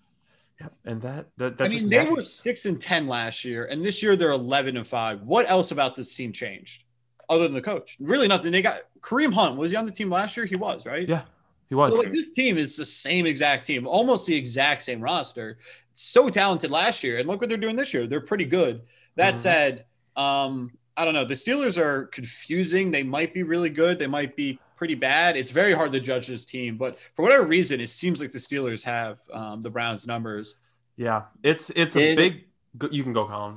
Yeah, 0.60 0.68
and 0.84 1.02
that 1.02 1.26
that, 1.36 1.58
that 1.58 1.64
I 1.64 1.68
just 1.68 1.82
mean, 1.82 1.90
they 1.90 1.96
matters. 1.98 2.12
were 2.16 2.22
six 2.22 2.64
and 2.66 2.80
ten 2.80 3.08
last 3.08 3.44
year, 3.44 3.64
and 3.66 3.84
this 3.84 4.02
year 4.02 4.14
they're 4.14 4.30
eleven 4.30 4.76
and 4.76 4.86
five. 4.86 5.22
What 5.22 5.50
else 5.50 5.70
about 5.72 5.94
this 5.96 6.14
team 6.14 6.32
changed, 6.32 6.84
other 7.28 7.42
than 7.42 7.54
the 7.54 7.60
coach? 7.60 7.96
Really, 8.00 8.28
nothing. 8.28 8.52
They 8.52 8.62
got 8.62 8.80
Kareem 9.00 9.34
Hunt. 9.34 9.56
Was 9.56 9.70
he 9.72 9.76
on 9.76 9.84
the 9.84 9.90
team 9.90 10.10
last 10.10 10.36
year? 10.36 10.46
He 10.46 10.54
was, 10.56 10.86
right? 10.86 11.08
Yeah, 11.08 11.22
he 11.68 11.74
was. 11.74 11.92
So 11.92 11.98
like 11.98 12.12
this 12.12 12.30
team 12.30 12.58
is 12.58 12.76
the 12.76 12.84
same 12.84 13.26
exact 13.26 13.66
team, 13.66 13.86
almost 13.86 14.26
the 14.26 14.34
exact 14.36 14.82
same 14.84 15.00
roster. 15.00 15.58
So 15.94 16.28
talented 16.28 16.70
last 16.70 17.02
year, 17.02 17.18
and 17.18 17.26
look 17.28 17.40
what 17.40 17.48
they're 17.48 17.58
doing 17.58 17.76
this 17.76 17.92
year. 17.94 18.06
They're 18.06 18.20
pretty 18.20 18.44
good. 18.44 18.82
That 19.16 19.34
Mhm. 19.34 19.38
said, 19.38 19.84
um, 20.16 20.72
I 20.96 21.04
don't 21.04 21.14
know. 21.14 21.24
The 21.24 21.34
Steelers 21.34 21.76
are 21.78 22.06
confusing. 22.06 22.90
They 22.90 23.02
might 23.02 23.34
be 23.34 23.42
really 23.42 23.70
good. 23.70 23.98
They 23.98 24.06
might 24.06 24.36
be 24.36 24.58
pretty 24.76 24.94
bad. 24.94 25.36
It's 25.36 25.50
very 25.50 25.72
hard 25.72 25.92
to 25.92 26.00
judge 26.00 26.26
this 26.26 26.44
team, 26.44 26.76
but 26.76 26.98
for 27.14 27.22
whatever 27.22 27.44
reason, 27.44 27.80
it 27.80 27.88
seems 27.90 28.20
like 28.20 28.30
the 28.30 28.38
Steelers 28.38 28.82
have 28.84 29.18
um, 29.32 29.62
the 29.62 29.70
Browns' 29.70 30.06
numbers. 30.06 30.56
yeah, 30.96 31.22
it's 31.42 31.70
it's 31.76 31.96
a 31.96 32.14
big. 32.14 32.44
go- 32.78 32.88
You 32.90 33.02
can 33.02 33.12
go, 33.12 33.26
Colin. 33.26 33.56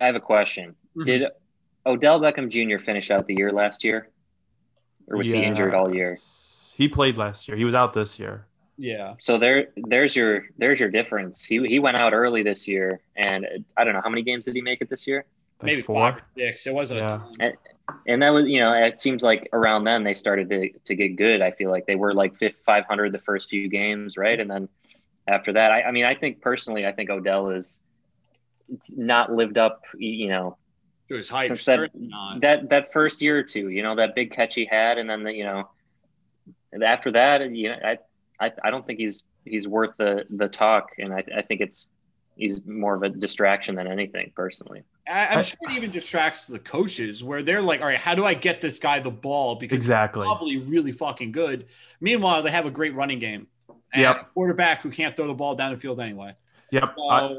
I 0.00 0.06
have 0.06 0.14
a 0.16 0.20
question. 0.20 0.74
Mhm. 0.96 1.04
Did 1.04 1.28
Odell 1.86 2.18
Beckham 2.20 2.48
Jr. 2.50 2.78
finish 2.82 3.10
out 3.10 3.26
the 3.26 3.34
year 3.34 3.50
last 3.50 3.84
year? 3.84 4.08
Or 5.08 5.18
was 5.18 5.30
he 5.30 5.38
injured 5.42 5.74
all 5.74 5.94
year? 5.94 6.16
Yes. 6.74 6.78
He 6.78 6.88
played 6.88 7.16
last 7.16 7.48
year. 7.48 7.56
He 7.56 7.64
was 7.64 7.74
out 7.74 7.94
this 7.94 8.18
year. 8.18 8.46
Yeah. 8.76 9.14
So 9.20 9.38
there, 9.38 9.68
there's 9.76 10.16
your, 10.16 10.46
there's 10.58 10.80
your 10.80 10.90
difference. 10.90 11.44
He 11.44 11.64
he 11.66 11.78
went 11.78 11.96
out 11.96 12.12
early 12.12 12.42
this 12.42 12.66
year, 12.66 13.00
and 13.16 13.46
I 13.76 13.84
don't 13.84 13.94
know 13.94 14.00
how 14.02 14.10
many 14.10 14.22
games 14.22 14.46
did 14.46 14.56
he 14.56 14.62
make 14.62 14.80
it 14.80 14.90
this 14.90 15.06
year. 15.06 15.24
Like 15.60 15.66
Maybe 15.66 15.82
four. 15.82 16.00
five 16.00 16.14
or 16.16 16.22
six. 16.36 16.66
It 16.66 16.74
wasn't. 16.74 17.00
Yeah. 17.00 17.20
A 17.40 17.48
ton. 17.50 17.52
And 18.08 18.22
that 18.22 18.30
was, 18.30 18.46
you 18.46 18.58
know, 18.60 18.72
it 18.72 18.98
seems 18.98 19.22
like 19.22 19.48
around 19.52 19.84
then 19.84 20.04
they 20.04 20.14
started 20.14 20.48
to, 20.50 20.70
to 20.86 20.94
get 20.94 21.16
good. 21.16 21.42
I 21.42 21.50
feel 21.50 21.70
like 21.70 21.86
they 21.86 21.96
were 21.96 22.14
like 22.14 22.34
500 22.36 23.12
the 23.12 23.18
first 23.18 23.50
few 23.50 23.68
games, 23.68 24.16
right? 24.16 24.40
And 24.40 24.50
then 24.50 24.68
after 25.28 25.52
that, 25.52 25.70
I, 25.70 25.82
I 25.82 25.90
mean, 25.92 26.04
I 26.06 26.14
think 26.14 26.40
personally, 26.40 26.86
I 26.86 26.92
think 26.92 27.10
Odell 27.10 27.50
is 27.50 27.80
not 28.90 29.30
lived 29.32 29.58
up, 29.58 29.82
you 29.96 30.28
know, 30.28 30.56
It 31.10 31.14
was 31.14 31.28
hype. 31.28 31.50
that, 31.50 31.90
that 32.40 32.70
that 32.70 32.92
first 32.92 33.20
year 33.22 33.38
or 33.38 33.42
two, 33.42 33.68
you 33.68 33.82
know, 33.82 33.94
that 33.96 34.14
big 34.14 34.32
catch 34.32 34.54
he 34.54 34.64
had, 34.64 34.96
and 34.98 35.08
then 35.08 35.22
the, 35.22 35.32
you 35.32 35.44
know, 35.44 35.68
and 36.74 36.84
after 36.84 37.10
that, 37.12 37.50
you 37.54 37.70
know, 37.70 37.78
I, 37.82 37.98
I, 38.38 38.52
I 38.64 38.70
don't 38.70 38.86
think 38.86 38.98
he's 38.98 39.24
he's 39.46 39.66
worth 39.66 39.96
the 39.96 40.26
the 40.28 40.48
talk, 40.48 40.90
and 40.98 41.14
I, 41.14 41.24
I 41.34 41.42
think 41.42 41.62
it's 41.62 41.86
he's 42.36 42.66
more 42.66 42.94
of 42.96 43.02
a 43.04 43.08
distraction 43.08 43.76
than 43.76 43.86
anything, 43.86 44.32
personally. 44.34 44.82
I, 45.08 45.28
I'm 45.28 45.44
sure 45.44 45.56
it 45.62 45.72
even 45.76 45.90
distracts 45.92 46.48
the 46.48 46.58
coaches 46.58 47.22
where 47.22 47.42
they're 47.44 47.62
like, 47.62 47.80
all 47.80 47.86
right, 47.86 47.96
how 47.98 48.14
do 48.16 48.24
I 48.24 48.34
get 48.34 48.60
this 48.60 48.78
guy 48.80 48.98
the 48.98 49.10
ball? 49.10 49.54
Because 49.54 49.76
Exactly. 49.76 50.24
probably 50.26 50.58
really 50.58 50.90
fucking 50.90 51.30
good. 51.30 51.66
Meanwhile, 52.00 52.42
they 52.42 52.50
have 52.50 52.66
a 52.66 52.72
great 52.72 52.92
running 52.94 53.20
game. 53.20 53.46
And 53.92 54.02
Yep. 54.02 54.16
a 54.20 54.24
quarterback 54.34 54.82
who 54.82 54.90
can't 54.90 55.14
throw 55.14 55.28
the 55.28 55.34
ball 55.34 55.54
down 55.54 55.72
the 55.72 55.78
field 55.78 56.00
anyway. 56.00 56.34
Yep. 56.72 56.94
So 56.96 57.08
I- 57.08 57.36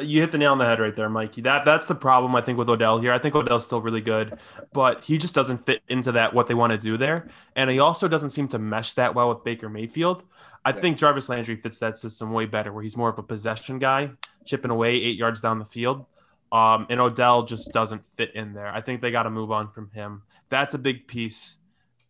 you 0.00 0.20
hit 0.20 0.32
the 0.32 0.38
nail 0.38 0.52
on 0.52 0.58
the 0.58 0.64
head 0.64 0.80
right 0.80 0.94
there, 0.94 1.08
Mikey. 1.08 1.42
That 1.42 1.64
that's 1.64 1.86
the 1.86 1.94
problem 1.94 2.34
I 2.34 2.40
think 2.40 2.58
with 2.58 2.68
Odell 2.68 3.00
here. 3.00 3.12
I 3.12 3.18
think 3.18 3.34
Odell's 3.34 3.64
still 3.64 3.80
really 3.80 4.00
good, 4.00 4.38
but 4.72 5.04
he 5.04 5.18
just 5.18 5.34
doesn't 5.34 5.64
fit 5.66 5.82
into 5.88 6.12
that 6.12 6.34
what 6.34 6.48
they 6.48 6.54
want 6.54 6.72
to 6.72 6.78
do 6.78 6.96
there, 6.96 7.28
and 7.56 7.70
he 7.70 7.78
also 7.78 8.08
doesn't 8.08 8.30
seem 8.30 8.48
to 8.48 8.58
mesh 8.58 8.94
that 8.94 9.14
well 9.14 9.28
with 9.28 9.44
Baker 9.44 9.68
Mayfield. 9.68 10.22
I 10.64 10.70
Yeah. 10.70 10.76
think 10.80 10.98
Jarvis 10.98 11.28
Landry 11.28 11.56
fits 11.56 11.78
that 11.78 11.98
system 11.98 12.32
way 12.32 12.46
better, 12.46 12.72
where 12.72 12.82
he's 12.82 12.96
more 12.96 13.08
of 13.10 13.18
a 13.18 13.22
possession 13.22 13.78
guy, 13.78 14.10
chipping 14.46 14.70
away 14.70 14.94
eight 14.94 15.16
yards 15.16 15.40
down 15.40 15.58
the 15.58 15.64
field. 15.64 16.06
Um, 16.52 16.86
and 16.88 17.00
Odell 17.00 17.42
just 17.42 17.72
doesn't 17.72 18.02
fit 18.16 18.34
in 18.34 18.52
there. 18.54 18.68
I 18.68 18.80
think 18.80 19.00
they 19.00 19.10
got 19.10 19.24
to 19.24 19.30
move 19.30 19.50
on 19.50 19.70
from 19.72 19.90
him. 19.90 20.22
That's 20.50 20.72
a 20.72 20.78
big 20.78 21.06
piece, 21.08 21.56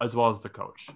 as 0.01 0.14
well 0.14 0.29
as 0.29 0.40
the 0.42 0.51
coach. 0.51 0.90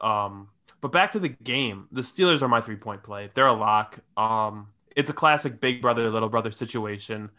Um, 0.00 0.48
but 0.80 0.90
back 0.92 1.12
to 1.12 1.18
the 1.20 1.28
game, 1.28 1.86
the 1.92 2.02
Steelers 2.02 2.42
are 2.42 2.48
my 2.48 2.60
three 2.60 2.76
point 2.76 3.02
play. 3.02 3.30
They're 3.32 3.46
a 3.46 3.52
lock. 3.52 4.00
Um, 4.16 4.68
it's 4.96 5.10
a 5.10 5.12
classic 5.12 5.60
big 5.60 5.82
brother, 5.82 6.10
little 6.10 6.28
brother 6.28 6.52
situation 6.52 7.30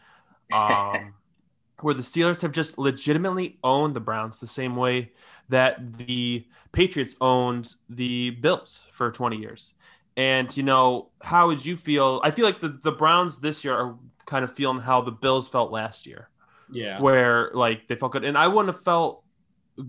um, 0.51 1.13
where 1.81 1.93
the 1.93 2.01
Steelers 2.01 2.41
have 2.41 2.51
just 2.51 2.77
legitimately 2.77 3.57
owned 3.63 3.95
the 3.95 3.99
Browns 3.99 4.39
the 4.39 4.47
same 4.47 4.75
way 4.75 5.11
that 5.49 5.97
the 5.97 6.45
Patriots 6.71 7.15
owned 7.21 7.73
the 7.89 8.31
Bills 8.31 8.83
for 8.91 9.11
20 9.11 9.37
years. 9.37 9.73
And, 10.17 10.55
you 10.55 10.63
know, 10.63 11.09
how 11.21 11.47
would 11.47 11.65
you 11.65 11.75
feel? 11.75 12.21
I 12.23 12.31
feel 12.31 12.45
like 12.45 12.61
the, 12.61 12.79
the 12.81 12.91
Browns 12.91 13.39
this 13.39 13.63
year 13.63 13.73
are 13.73 13.95
kind 14.25 14.43
of 14.43 14.55
feeling 14.55 14.79
how 14.79 15.01
the 15.01 15.11
Bills 15.11 15.47
felt 15.47 15.71
last 15.71 16.07
year 16.07 16.29
yeah. 16.71 16.99
where 17.01 17.51
like 17.53 17.87
they 17.87 17.95
felt 17.95 18.13
good. 18.13 18.23
And 18.23 18.37
I 18.37 18.47
wouldn't 18.47 18.73
have 18.73 18.83
felt 18.83 19.23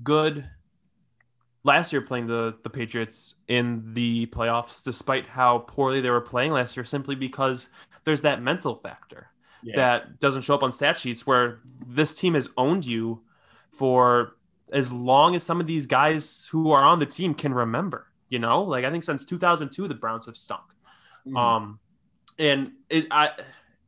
good 0.02 0.48
last 1.66 1.92
year 1.92 2.00
playing 2.00 2.26
the 2.26 2.57
the 2.62 2.70
Patriots 2.70 3.35
in 3.48 3.92
the 3.92 4.26
playoffs, 4.26 4.83
despite 4.83 5.26
how 5.26 5.59
poorly 5.59 6.00
they 6.00 6.11
were 6.11 6.20
playing 6.20 6.52
last 6.52 6.76
year, 6.76 6.85
simply 6.85 7.14
because 7.14 7.68
there's 8.05 8.22
that 8.22 8.40
mental 8.40 8.76
factor 8.76 9.29
yeah. 9.62 9.76
that 9.76 10.20
doesn't 10.20 10.42
show 10.42 10.55
up 10.55 10.62
on 10.62 10.72
stat 10.72 10.98
sheets 10.98 11.26
where 11.26 11.61
this 11.87 12.14
team 12.14 12.35
has 12.35 12.48
owned 12.57 12.87
you 12.87 13.22
for 13.72 14.37
as 14.72 14.92
long 14.92 15.35
as 15.35 15.42
some 15.42 15.61
of 15.61 15.66
these 15.66 15.87
guys 15.87 16.48
who 16.50 16.70
are 16.70 16.83
on 16.83 16.98
the 16.98 17.07
team 17.07 17.35
can 17.35 17.52
remember. 17.52 18.07
You 18.29 18.38
know, 18.38 18.62
like 18.62 18.85
I 18.85 18.90
think 18.90 19.05
since 19.05 19.24
2002, 19.24 19.88
the 19.88 19.94
Browns 19.94 20.26
have 20.26 20.37
stunk. 20.37 20.62
Mhm. 21.26 21.37
Um, 21.37 21.79
and 22.38 22.72
it, 22.88 23.07
I, 23.11 23.31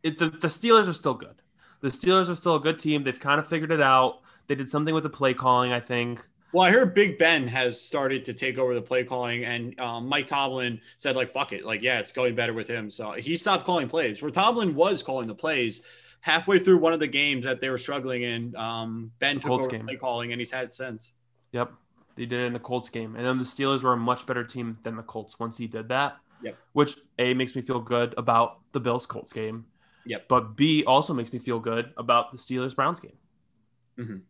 it, 0.03 0.19
the, 0.19 0.31
the 0.31 0.49
Steelers 0.49 0.89
are 0.89 0.93
still 0.93 1.15
good. 1.15 1.43
The 1.81 1.89
Steelers 1.89 2.29
are 2.29 2.35
still 2.35 2.57
a 2.57 2.61
good 2.61 2.79
team. 2.79 3.05
They've 3.05 3.19
kind 3.19 3.41
of 3.41 3.49
figured 3.49 3.73
it 3.73 3.81
out. 3.81 4.21
They 4.47 4.55
did 4.55 4.71
something 4.71 4.95
with 4.95 5.03
the 5.03 5.11
play 5.11 5.35
calling, 5.35 5.73
I 5.73 5.81
think. 5.81 6.21
Well, 6.53 6.65
I 6.65 6.71
heard 6.71 6.95
Big 6.95 7.19
Ben 7.19 7.47
has 7.47 7.81
started 7.81 8.25
to 8.25 8.33
take 8.33 8.57
over 8.57 8.75
the 8.75 8.81
play 8.81 9.05
calling, 9.05 9.45
and 9.45 9.79
um, 9.79 10.07
Mike 10.09 10.27
Tomlin 10.27 10.81
said, 10.97 11.15
like, 11.15 11.31
fuck 11.31 11.53
it. 11.53 11.65
Like, 11.65 11.83
yeah, 11.83 11.99
it's 11.99 12.11
going 12.11 12.35
better 12.35 12.55
with 12.55 12.67
him. 12.67 12.91
So 12.91 13.13
he 13.13 13.37
stopped 13.37 13.67
calling 13.67 13.87
plays. 13.89 14.23
Where 14.23 14.31
Tomlin 14.31 14.75
was 14.75 15.03
calling 15.03 15.29
the 15.29 15.35
plays 15.35 15.83
halfway 16.21 16.59
through 16.59 16.79
one 16.79 16.95
of 16.95 17.01
the 17.01 17.07
games 17.07 17.45
that 17.45 17.61
they 17.61 17.69
were 17.69 17.79
struggling 17.79 18.23
in, 18.23 18.57
um, 18.57 19.13
Ben 19.19 19.37
The 19.37 19.41
took 19.43 19.49
Colts 19.49 19.67
over 19.67 19.77
game. 19.77 19.87
play 19.87 19.97
calling, 19.97 20.33
and 20.33 20.41
he's 20.41 20.51
had 20.51 20.65
it 20.65 20.73
since. 20.73 21.13
Yep, 21.53 21.71
they 22.17 22.25
did 22.25 22.41
it 22.41 22.47
in 22.47 22.53
the 22.55 22.59
Colts 22.59 22.89
game, 22.89 23.15
and 23.15 23.27
then 23.27 23.37
the 23.37 23.45
Steelers 23.45 23.83
were 23.83 23.93
a 23.93 23.97
much 23.97 24.25
better 24.25 24.43
team 24.43 24.79
than 24.85 24.97
the 24.97 25.03
Colts 25.03 25.39
once 25.39 25.57
he 25.59 25.67
did 25.67 25.89
that. 25.89 26.17
Yep. 26.43 26.57
Which 26.73 26.97
a 27.19 27.35
makes 27.35 27.55
me 27.57 27.63
feel 27.63 27.81
good 27.81 28.15
about 28.17 28.59
the 28.73 28.81
Bills 28.81 29.05
Colts 29.07 29.33
game. 29.33 29.67
Yep. 30.07 30.29
But 30.29 30.57
B 30.57 30.83
also 30.87 31.13
makes 31.13 31.33
me 31.33 31.39
feel 31.41 31.59
good 31.59 31.93
about 31.99 32.33
the 32.33 32.39
Steelers 32.39 32.75
Browns 32.75 33.01
game. 33.01 34.23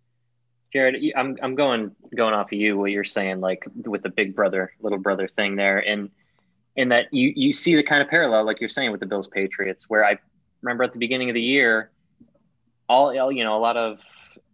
Jared, 0.73 0.97
I'm 1.17 1.39
I'm 1.43 1.55
going 1.55 1.95
going 2.15 2.35
off 2.35 2.53
of 2.53 2.59
you 2.59 2.77
what 2.77 2.91
you're 2.91 3.05
saying, 3.05 3.41
like 3.41 3.67
with 3.75 4.03
the 4.03 4.11
big 4.11 4.35
brother, 4.35 4.73
little 4.81 4.99
brother 4.99 5.27
thing 5.27 5.57
there, 5.57 5.79
and 5.79 6.11
in 6.77 6.91
that 6.91 7.13
you 7.13 7.33
you 7.35 7.53
see 7.53 7.75
the 7.75 7.83
kind 7.83 8.03
of 8.03 8.09
parallel, 8.09 8.45
like 8.45 8.61
you're 8.61 8.69
saying 8.69 8.91
with 8.91 9.01
the 9.01 9.07
Bills 9.07 9.29
Patriots, 9.29 9.89
where 9.89 10.05
I 10.05 10.19
remember 10.63 10.85
at 10.85 10.93
the 10.93 10.99
beginning 10.99 11.31
of 11.31 11.35
the 11.35 11.43
year, 11.43 11.91
all 12.89 13.33
you 13.33 13.45
know, 13.45 13.57
a 13.57 13.61
lot 13.61 13.77
of 13.77 14.01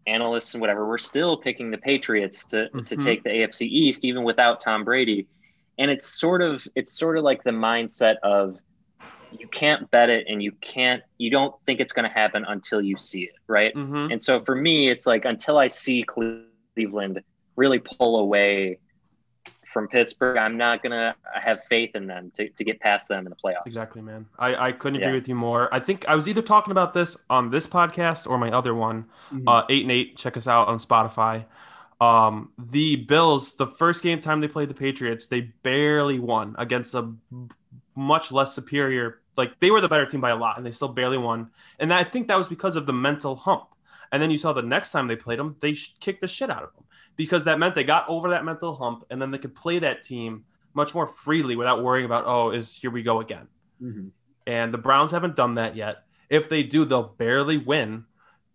analysts 0.07 0.55
and 0.55 0.61
whatever 0.61 0.85
were 0.87 0.99
still 0.99 1.37
picking 1.37 1.71
the 1.71 1.79
Patriots 1.79 2.45
to 2.47 2.69
to 2.69 2.97
Mhm. 2.97 3.03
take 3.05 3.23
the 3.25 3.31
AFC 3.31 3.67
East, 3.67 4.05
even 4.05 4.23
without 4.23 4.61
Tom 4.61 4.85
Brady, 4.85 5.27
and 5.79 5.91
it's 5.91 6.07
sort 6.07 6.43
of 6.43 6.67
it's 6.75 6.93
sort 6.93 7.19
of 7.19 7.25
like 7.25 7.43
the 7.43 7.51
mindset 7.51 8.17
of 8.23 8.59
you 9.39 9.49
can't 9.49 9.91
bet 9.91 10.09
it 10.11 10.27
and 10.29 10.43
you 10.43 10.53
can't 10.61 11.03
you 11.19 11.31
don't 11.31 11.55
think 11.67 11.81
it's 11.81 11.93
going 11.93 12.09
to 12.09 12.15
happen 12.15 12.45
until 12.47 12.81
you 12.81 12.97
see 12.97 13.23
it, 13.25 13.35
right? 13.47 13.75
Mm-hmm. 13.75 14.13
And 14.13 14.23
so 14.23 14.41
for 14.45 14.55
me, 14.55 14.89
it's 14.91 15.07
like 15.07 15.25
until 15.25 15.59
I 15.59 15.69
see 15.69 16.05
Cleveland 16.05 17.23
really 17.57 17.79
pull 17.79 18.21
away 18.21 18.79
from 19.67 19.89
Pittsburgh, 19.89 20.37
I'm 20.39 20.57
not 20.57 20.85
gonna 20.85 21.17
have 21.35 21.65
faith 21.65 21.97
in 21.97 22.07
them 22.07 22.31
to, 22.37 22.49
to 22.49 22.63
get 22.65 22.79
past 22.79 23.09
them 23.09 23.27
in 23.27 23.31
the 23.31 23.37
playoffs. 23.37 23.67
Exactly, 23.67 24.03
man. 24.03 24.25
I, 24.39 24.69
I 24.69 24.73
couldn't 24.73 24.97
agree 24.97 25.09
Yeah. 25.09 25.15
with 25.19 25.29
you 25.29 25.35
more. 25.35 25.69
I 25.75 25.81
think 25.81 26.05
I 26.07 26.15
was 26.15 26.29
either 26.29 26.43
talking 26.43 26.71
about 26.71 26.95
this 26.95 27.17
on 27.29 27.51
this 27.51 27.67
podcast 27.67 28.29
or 28.31 28.39
my 28.39 28.53
other 28.53 28.73
one, 28.73 29.07
Mhm. 29.33 29.43
uh, 29.49 29.65
eight 29.69 29.83
and 29.83 29.91
eight. 29.91 30.17
Check 30.17 30.37
us 30.37 30.47
out 30.47 30.69
on 30.69 30.79
Spotify. 30.79 31.47
Um, 32.01 32.53
the 32.59 32.97
Bills, 32.97 33.55
the 33.57 33.67
first 33.67 34.03
game 34.05 34.21
time 34.21 34.41
they 34.41 34.49
played 34.49 34.69
the 34.71 34.75
Patriots, 34.75 35.27
they 35.27 35.41
barely 35.41 36.19
won 36.21 36.55
against 36.59 36.95
a 36.95 37.13
much 37.95 38.33
less 38.33 38.55
superior. 38.55 39.21
Like 39.37 39.59
they 39.61 39.71
were 39.71 39.81
the 39.81 39.89
better 39.89 40.07
team 40.07 40.21
by 40.21 40.31
a 40.31 40.37
lot, 40.37 40.57
and 40.57 40.67
they 40.67 40.71
still 40.71 40.89
barely 40.89 41.19
won. 41.19 41.51
And 41.79 41.93
I 41.93 42.05
think 42.05 42.29
that 42.29 42.39
was 42.39 42.49
because 42.49 42.77
of 42.77 42.87
the 42.87 42.93
mental 42.93 43.37
hump. 43.37 43.67
And 44.13 44.23
then 44.23 44.31
you 44.31 44.39
saw 44.39 44.53
the 44.53 44.63
next 44.63 44.93
time 44.93 45.09
they 45.09 45.17
played 45.17 45.39
them, 45.41 45.57
they 45.61 45.77
kicked 46.01 46.21
the 46.21 46.29
shit 46.29 46.51
out 46.51 46.63
of 46.63 46.73
them 46.75 46.85
because 47.17 47.45
that 47.45 47.59
meant 47.59 47.75
they 47.75 47.83
got 47.85 48.09
over 48.09 48.31
that 48.31 48.45
mental 48.45 48.77
hump, 48.77 49.05
and 49.11 49.21
then 49.21 49.31
they 49.31 49.39
could 49.39 49.55
play 49.55 49.79
that 49.81 50.03
team 50.03 50.45
much 50.75 50.95
more 50.95 51.07
freely 51.07 51.57
without 51.57 51.83
worrying 51.83 52.05
about 52.05 52.25
oh, 52.27 52.51
is 52.51 52.75
here 52.77 52.91
we 52.91 53.03
go 53.03 53.21
again. 53.21 53.47
Mhm. 53.83 54.11
And 54.47 54.73
the 54.75 54.79
Browns 54.79 55.11
haven't 55.13 55.37
done 55.37 55.55
that 55.55 55.75
yet. 55.77 56.05
If 56.29 56.49
they 56.49 56.63
do, 56.63 56.85
they'll 56.85 57.03
barely 57.17 57.57
win, 57.57 58.05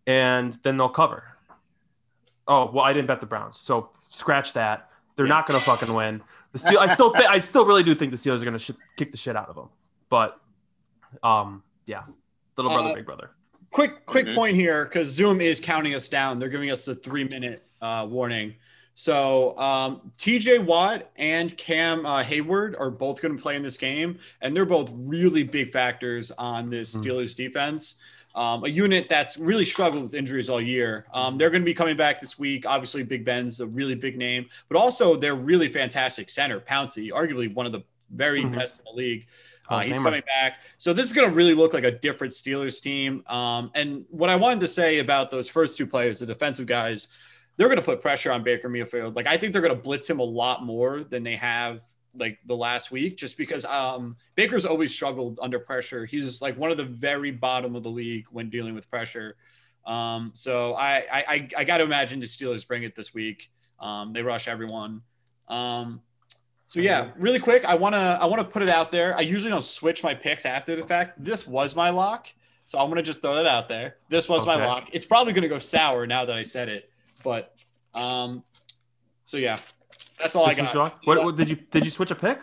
and 0.08 0.54
then 0.64 0.78
they'll 0.78 0.90
cover. 0.90 1.24
Oh 2.48 2.72
well, 2.72 2.84
I 2.86 2.94
didn't 2.94 3.08
bet 3.08 3.20
the 3.20 3.26
Browns, 3.26 3.60
so 3.60 3.90
scratch 4.10 4.54
that. 4.54 4.90
They're 5.16 5.26
Yeah. 5.26 5.34
not 5.36 5.48
going 5.48 5.60
to 5.60 5.66
fucking 5.66 5.94
win. 5.94 6.22
The 6.52 6.60
Steel, 6.60 6.80
I 6.80 6.94
still, 6.94 7.14
th- 7.14 7.26
I 7.28 7.40
still 7.40 7.66
really 7.66 7.84
do 7.84 7.94
think 7.94 8.12
the 8.12 8.18
Steelers 8.18 8.42
are 8.42 8.46
going 8.46 8.58
to 8.58 8.60
sh- 8.60 8.72
kick 8.98 9.12
the 9.12 9.18
shit 9.18 9.36
out 9.36 9.50
of 9.50 9.56
them. 9.56 9.70
But, 10.10 10.40
um, 11.24 11.64
yeah, 11.86 12.04
little 12.58 12.72
brother, 12.74 12.90
Uh, 12.90 12.96
big 12.96 13.06
brother. 13.06 13.32
quick 13.72 14.04
quick 14.08 14.26
Mhm. 14.26 14.36
point 14.36 14.56
here 14.56 14.84
because 14.86 15.10
zoom 15.10 15.40
is 15.42 15.62
counting 15.62 15.94
us 15.94 16.10
down 16.10 16.40
they're 16.40 16.50
giving 16.50 16.72
us 16.72 16.88
a 16.88 16.96
three 16.96 17.24
minute 17.26 17.64
uh, 17.84 18.06
warning 18.10 18.56
so 18.96 19.56
um, 19.60 20.12
tj 20.18 20.58
watt 20.66 21.12
and 21.18 21.56
cam 21.56 22.04
uh, 22.04 22.24
Heyward 22.24 22.74
are 22.80 22.90
both 22.90 23.22
going 23.22 23.36
to 23.38 23.42
play 23.42 23.56
in 23.56 23.62
this 23.62 23.78
game 23.78 24.18
and 24.42 24.56
they're 24.56 24.66
both 24.66 24.90
really 24.96 25.44
big 25.44 25.72
factors 25.72 26.32
on 26.40 26.72
this 26.72 26.96
Mhm. 26.96 27.04
steelers 27.06 27.36
defense 27.36 27.96
um, 28.36 28.64
a 28.64 28.68
unit 28.68 29.08
that's 29.10 29.38
really 29.38 29.66
struggled 29.66 30.04
with 30.04 30.14
injuries 30.14 30.50
all 30.50 30.62
year 30.62 31.06
um, 31.14 31.38
they're 31.38 31.50
going 31.50 31.62
to 31.62 31.66
be 31.66 31.74
coming 31.74 31.98
back 31.98 32.20
this 32.20 32.38
week 32.38 32.66
obviously 32.66 33.04
big 33.04 33.26
ben's 33.26 33.60
a 33.60 33.68
really 33.68 33.96
big 33.96 34.18
name 34.18 34.46
but 34.68 34.78
also 34.78 35.16
they're 35.16 35.36
really 35.36 35.68
fantastic 35.68 36.30
center 36.30 36.60
Pouncey 36.60 37.12
arguably 37.12 37.54
one 37.54 37.66
of 37.66 37.72
the 37.72 37.84
very 38.12 38.42
Mhm. 38.44 38.56
best 38.56 38.80
in 38.80 38.86
the 38.86 38.92
league 38.98 39.28
uh, 39.70 39.82
he's 39.82 40.02
coming 40.02 40.24
back. 40.26 40.62
So 40.80 40.94
this 40.94 41.06
is 41.06 41.14
going 41.14 41.30
to 41.30 41.36
really 41.36 41.54
look 41.54 41.76
like 41.76 41.84
a 41.84 41.92
different 41.92 42.34
Steelers 42.34 42.82
team. 42.82 43.24
Um, 43.28 43.70
and 43.76 44.04
what 44.10 44.32
I 44.32 44.36
wanted 44.36 44.62
to 44.62 44.68
say 44.68 44.98
about 44.98 45.30
those 45.30 45.48
first 45.48 45.78
two 45.78 45.86
players, 45.86 46.18
the 46.22 46.26
defensive 46.26 46.66
guys, 46.66 47.08
they're 47.56 47.68
going 47.68 47.78
to 47.78 47.86
put 47.86 48.02
pressure 48.02 48.32
on 48.32 48.42
Baker 48.42 48.68
Mayfield. 48.68 49.16
Like 49.16 49.28
I 49.28 49.38
think 49.38 49.54
they're 49.54 49.62
going 49.62 49.76
to 49.76 49.80
blitz 49.80 50.10
him 50.10 50.20
a 50.20 50.24
lot 50.24 50.66
more 50.66 51.04
than 51.04 51.22
they 51.22 51.36
have 51.36 51.82
like 52.16 52.40
the 52.46 52.56
last 52.56 52.92
week, 52.92 53.18
just 53.18 53.38
because 53.38 53.66
um, 53.66 54.16
Baker's 54.36 54.66
always 54.66 54.94
struggled 54.94 55.40
under 55.42 55.60
pressure. 55.60 56.06
He's 56.06 56.42
like 56.42 56.58
one 56.58 56.72
of 56.72 56.78
the 56.78 56.86
very 56.86 57.32
bottom 57.32 57.76
of 57.76 57.84
the 57.84 57.90
league 57.90 58.26
when 58.32 58.50
dealing 58.50 58.76
with 58.76 58.90
pressure. 58.90 59.36
Um, 59.86 60.32
so 60.34 60.74
I 60.76 61.06
I, 61.12 61.50
I, 61.58 61.64
got 61.64 61.78
to 61.78 61.84
imagine 61.84 62.20
the 62.20 62.26
Steelers 62.26 62.68
bring 62.68 62.84
it 62.84 62.96
this 62.96 63.14
week. 63.14 63.50
Um, 63.80 64.14
they 64.14 64.22
rush 64.22 64.48
everyone. 64.48 65.02
Um, 65.48 66.02
so 66.68 66.80
yeah, 66.80 67.10
really 67.18 67.40
quick, 67.40 67.66
I 67.66 67.74
wanna 67.74 68.20
I 68.22 68.28
wanna 68.28 68.44
put 68.44 68.62
it 68.62 68.70
out 68.70 68.92
there. 68.92 69.18
I 69.18 69.22
usually 69.22 69.50
don't 69.50 69.64
switch 69.64 70.04
my 70.04 70.14
picks 70.14 70.46
after 70.46 70.76
the 70.76 70.84
fact. 70.84 71.24
This 71.24 71.48
was 71.48 71.76
my 71.76 71.90
lock, 71.90 72.28
so 72.66 72.78
I'm 72.78 72.90
gonna 72.90 73.02
just 73.02 73.22
throw 73.22 73.36
that 73.36 73.48
out 73.48 73.68
there. 73.68 73.96
This 74.10 74.30
was 74.30 74.46
my 74.46 74.64
lock. 74.64 74.90
It's 74.94 75.06
probably 75.06 75.34
gonna 75.34 75.48
go 75.48 75.58
sour 75.58 76.06
now 76.06 76.26
that 76.26 76.38
I 76.38 76.44
said 76.44 76.70
it, 76.70 76.92
but 77.24 77.56
um, 77.96 78.44
so 79.26 79.38
yeah, 79.38 79.58
that's 80.20 80.36
all 80.36 80.46
I 80.46 80.50
was 80.50 80.58
got. 80.58 80.74
Josh? 80.74 80.92
What, 81.06 81.24
what 81.24 81.36
did 81.36 81.50
you 81.50 81.56
did 81.72 81.86
you 81.86 81.92
switch 81.92 82.12
a 82.12 82.16
pick? 82.16 82.40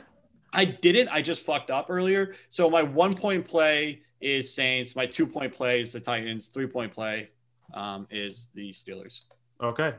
I 0.53 0.65
didn't. 0.65 1.09
I 1.09 1.21
just 1.23 1.43
fucked 1.43 1.71
up 1.71 1.87
earlier. 1.91 2.35
So 2.49 2.71
my 2.71 2.83
one 2.83 3.13
point 3.13 3.45
play 3.47 4.01
is 4.21 4.53
Saints. 4.55 4.97
My 4.97 5.07
two 5.07 5.27
point 5.27 5.53
play 5.53 5.81
is 5.81 5.93
the 5.93 6.01
Titans. 6.01 6.49
Three 6.49 6.67
point 6.67 6.93
play 6.93 7.29
um, 7.75 8.07
is 8.11 8.51
the 8.55 8.71
Steelers. 8.71 9.21
Okay. 9.63 9.95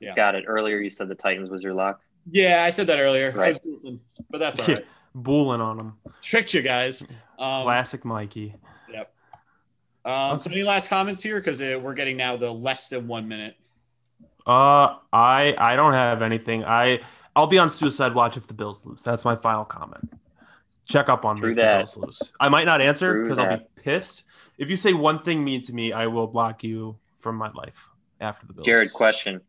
Yeah. 0.00 0.14
Got 0.14 0.34
it. 0.34 0.44
Earlier, 0.46 0.78
you 0.78 0.90
said 0.90 1.08
the 1.08 1.14
Titans 1.14 1.50
was 1.50 1.62
your 1.62 1.74
lock. 1.74 2.00
Yeah, 2.30 2.64
I 2.64 2.70
said 2.70 2.86
that 2.86 2.98
earlier. 2.98 3.32
I 3.32 3.36
Right. 3.36 3.60
was 3.64 3.98
but 4.30 4.38
that's 4.38 4.60
all 4.60 4.74
right. 4.74 4.84
Bulling 5.14 5.60
on 5.60 5.76
them. 5.76 5.98
Tricked 6.22 6.54
you 6.54 6.62
guys. 6.62 7.02
Um, 7.38 7.62
Classic 7.64 8.04
Mikey. 8.04 8.54
Yep. 8.90 9.14
Um, 10.04 10.40
So 10.40 10.50
any 10.50 10.62
last 10.62 10.88
comments 10.88 11.22
here? 11.22 11.36
Because 11.36 11.60
we're 11.60 11.94
getting 11.94 12.16
now 12.16 12.36
the 12.36 12.50
less 12.50 12.88
than 12.88 13.06
one 13.06 13.28
minute. 13.28 13.56
Uh, 14.46 14.96
I 15.12 15.54
I 15.58 15.76
don't 15.76 15.92
have 15.94 16.22
anything. 16.22 16.64
I 16.64 17.00
I'll 17.34 17.46
be 17.46 17.58
on 17.58 17.70
suicide 17.70 18.14
watch 18.14 18.36
if 18.36 18.46
the 18.46 18.54
Bills 18.54 18.84
lose. 18.84 19.02
That's 19.02 19.24
my 19.24 19.36
final 19.36 19.64
comment. 19.64 20.12
Check 20.86 21.08
up 21.08 21.24
on 21.24 21.36
True 21.36 21.54
me 21.54 21.62
if 21.62 21.66
the. 21.66 21.76
Bills 21.78 21.96
lose. 21.96 22.22
I 22.38 22.48
might 22.48 22.64
not 22.64 22.80
answer 22.80 23.22
because 23.22 23.38
I'll 23.38 23.56
be 23.56 23.64
pissed. 23.76 24.24
If 24.58 24.70
you 24.70 24.76
say 24.76 24.92
one 24.92 25.18
thing 25.20 25.42
mean 25.42 25.62
to 25.62 25.72
me, 25.72 25.92
I 25.92 26.06
will 26.06 26.26
block 26.26 26.62
you 26.62 26.96
from 27.16 27.36
my 27.36 27.50
life 27.52 27.88
after 28.20 28.46
the 28.46 28.52
Bills. 28.52 28.66
Jared, 28.66 28.92
question: 28.92 29.40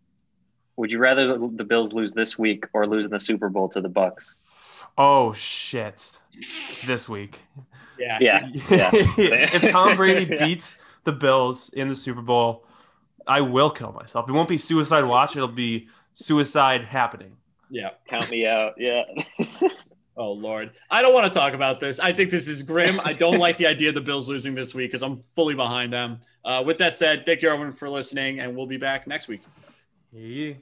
Would 0.78 0.92
you 0.92 0.98
rather 1.00 1.38
the 1.38 1.64
Bills 1.66 1.94
lose 1.94 2.14
this 2.14 2.40
week 2.40 2.66
or 2.74 2.88
lose 2.88 3.06
in 3.06 3.12
the 3.12 3.20
Super 3.20 3.50
Bowl 3.50 3.68
to 3.70 3.82
the 3.82 3.90
Bucs? 3.90 4.36
Oh 4.98 5.34
shit! 5.34 6.18
This 6.86 7.10
week. 7.10 7.40
Yeah. 8.00 8.18
Yeah, 8.20 8.50
yeah. 8.70 8.90
if 9.54 9.72
Tom 9.72 9.96
Brady 9.96 10.26
Yeah. 10.30 10.46
beats 10.46 10.76
the 11.04 11.12
Bills 11.12 11.70
in 11.70 11.88
the 11.88 11.96
Super 11.96 12.22
Bowl, 12.22 12.66
I 13.28 13.42
will 13.42 13.70
kill 13.70 13.92
myself. 13.92 14.30
It 14.30 14.32
won't 14.32 14.50
be 14.50 14.58
suicide 14.58 15.04
watch. 15.04 15.36
It'll 15.36 15.48
be 15.48 15.88
suicide 16.14 16.86
happening. 16.86 17.36
Yeah. 17.70 17.92
Count 18.08 18.30
me 18.32 18.46
out. 18.46 18.74
Yeah. 18.78 19.04
Oh 20.18 20.32
Lord, 20.32 20.72
I 20.90 21.02
don't 21.02 21.14
want 21.14 21.32
to 21.32 21.38
talk 21.38 21.54
about 21.54 21.82
this. 21.82 22.00
I 22.00 22.14
think 22.14 22.30
this 22.30 22.48
is 22.48 22.64
grim. 22.64 22.98
I 23.04 23.12
don't 23.12 23.38
like 23.38 23.58
the 23.58 23.68
idea 23.68 23.90
of 23.90 23.96
the 23.96 24.02
Bills 24.02 24.30
losing 24.30 24.56
this 24.56 24.74
week 24.74 24.92
because 24.92 25.04
I'm 25.04 25.22
fully 25.36 25.56
behind 25.56 25.92
them. 25.92 26.20
Uh, 26.46 26.64
with 26.66 26.78
that 26.78 26.96
said, 26.96 27.26
thank 27.26 27.42
you 27.42 27.50
everyone 27.50 27.74
for 27.74 27.90
listening, 27.90 28.40
and 28.40 28.56
we'll 28.56 28.66
be 28.66 28.78
back 28.78 29.08
next 29.08 29.28
week. 29.28 29.42
Yeah. 30.14 30.54